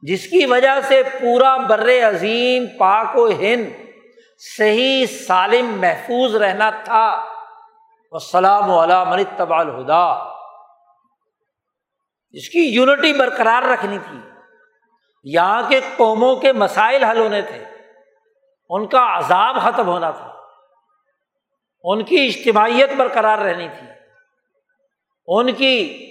جس 0.08 0.28
کی 0.28 0.46
وجہ 0.46 0.82
سے 0.88 1.04
پورا 1.04 1.58
بر 1.58 1.90
عظیم 1.90 2.66
پاک 2.78 3.18
و 3.18 3.30
ہند 3.30 3.66
صحیح 4.58 5.06
سالم 5.06 5.82
محفوظ 5.82 6.36
رہنا 6.36 6.70
تھا۔ 6.70 7.08
السلام 8.12 8.72
علام 8.72 9.24
تبا 9.38 9.60
الہدا۔ 9.60 10.12
اس 12.32 12.50
کی 12.50 12.60
یونٹی 12.60 13.14
برقرار 13.14 13.68
رکھنی 13.68 13.98
تھی۔ 14.00 14.20
یہاں 15.24 15.70
کے 15.70 15.82
قوموں 15.98 16.36
کے 16.36 16.54
مسائل 16.54 17.04
حل 17.04 17.18
ہونے 17.18 17.42
تھے۔ 17.42 17.64
ان 18.70 18.88
کا 18.88 19.18
عذاب 19.18 19.58
ختم 19.62 19.88
ہونا 19.88 20.12
تھا۔ 20.12 20.34
ان 21.84 22.04
کی 22.04 22.26
اجتماعیت 22.26 22.94
برقرار 22.98 23.38
رہنی 23.38 23.70
تھی۔ 23.70 23.88
ان 25.28 25.54
کی 25.54 26.02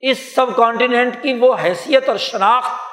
اس 0.00 0.34
سب 0.34 0.56
کانٹیننٹ 0.56 1.22
کی 1.22 1.34
وہ 1.34 1.56
حیثیت 1.62 2.08
اور 2.08 2.16
شناخت 2.16 2.86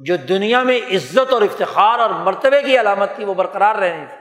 جو 0.00 0.16
دنیا 0.16 0.62
میں 0.62 0.78
عزت 0.78 1.32
اور 1.32 1.42
افتخار 1.42 1.98
اور 1.98 2.10
مرتبے 2.10 2.62
کی 2.62 2.80
علامت 2.80 3.10
تھی، 3.14 3.24
وہ 3.24 3.34
برقرار 3.34 3.74
رہنی 3.74 4.06
تھی۔ 4.06 4.16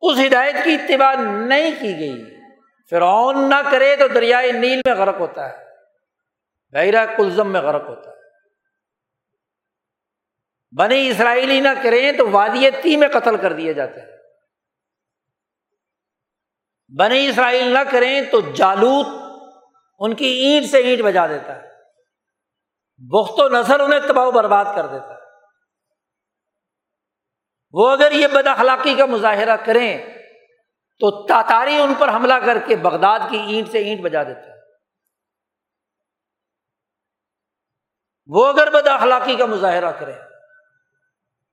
اس 0.00 0.18
ہدایت 0.26 0.54
کی 0.64 0.74
اتباع 0.74 1.14
نہیں 1.14 1.70
کی 1.80 1.98
گئی۔ 1.98 2.36
فرعون 2.90 3.50
نہ 3.50 3.70
کرے 3.70 3.96
تو 3.96 4.08
دریائے 4.08 4.52
نیل 4.52 4.80
میں 4.84 4.94
غرق 4.94 5.16
ہوتا 5.18 5.48
ہے، 5.48 5.64
بحیرہ 6.70 7.06
کلزم 7.16 7.52
میں 7.52 7.60
غرق 7.60 7.88
ہوتا 7.88 8.10
ہے۔ 8.10 8.16
بنی 10.76 11.10
اسرائیلی 11.10 11.60
نہ 11.60 11.68
کریں 11.82 12.12
تو 12.12 12.30
وادی 12.30 12.70
تی 12.70 12.96
میں 12.96 13.08
قتل 13.08 13.36
کر 13.36 13.52
دیے 13.52 13.74
جاتے 13.74 14.00
ہیں۔ 14.00 14.17
بنی 16.96 17.28
اسرائیل 17.28 17.72
نہ 17.74 17.78
کریں 17.90 18.20
تو 18.22 18.40
جالوت 18.40 19.06
ان 19.98 20.14
کی 20.14 20.26
اینٹ 20.26 20.66
سے 20.66 20.78
اینٹ 20.78 21.02
بجا 21.02 21.26
دیتا 21.26 21.56
ہے۔ 21.56 21.68
بخت 22.96 23.40
و 23.40 23.48
نظر 23.48 23.80
انہیں 23.80 24.00
تباہ 24.00 24.26
و 24.26 24.30
برباد 24.30 24.64
کر 24.74 24.86
دیتا 24.86 25.10
ہے۔ 25.10 25.18
وہ 27.72 27.90
اگر 27.90 28.12
یہ 28.12 28.26
بد 28.26 28.46
اخلاقی 28.46 28.94
کا 28.94 29.06
مظاہرہ 29.06 29.56
کریں 29.56 30.18
تو 30.98 31.26
تاتاری 31.26 31.76
ان 31.76 31.94
پر 31.98 32.08
حملہ 32.08 32.34
کر 32.34 32.58
کے 32.66 32.76
بغداد 32.76 33.18
کی 33.30 33.36
اینٹ 33.36 33.68
سے 33.68 33.78
اینٹ 33.78 34.00
بجا 34.00 34.22
دیتا 34.22 34.40
ہے۔ 34.40 34.58
وہ 38.26 38.46
اگر 38.46 38.70
بد 38.70 38.86
اخلاقی 38.86 39.36
کا 39.36 39.46
مظاہرہ 39.46 39.90
کرے 39.90 40.12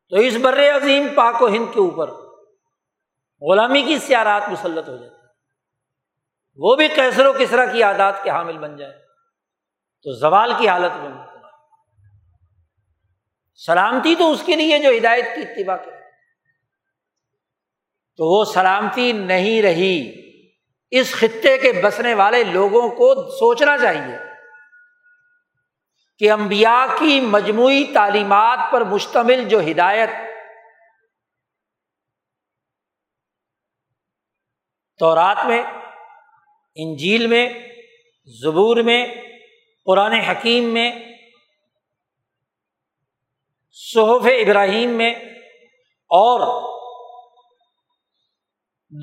تو 0.09 0.15
اس 0.15 0.37
بر 0.41 0.75
عظیم 0.75 1.07
پاک 1.15 1.41
و 1.41 1.47
ہند 1.47 1.73
کے 1.73 1.79
اوپر 1.79 2.11
غلامی 3.41 3.81
کی 3.81 3.99
سیارات 3.99 4.41
مسلط 4.49 4.89
ہو 4.89 4.97
جاتی 4.97 5.24
وہ 6.55 6.75
بھی 6.75 6.87
کیسر 6.87 7.25
و 7.25 7.33
کسرا 7.33 7.65
کی 7.65 7.83
عادات 7.83 8.23
کے 8.23 8.29
حامل 8.29 8.57
بن 8.57 8.77
جائے 8.77 8.93
تو 10.03 10.11
زوال 10.11 10.53
کی 10.59 10.67
حالت 10.67 10.91
میں 10.95 11.11
سلامتی 13.55 14.15
تو 14.15 14.31
اس 14.31 14.43
کے 14.45 14.55
لیے 14.55 14.79
جو 14.79 14.89
ہدایت 14.97 15.25
کی 15.25 15.41
اتباع 15.41 15.77
کرے۔ 15.77 15.95
تو 18.17 18.25
وہ 18.25 18.45
سلامتی 18.45 19.11
نہیں 19.11 19.61
رہی۔ 19.61 20.25
اس 20.91 21.15
خطے 21.15 21.57
کے 21.57 21.81
بسنے 21.83 22.13
والے 22.13 22.43
لوگوں 22.43 22.89
کو 22.89 23.29
سوچنا 23.31 23.77
چاہیے 23.77 24.17
کہ 26.17 26.31
امبیا 26.31 26.85
کی 26.99 27.21
مجموعی 27.21 27.93
تعلیمات 27.93 28.59
پر 28.71 28.81
مشتمل 28.81 29.49
جو 29.49 29.59
ہدایت 29.59 30.09
تو 34.99 35.15
رات 35.15 35.37
میں 35.45 35.63
انجیل 36.75 37.27
میں، 37.27 37.49
زبور 38.41 38.77
میں، 38.77 39.07
قرآن 39.85 40.11
حکیم 40.11 40.63
میں، 40.63 40.91
صحف 43.71 44.25
ابراہیم 44.25 44.89
میں 44.89 45.11
اور 46.11 46.41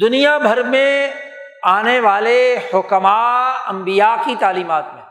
دنیا 0.01 0.39
بھر 0.39 0.63
میں 0.63 1.13
آنے 1.63 2.01
والے 2.01 2.57
حکمہ 2.75 3.55
امبیا 3.67 4.17
کی 4.25 4.35
تعلیمات 4.41 4.85
میں، 4.95 5.03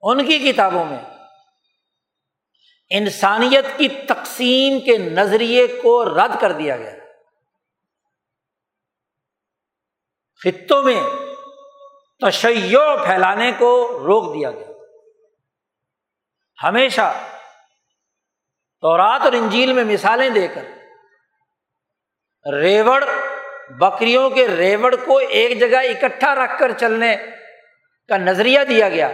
ان 0.00 0.24
کی 0.26 0.38
کتابوں 0.38 0.84
میں 0.84 0.98
انسانیت 2.90 3.66
کی 3.76 3.88
تقسیم 3.88 4.80
کے 4.80 4.98
نظریے 4.98 5.66
کو 5.66 6.04
رد 6.04 6.40
کر 6.40 6.52
دیا 6.52 6.76
گیا۔ 6.76 6.94
خطوں 10.46 10.82
میں 10.82 11.02
تشیع 12.20 12.78
پھیلانے 12.78 13.52
کو 13.58 13.98
روک 14.06 14.34
دیا 14.34 14.50
گیا۔ 14.50 14.66
ہمیشہ 16.62 17.12
تورات 18.80 19.20
اور 19.20 19.32
انجیل 19.32 19.72
میں 19.72 19.84
مثالیں 19.84 20.30
دے 20.30 20.48
کر 20.48 20.64
ریوڑ، 22.52 23.04
بکریوں 23.70 24.30
کے 24.30 24.48
ریوڑ 24.48 24.94
کو 25.06 25.18
ایک 25.18 25.60
جگہ 25.60 25.76
اکٹھا 25.76 26.34
رکھ 26.34 26.58
کر 26.58 26.72
چلنے 26.72 27.16
کا 28.08 28.16
نظریہ 28.16 28.60
دیا 28.68 28.88
گیا 28.88 29.08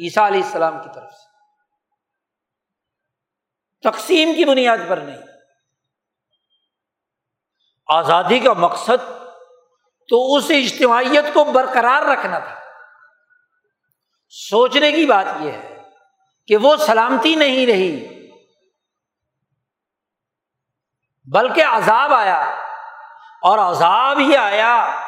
عیسیٰ 0.00 0.26
علیہ 0.26 0.42
السلام 0.42 0.82
کی 0.82 0.88
طرف 0.94 1.12
سے۔ 1.12 1.26
تقسیم 3.90 4.32
کی 4.36 4.44
بنیاد 4.44 4.78
پر 4.88 4.96
نہیں۔ 4.96 5.22
آزادی 7.86 8.38
کا 8.38 8.52
مقصد 8.52 9.25
تو 10.08 10.36
اس 10.36 10.44
اجتماعیت 10.50 11.34
کو 11.34 11.44
برقرار 11.44 12.02
رکھنا 12.02 12.38
تھا۔ 12.38 12.60
سوچنے 14.28 14.92
کی 14.92 15.06
بات 15.06 15.26
یہ 15.40 15.50
ہے 15.50 15.82
کہ 16.46 16.56
وہ 16.56 16.76
سلامتی 16.76 17.34
نہیں 17.34 17.66
رہی، 17.66 18.16
بلکہ 21.24 21.64
عذاب 21.64 22.12
آیا۔ 22.12 22.62
اور 23.42 23.58
عذاب 23.58 24.18
ہی 24.18 24.36
آیا 24.36 25.02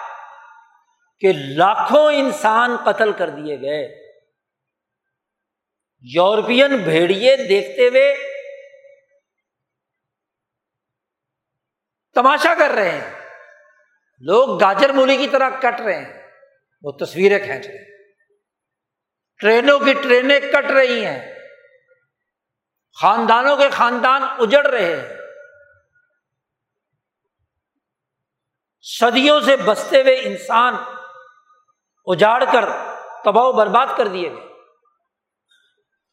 کہ 1.20 1.32
لاکھوں 1.32 2.12
انسان 2.12 2.76
قتل 2.84 3.12
کر 3.12 3.30
دیے 3.30 3.60
گئے۔ 3.60 4.12
یورپین 6.00 6.76
بھیڑیے 6.76 7.36
دیکھتے 7.36 7.88
ہوئے 7.88 8.32
تماشا 12.14 12.54
کر 12.54 12.70
رہے 12.70 12.90
ہیں۔ 12.90 13.17
لوگ 14.20 14.60
گاجر 14.60 14.92
مولی 14.92 15.16
کی 15.16 15.28
طرح 15.28 15.50
کٹ 15.50 15.80
رہے 15.80 16.04
ہیں۔ 16.04 16.30
وہ 16.82 16.92
تصویریں 16.92 17.38
کھینچ 17.38 17.66
رہے 17.66 17.78
ہیں۔ 17.78 17.88
ٹرینوں 19.38 19.78
کی 19.78 19.92
ٹرینیں 19.92 20.40
کٹ 20.40 20.70
رہی 20.70 21.06
ہیں۔ 21.06 21.34
خاندانوں 23.00 23.56
کے 23.56 23.70
خاندان 23.70 24.22
اجڑ 24.38 24.66
رہے 24.66 25.00
ہیں۔ 25.00 25.16
صدیوں 28.82 29.40
سے 29.40 29.56
بستے 29.56 30.02
ہوئے 30.02 30.14
انسان 30.14 30.74
اجاڑ 32.06 32.44
کر 32.52 32.64
تباہ 33.24 33.44
و 33.44 33.52
برباد 33.52 33.86
کر 33.96 34.08
دیے 34.08 34.30
گئے۔ 34.30 34.48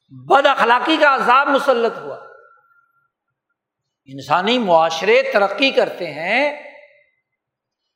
بد 0.09 0.45
اخلاقی 0.45 0.97
کا 0.97 1.15
عذاب 1.15 1.47
مسلط 1.47 1.97
ہوا۔ 1.97 2.17
انسانی 4.05 4.57
معاشرے 4.57 5.21
ترقی 5.33 5.71
کرتے 5.71 6.11
ہیں۔ 6.11 6.74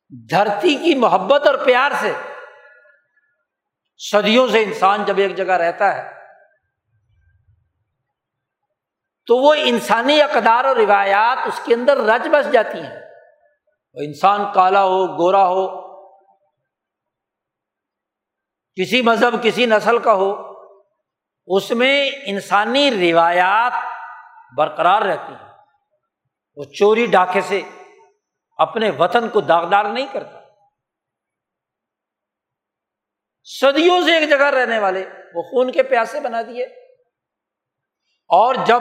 دھرتی 0.09 0.75
کی 0.75 0.95
محبت 0.95 1.47
اور 1.47 1.55
پیار 1.65 1.91
سے 2.01 2.13
صدیوں 3.97 4.47
سے 4.47 4.63
انسان 4.63 5.05
جب 5.05 5.17
ایک 5.17 5.35
جگہ 5.35 5.53
رہتا 5.53 5.95
ہے، 5.95 6.19
تو 9.27 9.37
وہ 9.37 9.53
انسانی 9.57 10.21
اقدار 10.21 10.65
اور 10.65 10.75
روایات 10.75 11.37
اس 11.47 11.59
کے 11.65 11.73
اندر 11.73 11.97
رج 11.97 12.27
بس 12.27 12.51
جاتی 12.51 12.81
ہیں۔ 12.81 13.01
وہ 13.93 14.01
انسان 14.01 14.45
کالا 14.53 14.83
ہو، 14.83 15.07
گورا 15.07 15.47
ہو، 15.47 15.67
کسی 18.77 19.01
مذہب، 19.01 19.43
کسی 19.43 19.65
نسل 19.65 19.99
کا 19.99 20.13
ہو، 20.13 20.31
اس 21.47 21.71
میں 21.71 22.11
انسانی 22.25 23.11
روایات 23.11 23.73
برقرار 24.57 25.01
رہتی 25.01 25.33
ہیں۔ 25.33 25.51
وہ 26.55 26.63
چوری، 26.63 27.05
ڈاکے 27.05 27.41
سے 27.41 27.61
اپنے 28.59 28.89
وطن 28.89 29.29
کو 29.29 29.41
داغدار 29.41 29.85
نہیں 29.85 30.07
کرتا۔ 30.11 30.39
صدیوں 33.43 34.01
سے 34.01 34.17
ایک 34.17 34.29
جگہ 34.29 34.45
رہنے 34.45 34.79
والے 34.79 35.05
وہ 35.33 35.41
خون 35.41 35.71
کے 35.71 35.83
پیاسے 35.83 36.19
بنا 36.19 36.41
دیے۔ 36.41 36.63
اور 38.27 38.55
جب 38.65 38.79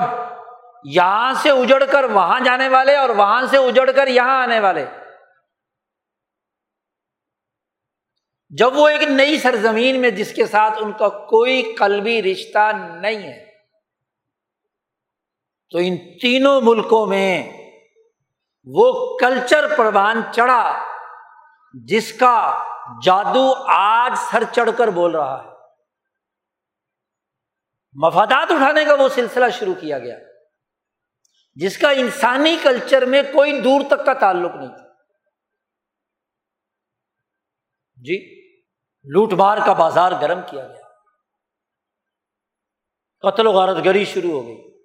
یہاں 0.85 1.35
سے 1.35 1.51
اجڑ 1.51 1.85
کر 1.85 2.05
وہاں 2.05 2.41
جانے 2.41 2.69
والے 2.69 2.97
اور 2.97 3.09
وہاں 3.09 3.47
سے 3.47 3.57
اجڑ 3.57 3.91
کر 3.93 4.07
یہاں 4.07 4.43
آنے 4.43 4.61
والے، 4.61 4.87
جب 8.51 8.77
وہ 8.77 8.89
ایک 8.89 9.03
نئی 9.03 9.39
سرزمین 9.39 10.01
میں 10.01 10.11
جس 10.11 10.35
کے 10.35 10.47
ساتھ 10.47 10.79
ان 10.81 10.93
کا 10.93 11.09
کوئی 11.09 11.75
قلبی 11.79 12.23
رشتہ 12.23 12.73
نہیں 12.75 13.33
ہے، 13.33 13.45
تو 15.71 15.79
ان 15.79 16.19
تینوں 16.19 16.61
ملکوں 16.61 17.07
میں 17.07 17.58
وہ 18.75 19.17
کلچر 19.19 19.77
پروان 19.77 20.23
چڑھا 20.35 20.85
جس 21.85 22.19
کا 22.19 22.65
جادو 23.03 23.55
آج 23.69 24.13
سر 24.31 24.45
چڑھ 24.53 24.71
کر 24.79 24.89
بول 24.89 25.15
رہا 25.15 25.45
ہے۔ 25.45 25.49
مفادات 27.93 28.51
اٹھانے 28.51 28.85
کا 28.85 28.95
وہ 28.95 29.09
سلسلہ 29.09 29.45
شروع 29.53 29.75
کیا 29.81 29.99
گیا، 29.99 30.19
جس 31.55 31.79
کا 31.79 31.91
انسانی 31.91 32.57
کلچر 32.63 33.05
میں 33.05 33.23
کوئی 33.23 33.61
دور 33.61 33.81
تک 33.87 34.07
کا 34.07 34.13
تعلق 34.13 34.55
نہیں۔ 34.55 34.69
تھا 34.69 34.89
جی 37.97 38.47
لوٹ 39.05 39.33
مار 39.33 39.59
کا 39.67 39.73
بازار 39.73 40.13
گرم 40.13 40.41
کیا 40.51 40.69
گیا۔ 40.69 40.87
قتل 43.21 43.47
و 43.47 43.53
غارت 43.53 43.85
گری 43.85 44.05
شروع 44.05 44.31
ہو 44.31 44.47
گئی۔ 44.47 44.83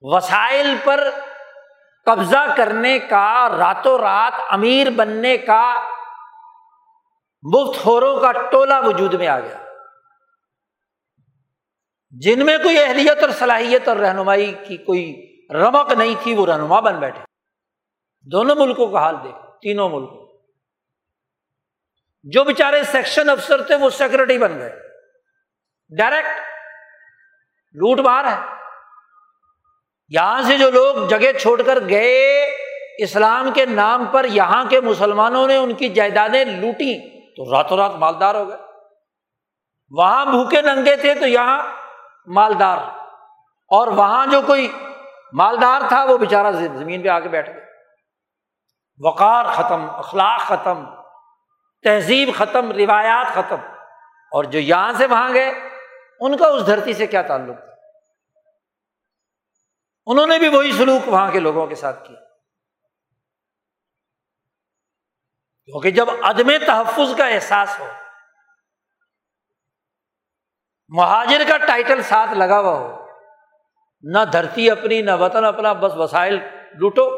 وسائل 0.00 0.76
پر 0.84 1.10
قبضہ 2.06 2.54
کرنے 2.56 2.98
کا، 2.98 3.48
راتوں 3.58 3.98
رات 3.98 4.32
امیر 4.48 4.90
بننے 4.90 5.36
کا 5.36 5.74
مفت 7.42 7.80
خوروں 7.80 8.20
کا 8.20 8.32
ٹولہ 8.32 8.74
وجود 8.84 9.14
میں 9.14 9.28
آ 9.28 9.40
گیا۔ 9.40 9.58
جن 12.10 12.46
میں 12.46 12.58
کوئی 12.58 12.78
اہلیت 12.78 13.18
اور 13.18 13.30
صلاحیت 13.30 13.88
اور 13.88 13.96
رہنمائی 13.96 14.54
کی 14.68 14.76
کوئی 14.76 15.26
رمک 15.50 15.92
نہیں 15.92 16.14
تھی، 16.22 16.34
وہ 16.34 16.46
رہنما 16.46 16.80
بن 16.80 17.00
بیٹھے۔ 17.00 17.22
دونوں 18.32 18.56
ملکوں 18.56 18.88
کا 18.88 18.98
حال 18.98 19.16
دیکھ 19.24 19.36
تینوں 19.62 19.88
ملکوں۔ 19.88 20.38
جو 22.22 22.44
بےچارے 22.44 22.84
سیکشن 22.84 23.30
افسر 23.30 23.62
تھے، 23.62 23.74
وہ 23.74 23.90
سیکرٹری 23.90 24.38
بن 24.38 24.58
گئے۔ 24.58 24.78
ڈائریکٹ 25.96 26.28
لوٹ 27.72 28.00
مار 28.00 28.24
ہے۔ 28.24 28.59
یہاں 30.10 30.42
سے 30.42 30.58
جو 30.58 30.70
لوگ 30.70 31.08
جگہ 31.08 31.38
چھوڑ 31.38 31.62
کر 31.62 31.78
گئے، 31.88 32.44
اسلام 32.98 33.52
کے 33.52 33.66
نام 33.66 34.04
پر 34.04 34.24
یہاں 34.24 34.64
کے 34.64 34.80
مسلمانوں 34.80 35.46
نے 35.46 35.56
ان 35.56 35.74
کی 35.74 35.88
جائیدادیں 35.88 36.44
لوٹی 36.44 37.20
تو 37.36 37.52
راتوں 37.52 37.76
رات 37.76 37.90
مالدار 37.94 38.34
ہو 38.34 38.48
گئے۔ 38.48 38.56
وہاں 39.90 40.24
بھوکے 40.24 40.62
ننگے 40.62 40.96
تھے 40.96 41.14
تو 41.14 41.26
یہاں 41.26 41.62
مالدار۔ 42.26 42.78
اور 43.68 43.88
وہاں 43.88 44.26
جو 44.26 44.40
کوئی 44.46 44.72
مالدار 45.32 45.80
تھا، 45.88 46.04
وہ 46.04 46.18
بےچارا 46.18 46.50
زمین 46.50 47.02
پہ 47.02 47.08
آ 47.08 47.20
کے 47.20 47.28
بیٹھ 47.28 47.50
گیا۔ 47.50 47.64
وقار 49.04 49.44
ختم، 49.44 49.90
اخلاق 49.90 50.40
ختم، 50.40 50.84
تہذیب 51.82 52.28
ختم، 52.34 52.72
روایات 52.72 53.26
ختم۔ 53.34 53.56
اور 54.32 54.44
جو 54.44 54.58
یہاں 54.58 54.92
سے 54.92 55.06
وہاں 55.06 55.34
گئے، 55.34 55.52
ان 56.20 56.36
کا 56.36 56.46
اس 56.46 56.66
دھرتی 56.66 56.92
سے 56.92 57.06
کیا 57.06 57.22
تعلق 57.22 57.58
تھا؟ 57.64 57.69
انہوں 60.10 60.26
نے 60.26 60.38
بھی 60.38 60.48
وہی 60.48 60.72
سلوک 60.72 61.08
وہاں 61.08 61.30
کے 61.30 61.40
لوگوں 61.40 61.66
کے 61.66 61.74
ساتھ 61.74 62.08
کیا۔ 62.08 62.20
کیونکہ 65.64 65.90
جب 65.90 66.06
عدم 66.22 66.50
تحفظ 66.66 67.16
کا 67.18 67.26
احساس 67.26 67.80
ہو، 67.80 67.86
مہاجر 70.88 71.42
کا 71.48 71.56
ٹائٹل 71.56 72.02
ساتھ 72.02 72.30
لگا 72.30 72.60
ہوا 72.60 72.78
ہو، 72.78 73.06
نہ 74.02 74.18
دھرتی 74.32 74.70
اپنی، 74.70 75.02
نہ 75.02 75.10
وطن 75.20 75.44
اپنا، 75.44 75.72
بس 75.72 75.92
وسائل 75.96 76.38
لوٹو۔ 76.74 77.10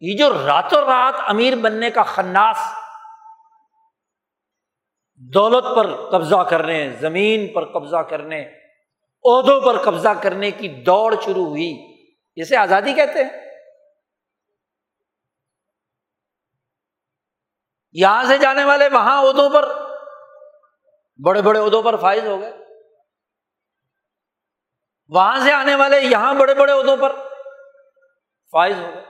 یہ 0.00 0.16
جو 0.18 0.46
راتوں 0.46 0.82
رات 0.82 1.14
امیر 1.26 1.56
بننے 1.56 1.90
کا 1.90 2.02
خناس 2.02 2.58
دولت 5.14 5.64
پر 5.76 6.10
قبضہ 6.10 6.42
کرنے، 6.50 6.90
زمین 7.00 7.52
پر 7.52 7.72
قبضہ 7.72 7.96
کرنے، 7.96 8.48
عہدوں 9.24 9.60
پر 9.60 9.78
قبضہ 9.78 10.08
کرنے 10.08 10.50
کی 10.50 10.68
دوڑ 10.68 11.14
شروع 11.24 11.46
ہوئی۔ 11.46 11.87
اسے 12.42 12.56
آزادی 12.56 12.92
کہتے 12.92 13.24
ہیں۔ 13.24 13.30
یہاں 17.92 18.24
سے 18.24 18.38
جانے 18.38 18.64
والے 18.64 18.88
وہاں 18.92 19.22
عہدوں 19.22 19.50
پر، 19.50 19.68
بڑے 21.24 21.42
بڑے 21.42 21.60
عہدوں 21.60 21.82
پر 21.82 21.96
فائز 21.96 22.26
ہو 22.26 22.40
گئے۔ 22.40 22.52
وہاں 25.08 25.38
سے 25.40 25.52
آنے 25.52 25.74
والے 25.74 26.00
یہاں 26.00 26.34
بڑے 26.34 26.54
بڑے 26.54 26.72
عہدوں 26.72 26.96
پر 26.96 27.16
فائز 28.52 28.76
ہو 28.78 28.90
گئے۔ 28.94 29.04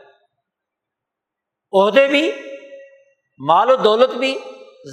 عہدے 1.73 2.07
بھی، 2.07 2.33
مال 3.39 3.71
و 3.71 3.77
دولت 3.77 4.11
بھی، 4.11 4.39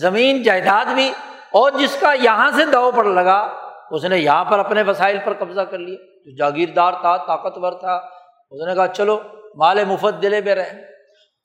زمین، 0.02 0.44
جائیداد 0.44 0.86
بھی، 0.86 1.14
اور 1.52 1.72
جس 1.72 1.98
کا 2.00 2.14
یہاں 2.14 2.52
سے 2.52 2.66
دو 2.72 2.92
پر 2.92 3.04
لگا، 3.04 3.72
اس 3.92 4.04
نے 4.04 4.18
یہاں 4.18 4.46
پر 4.46 4.60
اپنے 4.60 4.82
وسائل 4.82 5.18
پر 5.26 5.34
قبضہ 5.34 5.62
کر 5.62 5.78
لیا۔ 5.78 5.98
جو 6.26 6.36
جاگیردار 6.36 6.92
تھا، 6.92 7.18
طاقتور 7.18 7.80
تھا 7.80 8.15
اس 8.52 8.68
نے 8.68 8.76
کہا، 8.76 8.88
چلو، 8.88 9.20
مال 9.56 9.86
مفت 9.86 10.22
دلے 10.22 10.42
میں 10.42 10.56
رہ 10.56 10.70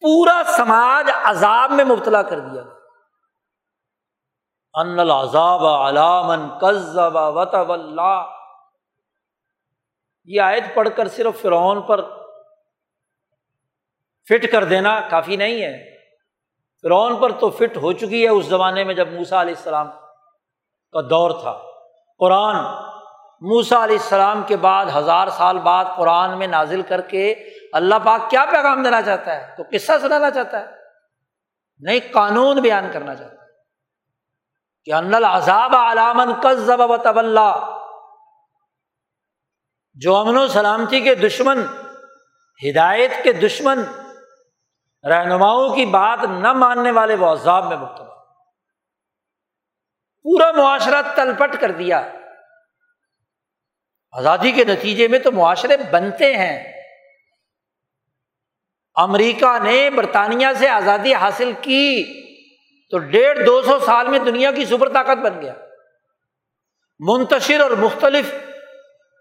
پورا 0.01 0.43
سماج 0.57 1.11
عذاب 1.25 1.71
میں 1.71 1.85
مبتلا 1.85 2.23
کر 2.23 2.39
دیا 2.39 2.63
ان 4.75 5.01
العذاب 5.01 5.67
علامن 5.67 6.59
کذب 6.59 7.17
وطب 7.17 7.73
اللہ 7.73 8.31
یہ 10.25 10.41
آیت 10.41 10.65
پڑھ 10.75 10.89
کر 10.97 11.09
صرف 11.09 11.43
فرعون 11.43 11.83
پر 11.83 12.01
فٹ 14.29 14.53
کر 14.53 14.65
دینا 14.65 15.01
کافی 15.01 15.37
نہیں 15.37 15.63
ہے۔ 15.63 15.99
فرعون 16.83 17.17
پر 17.17 17.33
تو 17.33 17.51
فٹ 17.51 17.77
ہو 17.77 17.93
چکی 17.93 18.25
ہے 18.25 18.29
اس 18.29 18.47
زمانے 18.47 18.85
میں 18.85 18.95
جب 18.95 19.13
موسا 19.13 19.41
علیہ 19.41 19.55
السلام 19.57 19.89
کا 20.93 21.01
دور 21.01 21.31
تھا۔ 21.31 21.63
قرآن 22.19 22.57
موسا 23.41 23.85
علیہ 23.85 23.99
السلام 23.99 24.43
کے 24.43 24.57
بعد 24.57 24.87
ہزار 24.97 25.29
سال 25.29 25.59
بعد 25.59 25.85
قرآن 25.97 26.39
میں 26.39 26.47
نازل 26.47 26.83
کر 26.83 27.01
کے 27.01 27.35
اللہ 27.73 27.95
پاک 28.05 28.31
کیا 28.31 28.45
پیغام 28.53 28.83
دینا 28.83 29.03
چاہتا 29.03 29.35
ہے؟ 29.35 29.55
تو 29.57 29.63
قصہ 29.73 29.93
سنانا 30.01 30.31
چاہتا 30.31 30.61
ہے۔ 30.61 30.67
نہیں 31.79 32.01
قانون 32.13 32.61
بیان 32.61 32.91
کرنا 32.93 33.15
چاہتا 33.15 33.35
ہے۔ 33.35 33.49
کہ 34.85 34.93
ان 34.93 35.15
العذاب 35.15 35.77
علامن 35.77 36.33
کذب 36.43 36.81
و 36.81 36.97
طب 36.97 37.21
جو 39.95 40.17
امن 40.17 40.37
و 40.37 40.49
سلامتی 40.49 41.01
کے 41.01 41.15
دشمن، 41.15 41.63
ہدایت 42.71 43.11
کے 43.23 43.33
دشمن، 43.33 43.83
رہنماؤں 45.05 45.75
کی 45.75 45.87
بات 45.87 46.25
نہ 46.25 46.53
ماننے 46.53 46.91
والے 46.91 47.15
وہ 47.15 47.27
عذاب 47.27 47.67
میں 47.67 47.77
مبتلا۔ 47.77 48.15
پورا 50.23 50.53
معاشرہ 50.53 51.03
تلپٹ 51.15 51.61
کر 51.61 51.71
دیا۔ 51.71 52.13
آزادی 54.13 54.53
کے 54.53 54.65
نتیجے 54.65 55.09
میں 55.09 55.19
تو 55.19 55.33
معاشرے 55.33 55.77
بنتے 55.91 56.37
ہیں۔ 56.37 56.73
امریکہ 58.95 59.59
نے 59.63 59.91
برطانیہ 59.91 60.47
سے 60.59 60.69
آزادی 60.69 61.15
حاصل 61.15 61.53
کی 61.61 62.05
تو 62.91 62.99
ڈیڑھ 62.99 63.47
دو 63.47 63.63
سو 63.63 63.79
سال 63.79 64.09
میں 64.09 64.19
دنیا 64.19 64.53
کی 64.53 64.65
سپر 64.65 64.89
طاقت 64.89 65.19
بن 65.19 65.43
گیا۔ 65.43 65.55
منتشر 66.99 67.61
اور 67.61 67.71
مختلف 67.71 68.35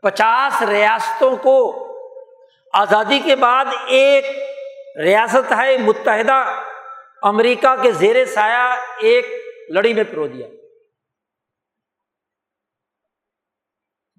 پچاس 0.01 0.61
ریاستوں 0.61 1.37
کو 1.37 1.87
آزادی 2.73 3.19
کے 3.19 3.35
بعد 3.35 3.65
ایک 3.87 4.25
ریاست 5.03 5.53
ہے 5.57 5.77
متحدہ 5.77 6.61
امریکہ 7.23 7.75
کے 7.81 7.91
زیر 7.91 8.25
سایہ 8.25 8.75
ایک 8.99 9.25
لڑی 9.69 9.93
میں 9.93 10.03
پرو 10.03 10.27
دیا۔ 10.27 10.47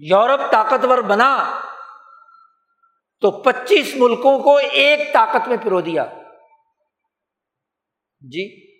یورپ 0.03 0.53
طاقتور 0.53 0.99
بنا 0.99 1.61
تو 3.21 3.43
پچیس 3.43 3.93
ملکوں 3.97 4.43
کو 4.43 4.57
ایک 4.57 5.13
طاقت 5.13 5.49
میں 5.49 5.57
پرو 5.57 5.81
دیا۔ 5.81 6.05
جی 8.21 8.77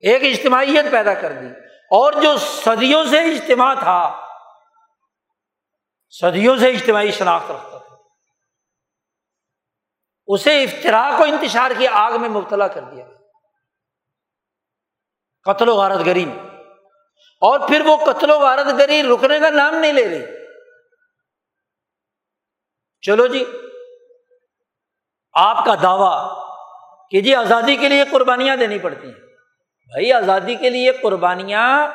ایک 0.00 0.38
اجتماعیت 0.38 0.92
پیدا 0.92 1.14
کر 1.14 1.32
دی۔ 1.32 1.46
اور 1.90 2.12
جو 2.12 2.38
صدیوں 2.38 3.04
سے 3.04 3.18
اجتماع 3.18 3.74
تھا، 3.74 4.26
صدیوں 6.10 6.56
سے 6.56 6.70
اجتماعی 6.70 7.10
شناخت 7.10 7.50
رکھتا 7.50 7.78
تھا۔ 7.78 7.96
اسے 10.26 10.62
افطرا 10.62 11.14
کو 11.18 11.24
انتشار 11.24 11.70
کی 11.78 11.86
آگ 11.86 12.12
میں 12.20 12.28
مبتلا 12.28 12.68
کر 12.68 12.84
دیا۔ 12.84 13.06
قتل 15.44 15.68
و 15.68 15.76
غارت 15.76 16.06
گری 16.06 16.24
میں۔ 16.24 16.51
اور 17.42 17.60
پھر 17.60 17.80
وہ 17.86 17.96
قتل 17.96 18.30
و 18.30 18.38
غارت 18.38 18.78
گری 18.78 19.02
رکنے 19.02 19.40
کا 19.40 19.50
نام 19.50 19.74
نہیں 19.74 19.92
لے 19.92 20.08
رہی۔ 20.08 20.26
چلو 23.00 23.26
جی 23.26 23.44
آپ 25.32 25.64
کا 25.64 25.74
دعویٰ 25.82 26.44
کہ 27.10 27.20
جی 27.20 27.34
آزادی 27.34 27.76
کے 27.76 27.88
لیے 27.88 28.04
قربانیاں 28.10 28.56
دینی 28.56 28.78
پڑتی 28.78 29.06
ہیں۔ 29.06 29.20
بھائی، 29.86 30.12
آزادی 30.12 30.54
کے 30.54 30.70
لیے 30.70 30.92
قربانیاں 30.92 31.88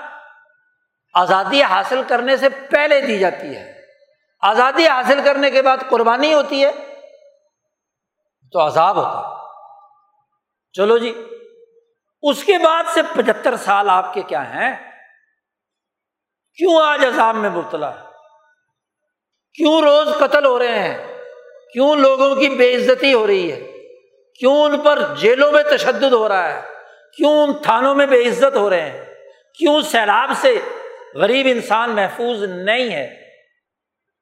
آزادی 1.13 1.63
حاصل 1.63 2.03
کرنے 2.07 2.37
سے 2.37 2.49
پہلے 2.49 3.01
دی 3.01 3.19
جاتی 3.19 3.55
ہے۔ 3.55 3.81
آزادی 4.41 4.87
حاصل 4.87 5.19
کرنے 5.25 5.51
کے 5.51 5.61
بعد 5.61 5.77
قربانی 5.89 6.33
ہوتی 6.33 6.65
ہے، 6.65 6.71
تو 8.51 8.67
عذاب 8.67 8.95
ہوتا 8.95 9.29
ہے۔ 9.29 9.45
چلو 10.73 10.97
جی 10.97 11.25
اس 12.21 12.43
کے 12.43 12.57
بعد 12.57 12.83
سے 12.93 13.01
پچہتر 13.15 13.55
سال 13.57 13.89
آپ 13.89 14.13
کے 14.13 14.21
کیا 14.21 14.49
ہیں؟ 14.49 14.86
کیوں 16.57 16.81
آج 16.83 17.05
عذاب 17.05 17.35
میں 17.35 17.49
مبتلا 17.49 17.91
ہے؟ 17.91 17.99
کیوں 19.53 19.81
روز 19.81 20.07
قتل 20.19 20.45
ہو 20.45 20.59
رہے 20.59 20.79
ہیں؟ 20.79 21.17
کیوں 21.73 21.95
لوگوں 21.95 22.35
کی 22.35 22.49
بے 22.49 22.75
عزتی 22.75 23.13
ہو 23.13 23.27
رہی 23.27 23.51
ہے؟ 23.51 23.71
کیوں 24.39 24.63
ان 24.63 24.79
پر 24.79 24.99
جیلوں 25.17 25.51
میں 25.51 25.63
تشدد 25.63 26.13
ہو 26.13 26.29
رہا 26.29 26.53
ہے؟ 26.53 26.61
کیوں 27.17 27.43
ان 27.43 27.53
تھانوں 27.53 27.95
میں 27.95 28.05
بے 28.05 28.27
عزت 28.27 28.55
ہو 28.55 28.69
رہے 28.69 28.81
ہیں؟ 28.81 29.05
کیوں 29.57 29.81
سیلاب 29.81 30.31
سے 30.35 30.59
غریب 31.15 31.47
انسان 31.49 31.89
محفوظ 31.89 32.43
نہیں 32.43 32.91
ہے؟ 32.91 33.29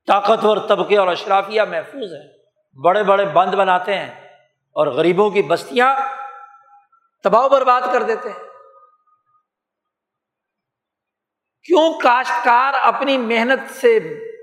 طاقتور 0.08 0.58
طبقے 0.58 0.98
اور 0.98 1.08
اشرافیہ 1.08 1.62
محفوظ 1.62 2.14
ہیں۔ 2.14 2.28
بڑے 2.84 3.04
بڑے 3.04 3.26
بند 3.26 3.54
بناتے 3.54 3.98
ہیں 3.98 4.12
اور 4.72 4.88
غریبوں 4.88 5.30
کی 5.30 5.42
بستیاں 5.42 5.96
تباہ 7.24 7.48
برباد 7.48 7.82
کر 7.94 8.04
دیتے 8.04 8.30
ہیں۔ 8.30 8.55
کیوں 11.66 12.00
کاشتکار 12.00 12.74
اپنی 12.74 13.18
محنت 13.18 13.76
سے 13.76 14.00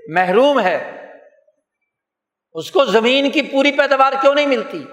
محروم 0.07 0.59
ہے؟ 0.59 1.07
اس 2.53 2.71
کو 2.71 2.85
زمین 2.85 3.31
کی 3.31 3.41
پوری 3.41 3.77
پیداوار 3.77 4.13
کیوں 4.21 4.35
نہیں 4.35 4.45
ملتی؟ 4.45 4.85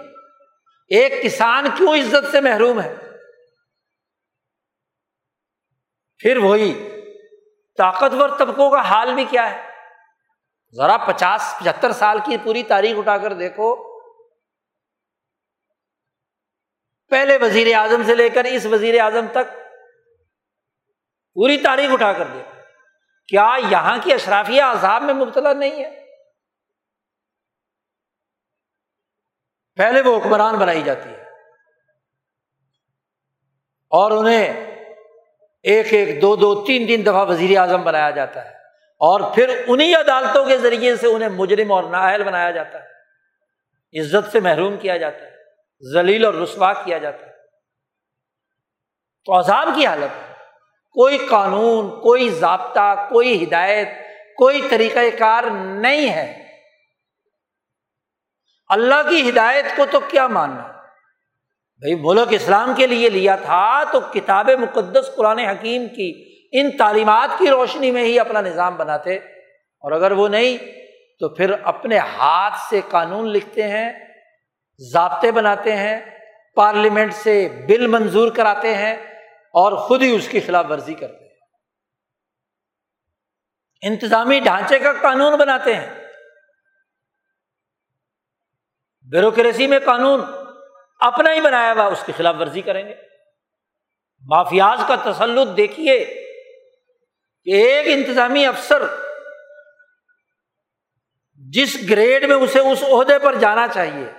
ایک 0.88 1.22
کسان 1.22 1.66
کیوں 1.76 1.96
عزت 1.96 2.30
سے 2.30 2.40
محروم 2.40 2.80
ہے؟ 2.80 2.94
پھر 6.18 6.36
وہی 6.36 6.88
طاقتور 7.76 8.28
طبقوں 8.38 8.70
کا 8.70 8.80
حال 8.80 9.14
بھی 9.14 9.24
کیا 9.24 9.50
ہے؟ 9.50 9.70
ذرا 10.72 10.96
پچاس، 10.96 11.54
پچہتر 11.60 11.92
سال 11.92 12.18
کی 12.24 12.36
پوری 12.44 12.62
تاریخ 12.62 12.98
اٹھا 12.98 13.18
کر 13.18 13.32
دیکھو۔ 13.32 13.90
پہلے 17.10 17.38
وزیر 17.42 17.74
اعظم 17.74 18.02
سے 18.06 18.14
لے 18.14 18.28
کر 18.28 18.44
اس 18.44 18.66
وزیر 18.66 19.00
اعظم 19.00 19.26
تک 19.32 19.59
پوری 21.34 21.56
تاریخ 21.56 21.90
اٹھا 21.92 22.12
کر 22.12 22.24
دیکھو 22.26 22.60
کیا 23.28 23.54
یہاں 23.70 23.98
کی 24.02 24.12
اشرافیہ 24.12 24.62
عذاب 24.62 25.02
میں 25.02 25.14
مبتلا 25.14 25.52
نہیں 25.52 25.84
ہے؟ 25.84 26.00
پہلے 29.74 30.00
وہ 30.00 30.18
حکمران 30.18 30.58
بنائی 30.58 30.82
جاتی 30.82 31.10
ہے۔ 31.10 31.22
اور 33.90 34.10
انہیں 34.10 34.70
ایک 35.62 35.86
ایک 35.92 36.22
دو 36.22 36.36
دو 36.36 36.64
تین 36.64 36.86
تین 36.86 37.02
دفعہ 37.02 37.26
وزیر 37.26 37.58
اعظم 37.58 37.82
بنایا 37.82 38.10
جاتا 38.10 38.44
ہے۔ 38.44 38.50
اور 38.98 39.34
پھر 39.34 39.64
انہیں 39.68 39.94
عدالتوں 39.94 40.44
کے 40.44 40.58
ذریعے 40.58 40.96
سے 40.96 41.06
انہیں 41.06 41.28
مجرم 41.28 41.72
اور 41.72 41.84
نااہل 41.84 42.24
بنایا 42.24 42.50
جاتا 42.50 42.82
ہے۔ 42.82 42.90
عزت 44.00 44.32
سے 44.32 44.40
محروم 44.40 44.76
کیا 44.76 44.96
جاتا 44.96 45.18
ہے۔ 45.18 45.36
ذلیل 45.94 46.24
اور 46.24 46.34
رسوا 46.34 46.72
کیا 46.72 46.98
جاتا 46.98 47.26
ہے۔ 47.26 47.32
تو 49.24 49.38
عذاب 49.38 49.68
کی 49.74 49.86
حالت 49.86 50.16
ہے۔ 50.16 50.29
کوئی 50.92 51.18
قانون، 51.18 51.90
کوئی 51.90 52.28
ضابطہ، 52.28 53.06
کوئی 53.10 53.44
ہدایت، 53.44 53.88
کوئی 54.36 54.62
طریقۂ 54.70 55.00
کار 55.18 55.44
نہیں 55.60 56.10
ہے۔ 56.10 56.46
اللہ 58.68 59.10
کی 59.10 59.28
ہدایت 59.28 59.64
کو 59.76 59.86
تو 59.90 60.00
کیا 60.00 60.26
ماننا؟ 60.26 60.62
بھائی 61.78 61.94
ملک 61.94 62.28
اسلام 62.30 62.74
کے 62.76 62.86
لیے 62.86 63.08
لیا 63.08 63.36
تھا 63.36 63.84
تو 63.84 64.00
کتاب 64.00 64.50
مقدس 64.50 65.10
قرآن 65.16 65.38
حکیم 65.38 65.86
کی، 65.88 66.38
ان 66.52 66.76
تعلیمات 66.76 67.38
کی 67.38 67.46
روشنی 67.46 67.90
میں 67.90 68.04
ہی 68.04 68.20
اپنا 68.20 68.40
نظام 68.40 68.76
بناتے۔ 68.76 69.16
اور 69.16 69.92
اگر 69.92 70.12
وہ 70.12 70.28
نہیں، 70.28 70.56
تو 71.20 71.28
پھر 71.28 71.52
اپنے 71.62 71.98
ہاتھ 71.98 72.54
سے 72.70 72.80
قانون 72.88 73.28
لکھتے 73.28 73.62
ہیں، 73.62 73.92
ضابطے 74.92 75.32
بناتے 75.32 75.76
ہیں، 75.76 76.00
پارلیمنٹ 76.54 77.14
سے 77.14 77.48
بل 77.66 77.86
منظور 77.86 78.30
کراتے 78.30 78.74
ہیں۔ 78.74 78.96
اور 79.52 79.72
خود 79.72 80.02
ہی 80.02 80.16
اس 80.16 80.28
کی 80.28 80.40
خلاف 80.40 80.66
ورزی 80.68 80.94
کرتے 80.94 81.24
ہیں۔ 81.24 81.30
انتظامی 83.82 84.40
ڈھانچے 84.40 84.78
کا 84.78 84.92
قانون 84.92 85.38
بناتے 85.38 85.74
ہیں۔ 85.74 86.06
بیوروکریسی 89.02 89.66
میں 89.66 89.78
قانون 89.84 90.20
اپنا 91.00 91.32
ہی 91.32 91.40
بنایا 91.40 91.72
ہوا، 91.72 91.84
اس 91.84 92.02
کی 92.06 92.12
خلاف 92.16 92.34
ورزی 92.40 92.60
کریں 92.60 92.88
گے۔ 92.88 92.94
مافیاز 94.26 94.78
کا 94.88 95.12
تسلط 95.12 95.56
دیکھیے 95.56 96.04
کہ 97.44 97.50
ایک 97.50 97.86
انتظامی 97.98 98.46
افسر 98.46 98.82
جس 101.34 101.76
گریڈ 101.90 102.24
میں 102.24 102.36
اسے 102.36 102.58
اس 102.58 102.82
عہدے 102.82 103.18
پر 103.18 103.34
جانا 103.34 103.68
چاہیے 103.68 104.12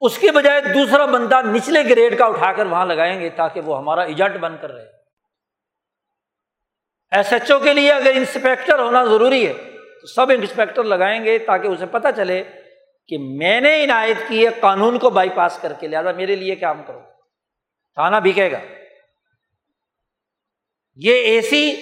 اس 0.00 0.18
کے 0.18 0.32
بجائے 0.32 0.60
دوسرا 0.60 1.04
بندہ 1.04 1.40
نچلے 1.42 1.84
گریڈ 1.84 2.18
کا 2.18 2.26
اٹھا 2.26 2.52
کر 2.52 2.66
وہاں 2.66 2.86
لگائیں 2.86 3.20
گے 3.20 3.28
تاکہ 3.28 3.60
وہ 3.60 3.78
ہمارا 3.78 4.02
ایجنٹ 4.02 4.36
بن 4.36 4.56
کر 4.60 4.72
رہے۔ 4.72 4.84
ایس 7.10 7.32
ایچ 7.32 7.50
او 7.50 7.58
کے 7.58 7.72
لیے 7.72 7.92
اگر 7.92 8.10
انسپیکٹر 8.14 8.78
ہونا 8.78 9.04
ضروری 9.04 9.46
ہے 9.46 9.52
تو 10.00 10.06
سب 10.06 10.30
انسپیکٹر 10.30 10.84
لگائیں 10.84 11.24
گے 11.24 11.38
تاکہ 11.38 11.66
اسے 11.66 11.86
پتہ 11.86 12.08
چلے 12.16 12.42
کہ 13.08 13.18
میں 13.18 13.60
نے 13.60 13.84
عنایت 13.84 14.16
کی 14.28 14.46
ہے 14.46 14.50
قانون 14.60 14.98
کو 14.98 15.10
بائی 15.10 15.28
پاس 15.28 15.58
کر 15.62 15.72
کے، 15.72 15.86
لہٰذا 15.86 16.12
میرے 16.12 16.36
لیے 16.36 16.54
کام 16.54 16.82
کرو۔ 16.86 17.00
تھانہ 17.94 18.16
بکے 18.16 18.52
گا۔ 18.52 18.58
یہ 20.96 21.14
اے 21.14 21.40
سی 21.40 21.76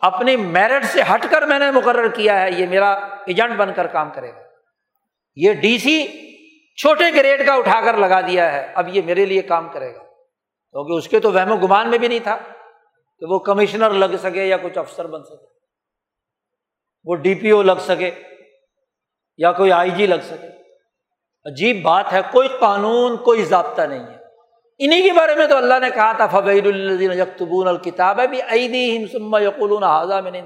اپنی 0.00 0.36
میرٹ 0.36 0.84
سے 0.84 1.02
ہٹ 1.02 1.26
کر 1.30 1.42
میں 1.42 1.58
نے 1.58 1.70
مقرر 1.70 2.08
کیا 2.08 2.42
ہے، 2.42 2.50
یہ 2.50 2.66
میرا 2.66 2.92
ایجنٹ 3.26 3.56
بن 3.56 3.74
کر 3.74 3.86
کام 3.86 4.10
کرے 4.10 4.32
گا۔ 4.32 4.40
یہ 5.36 5.52
ڈی 5.52 5.78
سی 5.78 6.22
چھوٹے 6.76 7.04
گریڈ 7.14 7.46
کا 7.46 7.54
اٹھا 7.54 7.80
کر 7.84 7.96
لگا 7.96 8.20
دیا 8.20 8.52
ہے، 8.52 8.72
اب 8.74 8.96
یہ 8.96 9.02
میرے 9.02 9.24
لیے 9.24 9.42
کام 9.42 9.68
کرے 9.68 9.94
گا۔ 9.94 10.02
کیونکہ 10.70 10.92
اس 10.92 11.08
کے 11.08 11.20
تو 11.20 11.32
وہم 11.32 11.52
و 11.52 11.56
گمان 11.56 11.90
میں 11.90 11.98
بھی 11.98 12.08
نہیں 12.08 12.18
تھا 12.18 12.36
کہ 13.18 13.26
وہ 13.26 13.38
کمشنر 13.38 13.90
لگ 13.90 14.16
سکے 14.22 14.44
یا 14.44 14.56
کچھ 14.56 14.78
افسر 14.78 15.06
بن 15.06 15.24
سکے۔ 15.24 15.46
وہ 17.04 17.14
ڈی 17.14 17.34
پی 17.34 17.50
او 17.50 17.62
لگ 17.62 17.80
سکے 17.80 18.10
یا 19.36 19.52
کوئی 19.52 19.72
آئی 19.72 19.90
جی 19.90 20.06
لگ 20.06 20.22
سکے۔ 20.22 20.46
عجیب 21.44 21.82
بات 21.82 22.12
ہے، 22.12 22.20
کوئی 22.32 22.48
قانون، 22.60 23.16
کوئی 23.16 23.44
ضابطہ 23.44 23.82
نہیں 23.82 24.06
ہے۔ 24.06 24.16
انہیں 24.78 25.02
کے 25.02 25.12
بارے 25.12 25.34
میں 25.34 25.46
تو 25.46 25.56
اللہ 25.56 25.78
نے 25.80 25.90
کہا 25.90 26.12
تھا 26.12 26.26
فبید 26.26 26.66
الدین 26.66 27.12
یکتبون 27.12 27.68
الکتاب 27.68 28.20
ہے 28.20 28.26
بھی 28.26 28.42
عیدی 28.42 29.04
ہم 29.04 29.34
یقول 29.34 29.82
حاضہ 29.82 30.14
میں 30.14 30.42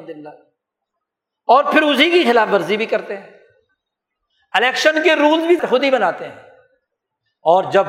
اور 1.47 1.65
پھر 1.65 1.83
اسی 1.83 2.11
کی 2.11 2.23
خلاف 2.23 2.49
ورزی 2.53 2.77
بھی 2.77 2.87
کرتے 2.87 3.17
ہیں۔ 3.17 3.40
الیکشن 4.53 5.03
کے 5.03 5.15
رولس 5.15 5.47
بھی 5.47 5.57
خود 5.69 5.85
ہی 5.85 5.91
بناتے 5.91 6.25
ہیں۔ 6.25 6.35
اور 7.43 7.65
جب 7.65 7.85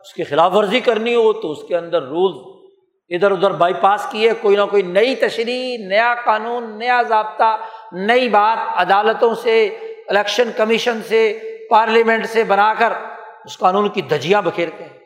اس 0.00 0.14
کی 0.14 0.24
خلاف 0.24 0.52
ورزی 0.54 0.80
کرنی 0.80 1.14
ہو 1.14 1.32
تو 1.32 1.52
اس 1.52 1.58
کے 1.68 1.76
اندر 1.76 2.02
رولس 2.02 2.56
ادھر 3.08 3.30
ادھر 3.30 3.50
بائی 3.50 3.74
پاس 3.80 4.06
کیے، 4.10 4.32
کوئی 4.40 4.56
نہ 4.56 4.62
کوئی 4.70 4.82
نئی 4.82 5.14
تشریح، 5.14 5.86
نیا 5.86 6.14
قانون، 6.24 6.78
نیا 6.78 7.02
ضابطہ، 7.02 7.56
نئی 7.92 8.28
بات 8.28 8.58
عدالتوں 8.76 9.34
سے، 9.34 9.66
الیکشن 10.08 10.50
کمیشن 10.56 11.02
سے، 11.08 11.38
پارلیمنٹ 11.70 12.26
سے 12.26 12.44
بنا 12.44 12.74
کر 12.78 12.92
اس 13.44 13.58
قانون 13.58 13.88
کی 13.88 14.02
دھجیاں 14.02 14.42
بکھیرتے 14.42 14.84
ہیں۔ 14.84 14.96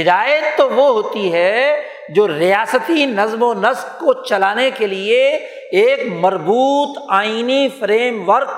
ہدایت 0.00 0.44
تو 0.56 0.70
وہ 0.70 0.88
ہوتی 0.88 1.32
ہے 1.32 1.82
جو 2.08 2.28
ریاستی 2.28 3.06
نظم 3.06 3.42
و 3.42 3.54
نسق 3.54 4.00
کو 4.00 4.12
چلانے 4.12 4.70
کے 4.70 4.86
لیے 4.86 5.28
ایک 5.72 6.12
مربوط 6.12 6.98
آئینی 7.08 7.68
فریم 7.78 8.28
ورک 8.28 8.48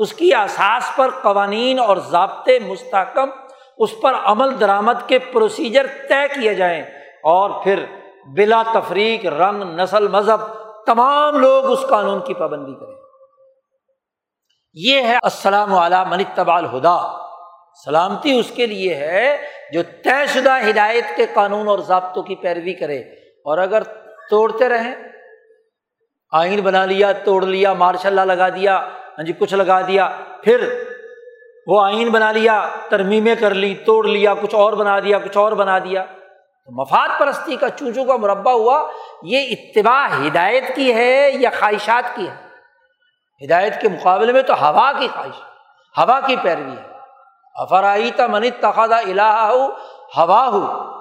اس 0.00 0.12
کی 0.12 0.34
اساس 0.34 0.96
پر 0.96 1.10
قوانین 1.22 1.78
اور 1.78 1.96
ضابطے 1.96 2.58
مستحکم، 2.58 3.30
اس 3.78 3.90
پر 4.02 4.14
عمل 4.24 4.60
درآمد 4.60 5.06
کے 5.06 5.18
پروسیجر 5.18 5.86
طے 6.08 6.28
کیے 6.34 6.54
جائیں 6.54 6.82
اور 7.22 7.50
پھر 7.64 7.84
بلا 8.36 8.62
تفریق، 8.74 9.26
رنگ، 9.26 9.62
نسل، 9.62 10.08
مذہب 10.08 10.40
تمام 10.86 11.36
لوگ 11.36 11.70
اس 11.70 11.78
قانون 11.88 12.20
کی 12.20 12.34
پابندی 12.34 12.74
کریں۔ 12.74 12.94
یہ 14.72 15.02
ہے 15.02 15.16
السلام 15.22 15.74
علیہ 15.74 16.04
من 16.08 16.22
تبال 16.34 16.64
ہدا 16.64 16.98
سلامتی 17.84 18.38
اس 18.38 18.52
کے 18.54 18.66
لیے 18.66 18.94
ہے 18.94 19.36
جو 19.72 19.82
طے 20.04 20.26
شدہ 20.26 20.58
ہدایت 20.68 21.04
کے 21.16 21.26
قانون 21.34 21.68
اور 21.68 21.78
ضابطوں 21.78 22.22
کی 22.22 22.34
پیروی 22.34 22.74
کرے۔ 22.74 22.98
اور 23.44 23.58
اگر 23.58 23.82
توڑتے 24.30 24.68
رہیں، 24.68 24.94
آئین 26.32 26.60
بنا 26.60 26.84
لیا، 26.84 27.12
توڑ 27.12 27.44
لیا 27.44 27.72
مارشاء 27.72 28.10
اللہ 28.10 28.20
لگا 28.20 28.48
دیا 28.48 28.88
ہاں 29.18 29.24
جی 29.24 29.32
کچھ 29.32 29.54
لگا 29.54 29.80
دیا، 29.80 30.10
پھر 30.44 30.82
وہ 31.66 31.84
آئین 31.84 32.08
بنا 32.08 32.32
لیا، 32.32 32.68
ترمیمیں 32.88 33.34
کر 33.34 33.54
لی، 33.54 33.74
توڑ 33.74 34.06
لیا، 34.06 34.34
کچھ 34.34 34.54
اور 34.54 34.72
بنا 34.72 34.98
دیا، 34.98 35.18
کچھ 35.18 35.36
اور 35.36 35.52
بنا 35.52 35.78
دیا۔ 35.78 36.04
تو 36.66 36.80
مفاد 36.80 37.08
پرستی 37.18 37.56
کا 37.56 37.70
چونچو 37.70 38.04
کا 38.04 38.16
مربع 38.16 38.52
ہوا، 38.52 38.90
یہ 39.22 39.46
اتباع 39.50 40.26
ہدایت 40.26 40.74
کی 40.74 40.94
ہے 40.94 41.30
یا 41.34 41.50
خواہشات 41.58 42.16
کی 42.16 42.28
ہے؟ 42.28 42.50
ہدایت 43.46 43.80
کے 43.80 43.88
مقابلے 43.88 44.32
میں 44.32 44.42
تو 44.42 44.54
ہوا 44.54 44.92
کی 44.98 45.08
خواہش 45.14 45.40
ہوا 45.98 46.20
کی 46.26 46.36
پیروی 46.42 46.72
ہے۔ 46.72 46.90
افرائی 47.54 48.10
من 48.18 48.50
تخادہ 48.60 48.94
الہ 48.94 49.48
ہو 49.52 49.66
ہوا 50.16 50.46
ہو۔ 50.46 50.92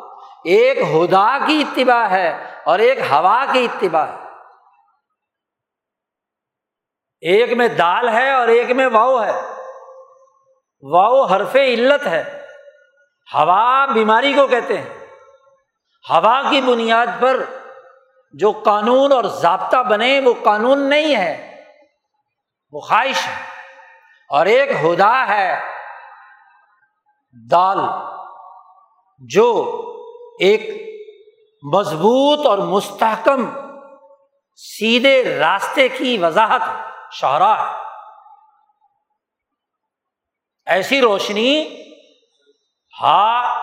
ایک 0.44 0.78
ہدا 0.78 1.38
کی 1.46 1.64
اتباع 1.68 2.04
ہے 2.04 2.44
اور 2.64 2.80
ایک 2.80 3.00
ہوا 3.00 3.46
کی 3.52 3.66
اتباع 3.66 4.06
ہے۔ 4.06 4.29
ایک 7.22 7.54
میں 7.54 7.68
دال 7.68 8.10
ہے 8.10 8.32
اور 8.32 8.48
ایک 8.48 8.72
میں 8.72 8.88
واؤ 8.88 9.24
ہے۔ 9.24 9.42
واؤ 10.82 11.22
حرف 11.26 11.56
علت 11.56 12.08
ہے۔ 12.08 12.46
ہوا 13.34 13.86
بیماری 13.86 14.34
کو 14.34 14.48
کہتے 14.48 14.78
ہیں۔ 14.78 14.90
ہوا 16.10 16.42
کی 16.50 16.62
بنیاد 16.62 17.08
پر 17.20 17.44
جو 18.34 18.52
قانون 18.52 19.12
اور 19.12 19.24
ضابطہ 19.24 19.78
بنے 19.78 20.20
وہ 20.20 20.34
قانون 20.44 20.90
نہیں 20.90 21.16
ہے۔ 21.16 21.64
وہ 22.72 22.80
خواہش 22.80 23.28
ہے۔ 23.28 23.44
اور 24.30 24.46
ایک 24.46 24.70
ہدا 24.86 25.28
ہے۔ 25.28 25.60
دال 27.52 27.78
جو 29.20 29.76
ایک 30.40 30.90
مضبوط 31.74 32.48
اور 32.48 32.58
مستحکم 32.58 33.50
سیدھے 34.56 35.40
راستے 35.40 35.88
کی 35.88 36.18
وضاحت 36.18 36.62
ہے۔ 36.62 36.89
شاہراہ 37.12 37.70
ہے۔ 37.70 37.78
ایسی 40.66 41.02
روشنی 41.02 41.82
ہا، 43.02 43.54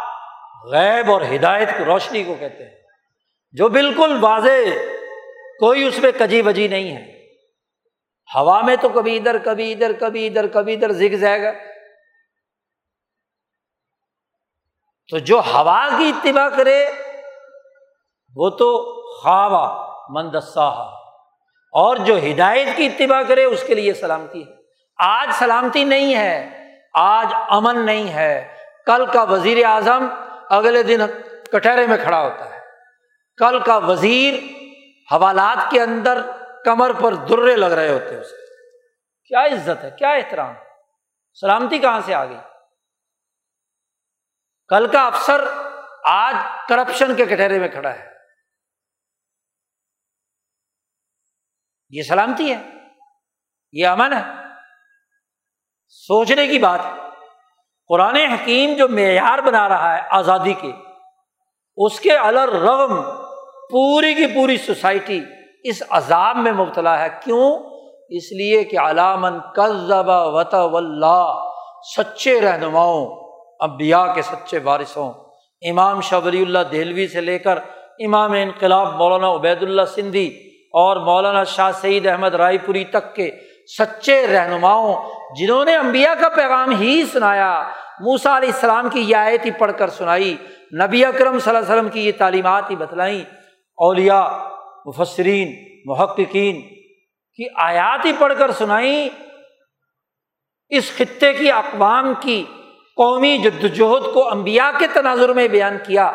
غیب 0.70 1.10
اور 1.10 1.23
ہدایت 1.23 1.68
کی 1.78 1.85
روشنی 1.85 2.24
کو 2.24 2.35
کہتے 2.35 2.64
ہیں، 2.64 2.82
جو 3.52 3.68
بالکل 3.68 4.18
واضح، 4.20 4.68
کوئی 5.59 5.85
اس 5.85 5.98
میں 5.98 6.12
کجی 6.12 6.43
وجی 6.43 6.68
نہیں 6.68 6.97
ہے۔ 6.97 7.16
ہوا 8.35 8.60
میں 8.60 8.77
تو 8.77 8.89
کبھی 8.89 9.16
ادھر 9.16 9.39
کبھی 9.39 9.73
ادھر 9.73 9.93
کبھی 10.01 10.27
ادھر 10.27 10.47
کبھی 10.47 10.74
ادھر 10.74 10.93
زگ 10.93 11.16
جائے 11.16 11.43
گا۔ 11.43 11.51
تو 15.10 15.18
جو 15.18 15.40
ہوا 15.40 15.89
کی 15.98 16.09
اتباع 16.09 16.48
کرے، 16.48 16.86
وہ 18.35 18.51
تو 18.51 18.93
خوابہ 19.20 19.97
مندسا 20.09 20.95
اور 21.73 21.97
جو 21.97 22.17
ہدایت 22.17 22.77
کی 22.77 22.87
اتباع 22.87 23.23
کرے 23.23 23.45
اس 23.45 23.65
کے 23.67 23.75
لیے 23.75 23.95
سلامتی 23.95 24.49
ہے۔ 24.49 24.53
آج 24.97 25.29
سلامتی 25.33 25.85
نہیں 25.85 26.15
ہے، 26.15 26.65
آج 26.95 27.27
امن 27.33 27.87
نہیں 27.87 28.13
ہے۔ 28.13 28.57
کل 28.87 29.07
کا 29.07 29.23
وزیر 29.23 29.65
اعظم 29.65 30.09
اگلے 30.51 30.83
دن 30.83 30.99
کٹہرے 31.53 31.87
میں 31.87 31.97
کھڑا 32.03 32.21
ہوتا 32.21 32.55
ہے۔ 32.55 32.61
کل 33.37 33.59
کا 33.61 33.77
وزیر 33.77 34.35
حوالات 35.13 35.71
کے 35.71 35.81
اندر 35.81 36.21
کمر 36.65 36.93
پر 36.93 37.15
درے 37.15 37.57
لگ 37.57 37.67
رہے 37.67 37.89
ہوتے 37.89 38.15
ہیں 38.15 38.21
اسے۔ 38.21 38.37
کیا 39.25 39.45
عزت 39.45 39.85
ہے، 39.85 39.91
کیا 39.91 40.11
احترام۔ 40.11 40.55
سلامتی 41.41 41.79
کہاں 41.79 42.01
سے 42.07 42.15
آ 42.15 42.25
گئی؟ 42.25 42.37
کل 44.69 44.87
کا 44.87 45.07
افسر 45.07 45.45
آج 46.05 46.35
کرپشن 46.69 47.15
کے 47.15 47.25
کٹہرے 47.25 47.59
میں 47.59 47.69
کھڑا 47.69 47.95
ہے۔ 47.95 48.16
یہ 51.91 52.03
سلامتی 52.03 52.53
ہے، 52.53 52.59
یہ 53.73 53.87
امن 53.87 54.13
ہے۔ 54.13 54.23
سوچنے 55.89 56.47
کی 56.47 56.59
بات 56.59 56.81
قرآن 57.89 58.17
حکیم 58.17 58.75
جو 58.75 58.89
معیار 58.89 59.39
بنا 59.39 59.69
رہا 59.69 59.97
ہے 59.97 60.03
آزادی 60.11 60.53
کے، 60.53 60.73
اس 61.77 62.01
کے 62.01 62.17
الر 62.17 62.49
رغم 62.49 63.03
پوری 63.71 64.15
کی 64.15 64.27
پوری 64.27 64.57
سوسائٹی 64.57 65.21
اس 65.65 65.83
عذاب 65.91 66.37
میں 66.37 66.53
مبتلا 66.53 66.99
ہے۔ 66.99 67.09
کیوں؟ 67.25 67.59
اس 68.09 68.33
لیے 68.33 68.65
کہ 68.65 68.79
علامن 68.79 69.41
کذب 69.41 70.09
وط 70.09 70.55
و 70.55 70.81
سچے 71.97 72.41
رہنماؤں 72.41 73.07
امبیا 73.61 74.07
کے 74.07 74.23
سچے 74.23 74.59
بارشوں 74.59 75.13
امام 75.71 76.01
شبری 76.01 76.43
اللہ 76.43 76.59
دہلوی 76.59 77.09
سے 77.09 77.21
لے 77.21 77.39
کر 77.39 77.59
امام 77.99 78.33
انقلاب 78.33 78.95
مولانا 78.95 79.33
عبید 79.33 79.63
اللہ 79.63 79.83
سندھی 79.95 80.56
اور 80.77 80.97
مولانا 81.05 81.43
شاہ 81.51 81.70
سعید 81.81 82.07
احمد 82.07 82.35
رائے 82.35 82.59
پوری 82.66 82.85
تک 82.85 83.15
کے 83.15 83.31
سچے 83.69 84.27
رہنماؤں، 84.27 84.94
جنہوں 85.36 85.65
نے 85.65 85.74
امبیا 85.77 86.15
کا 86.20 86.28
پیغام 86.36 86.74
ہی 86.81 87.03
سنایا 87.12 87.51
موسا 88.01 88.36
علیہ 88.36 88.53
السلام 88.53 88.89
کی 88.89 89.01
یہ 89.01 89.16
آیت 89.16 89.44
ہی 89.47 89.51
پڑھ 89.59 89.73
کر 89.78 89.90
سنائی، 89.90 90.35
نبی 90.81 91.05
اکرم 91.05 91.39
صلی 91.39 91.51
اللہ 91.51 91.59
علیہ 91.59 91.73
وسلم 91.73 91.89
کی 91.90 92.07
یہ 92.07 92.12
تعلیمات 92.19 92.70
ہی 92.70 92.77
بتلائیں 92.77 93.20
اولیا 93.78 94.20
مفسرین، 94.86 95.55
محققین 95.86 96.61
کی 97.39 97.47
آیات 97.62 98.05
ہی 98.07 98.12
پڑھ 98.19 98.35
کر 98.39 98.53
سنائی، 98.53 99.09
اس 100.73 100.90
خطے 100.97 101.32
کی، 101.32 101.51
اقوام 101.53 102.12
کی، 102.20 102.43
قومی 102.98 103.36
جدوجہد 103.39 104.12
کو 104.15 104.28
امبیا 104.31 104.70
کے 104.78 104.86
تناظر 104.94 105.32
میں 105.32 105.48
بیان 105.48 105.77
کیا، 105.86 106.07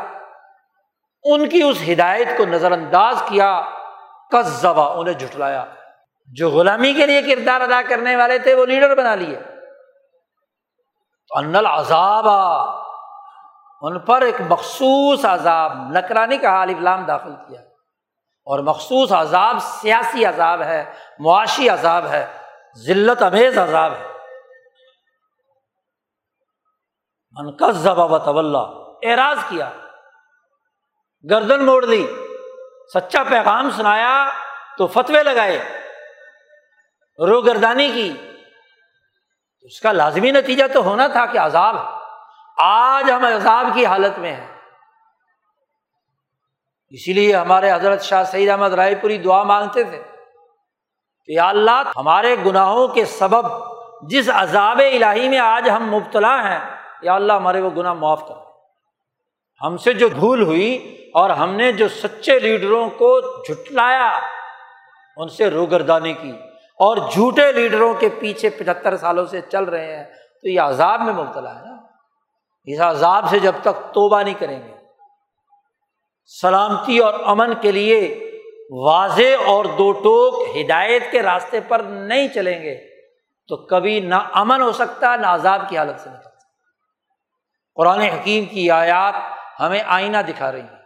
ان 1.25 1.47
کی 1.49 1.61
اس 1.63 1.77
ہدایت 1.89 2.37
کو 2.37 2.45
نظر 2.47 2.71
انداز 2.71 3.21
کیا 3.29 3.51
کس 4.31 4.65
انہیں 4.65 5.13
جھٹلایا۔ 5.13 5.65
جو 6.25 6.49
غلامی 6.49 6.93
کے 6.93 7.05
لیے 7.05 7.21
کردار 7.21 7.61
ادا 7.61 7.81
کرنے 7.89 8.15
والے 8.15 8.39
تھے، 8.39 8.53
وہ 8.53 8.65
لیڈر 8.65 8.95
بنا 8.95 9.15
لیے۔ 9.15 9.39
تو 11.27 11.37
انل 11.37 11.65
عذاب 11.65 12.27
ان 13.81 13.99
پر 13.99 14.21
ایک 14.21 14.35
مخصوص 14.49 15.25
عذاب، 15.25 15.73
نکرانی 15.75 16.37
کا 16.37 16.49
حال 16.49 16.69
افلام 16.69 17.05
داخل 17.05 17.35
کیا۔ 17.35 17.61
اور 18.45 18.59
مخصوص 18.59 19.11
عذاب 19.11 19.57
سیاسی 19.61 20.25
عذاب 20.25 20.61
ہے، 20.61 20.93
معاشی 21.19 21.69
عذاب 21.69 22.05
ہے، 22.05 22.37
ذلت 22.87 23.21
امیز 23.21 23.57
عذاب 23.57 23.91
ہے۔ 23.91 24.07
منقص 27.31 27.75
ذبح 27.75 28.17
طول 28.17 28.55
اعراض 29.03 29.37
کیا، 29.49 29.69
گردن 31.29 31.65
موڑ 31.65 31.85
دی 31.85 32.07
سچا 32.93 33.23
پیغام 33.23 33.69
سنایا 33.71 34.29
تو 34.77 34.87
فتوے 34.87 35.23
لگائے، 35.23 35.57
روگردانی 37.19 37.89
کی۔ 37.91 38.11
اس 39.61 39.79
کا 39.79 39.91
لازمی 39.91 40.31
نتیجہ 40.31 40.63
تو 40.73 40.83
ہونا 40.83 41.07
تھا 41.07 41.25
کہ 41.25 41.37
عذاب 41.37 41.75
آج 42.57 43.11
ہم 43.11 43.25
عذاب 43.25 43.67
کی 43.73 43.85
حالت 43.85 44.19
میں 44.19 44.33
ہیں۔ 44.33 44.47
اسی 46.91 47.13
لیے 47.13 47.35
ہمارے 47.35 47.71
حضرت 47.71 48.01
شاہ 48.01 48.23
سعید 48.23 48.49
احمد 48.49 48.73
رائے 48.73 48.95
پوری 48.95 49.17
دعا 49.17 49.43
مانگتے 49.43 49.83
تھے 49.83 50.01
کہ 51.25 51.31
یا 51.31 51.49
اللہ، 51.49 51.91
ہمارے 51.97 52.35
گناہوں 52.45 52.87
کے 52.87 53.05
سبب 53.05 53.45
جس 54.01 54.29
عذاب 54.33 54.79
الہی 54.79 55.29
میں 55.29 55.39
آج 55.39 55.69
ہم 55.69 55.89
مبتلا 55.91 56.35
ہیں، 56.43 56.59
یا 57.01 57.13
اللہ 57.13 57.33
ہمارے 57.33 57.61
وہ 57.61 57.69
گناہ 57.69 57.93
معاف 57.93 58.27
کر۔ 58.27 58.50
ہم 59.63 59.77
سے 59.77 59.93
جو 59.93 60.09
بھول 60.09 60.41
ہوئی 60.41 60.97
اور 61.13 61.29
ہم 61.29 61.55
نے 61.55 61.71
جو 61.71 61.87
سچے 61.87 62.39
لیڈروں 62.39 62.89
کو 62.89 63.21
جھٹلایا، 63.43 64.19
ان 65.17 65.29
سے 65.29 65.49
روگردانی 65.49 66.13
کی۔ 66.13 66.31
اور 66.71 66.97
جھوٹے 67.11 67.51
لیڈروں 67.51 67.93
کے 67.93 68.09
پیچھے 68.19 68.49
پچہتر 68.49 68.97
سالوں 68.97 69.25
سے 69.25 69.41
چل 69.41 69.63
رہے 69.63 69.97
ہیں، 69.97 70.03
تو 70.41 70.49
یہ 70.49 70.61
عذاب 70.61 71.01
میں 71.01 71.13
مبتلا 71.13 71.55
ہے 71.55 71.65
نا۔ 71.65 71.77
اس 72.65 72.79
عذاب 72.79 73.29
سے 73.29 73.39
جب 73.39 73.51
تک 73.61 73.93
توبہ 73.93 74.21
نہیں 74.21 74.33
کریں 74.33 74.67
گے۔ 74.67 74.73
سلامتی 76.41 76.99
اور 76.99 77.13
امن 77.25 77.53
کے 77.61 77.71
لیے 77.71 78.31
واضح 78.69 79.45
اور 79.45 79.65
دو 79.65 79.91
ٹوک 79.91 80.57
ہدایت 80.57 81.11
کے 81.11 81.21
راستے 81.21 81.59
پر 81.59 81.79
نہیں 81.79 82.27
چلیں 82.27 82.63
گے، 82.63 82.75
تو 83.47 83.57
کبھی 83.57 83.99
نہ 83.99 84.15
امن 84.33 84.61
ہو 84.61 84.71
سکتا، 84.71 85.15
نہ 85.15 85.27
عذاب 85.27 85.61
کی 85.69 85.77
حالت 85.77 85.99
سے 85.99 86.09
نکل 86.09 86.19
سکتا۔ 86.19 86.29
قرآن 87.75 88.01
حکیم 88.01 88.45
کی 88.45 88.71
آیات 88.71 89.13
ہمیں 89.61 89.83
آئینہ 89.85 90.17
دکھا 90.17 90.51
رہی 90.51 90.61
ہیں 90.61 90.81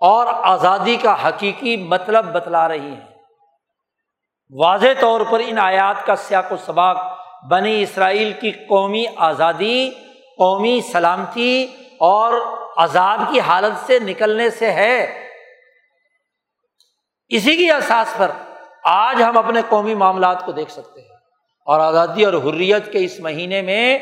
اور 0.00 0.26
آزادی 0.26 0.96
کا 0.96 1.28
حقیقی 1.28 1.76
مطلب 1.76 2.32
بتلا 2.32 2.68
رہی 2.68 2.94
ہیں۔ 2.94 3.14
واضح 4.50 4.86
طور 5.00 5.20
پر 5.30 5.40
ان 5.46 5.58
آیات 5.58 6.06
کا 6.06 6.16
سیاق 6.16 6.52
و 6.52 6.56
سباق 6.56 6.96
بنی 7.50 7.82
اسرائیل 7.82 8.32
کی 8.32 8.50
قومی 8.50 9.04
آزادی، 9.16 9.90
قومی 10.38 10.80
سلامتی 10.92 11.66
اور 12.00 12.34
عذاب 12.76 13.20
کی 13.32 13.40
حالت 13.40 13.86
سے 13.86 13.98
نکلنے 13.98 14.50
سے 14.50 14.72
ہے۔ 14.72 15.28
اسی 17.28 17.56
کی 17.56 17.70
احساس 17.70 18.14
پر 18.16 18.30
آج 18.84 19.22
ہم 19.22 19.38
اپنے 19.38 19.60
قومی 19.68 19.94
معاملات 19.94 20.46
کو 20.46 20.52
دیکھ 20.52 20.70
سکتے 20.70 21.00
ہیں 21.00 21.16
اور 21.66 21.80
آزادی 21.80 22.24
اور 22.24 22.32
حریت 22.32 22.92
کے 22.92 23.04
اس 23.04 23.20
مہینے 23.20 23.62
میں 23.62 23.98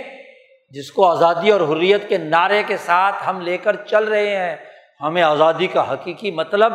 جس 0.74 0.92
کو 0.92 1.10
آزادی 1.10 1.50
اور 1.50 1.60
حریت 1.60 2.08
کے 2.08 2.18
نعرے 2.18 2.62
کے 2.62 2.76
ساتھ 2.76 3.28
ہم 3.28 3.40
لے 3.40 3.58
کر 3.58 3.76
چل 3.76 4.04
رہے 4.04 4.36
ہیں، 4.36 4.56
ہمیں 5.00 5.22
آزادی 5.22 5.66
کا 5.66 5.92
حقیقی 5.92 6.30
مطلب 6.30 6.72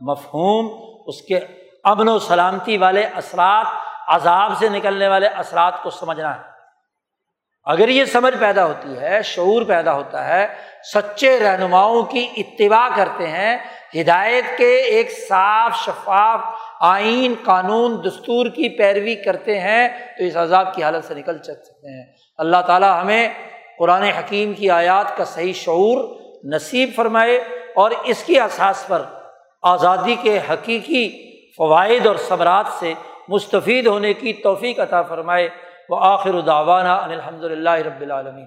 مفہوم، 0.00 0.94
اس 1.06 1.22
کے 1.22 1.36
امن 1.84 2.08
و 2.08 2.18
سلامتی 2.18 2.76
والے 2.76 3.04
اثرات، 3.14 3.66
عذاب 4.08 4.52
سے 4.58 4.68
نکلنے 4.68 5.08
والے 5.08 5.26
اثرات 5.26 5.82
کو 5.82 5.90
سمجھنا 5.90 6.36
ہے۔ 6.36 6.40
اگر 7.64 7.88
یہ 7.88 8.04
سمجھ 8.04 8.34
پیدا 8.38 8.66
ہوتی 8.66 8.98
ہے، 9.00 9.22
شعور 9.22 9.62
پیدا 9.62 9.92
ہوتا 9.92 10.28
ہے، 10.28 10.46
سچے 10.94 11.38
رہنماؤں 11.38 12.02
کی 12.02 12.28
اتباع 12.36 12.88
کرتے 12.96 13.26
ہیں، 13.26 13.58
ہدایت 14.00 14.58
کے 14.58 14.76
ایک 14.76 15.10
صاف 15.28 15.76
شفاف، 15.84 16.40
آئین، 16.80 17.34
قانون، 17.44 18.04
دستور 18.04 18.46
کی 18.46 18.68
پیروی 18.68 19.14
کرتے 19.14 19.60
ہیں، 19.60 19.88
تو 20.18 20.24
اس 20.24 20.36
عذاب 20.36 20.74
کی 20.74 20.82
حالت 20.82 21.04
سے 21.04 21.14
نکل 21.14 21.38
سکتے 21.38 22.02
ہیں۔ 22.02 22.15
اللہ 22.38 22.56
تعالیٰ 22.66 23.02
ہمیں 23.02 23.28
قرآن 23.78 24.02
حکیم 24.02 24.54
کی 24.54 24.70
آیات 24.70 25.16
کا 25.16 25.24
صحیح 25.24 25.52
شعور 25.52 26.16
نصیب 26.44 26.90
فرمائے 26.96 27.36
اور 27.74 27.90
اس 28.04 28.24
کی 28.24 28.40
اساس 28.40 28.86
پر 28.88 29.02
آزادی 29.62 30.16
کے 30.22 30.40
حقیقی 30.50 31.08
فوائد 31.56 32.06
اور 32.06 32.16
ثمرات 32.16 32.66
سے 32.68 32.94
مستفید 33.28 33.86
ہونے 33.86 34.14
کی 34.14 34.32
توفیق 34.32 34.80
عطا 34.80 35.02
فرمائے۔ 35.02 35.48
وہ 35.88 35.96
آخر 36.00 36.40
داوانہ 36.40 36.88
الحمد 36.88 37.44
للہ 37.44 37.70
رب 37.70 38.00
العالمین۔ 38.00 38.46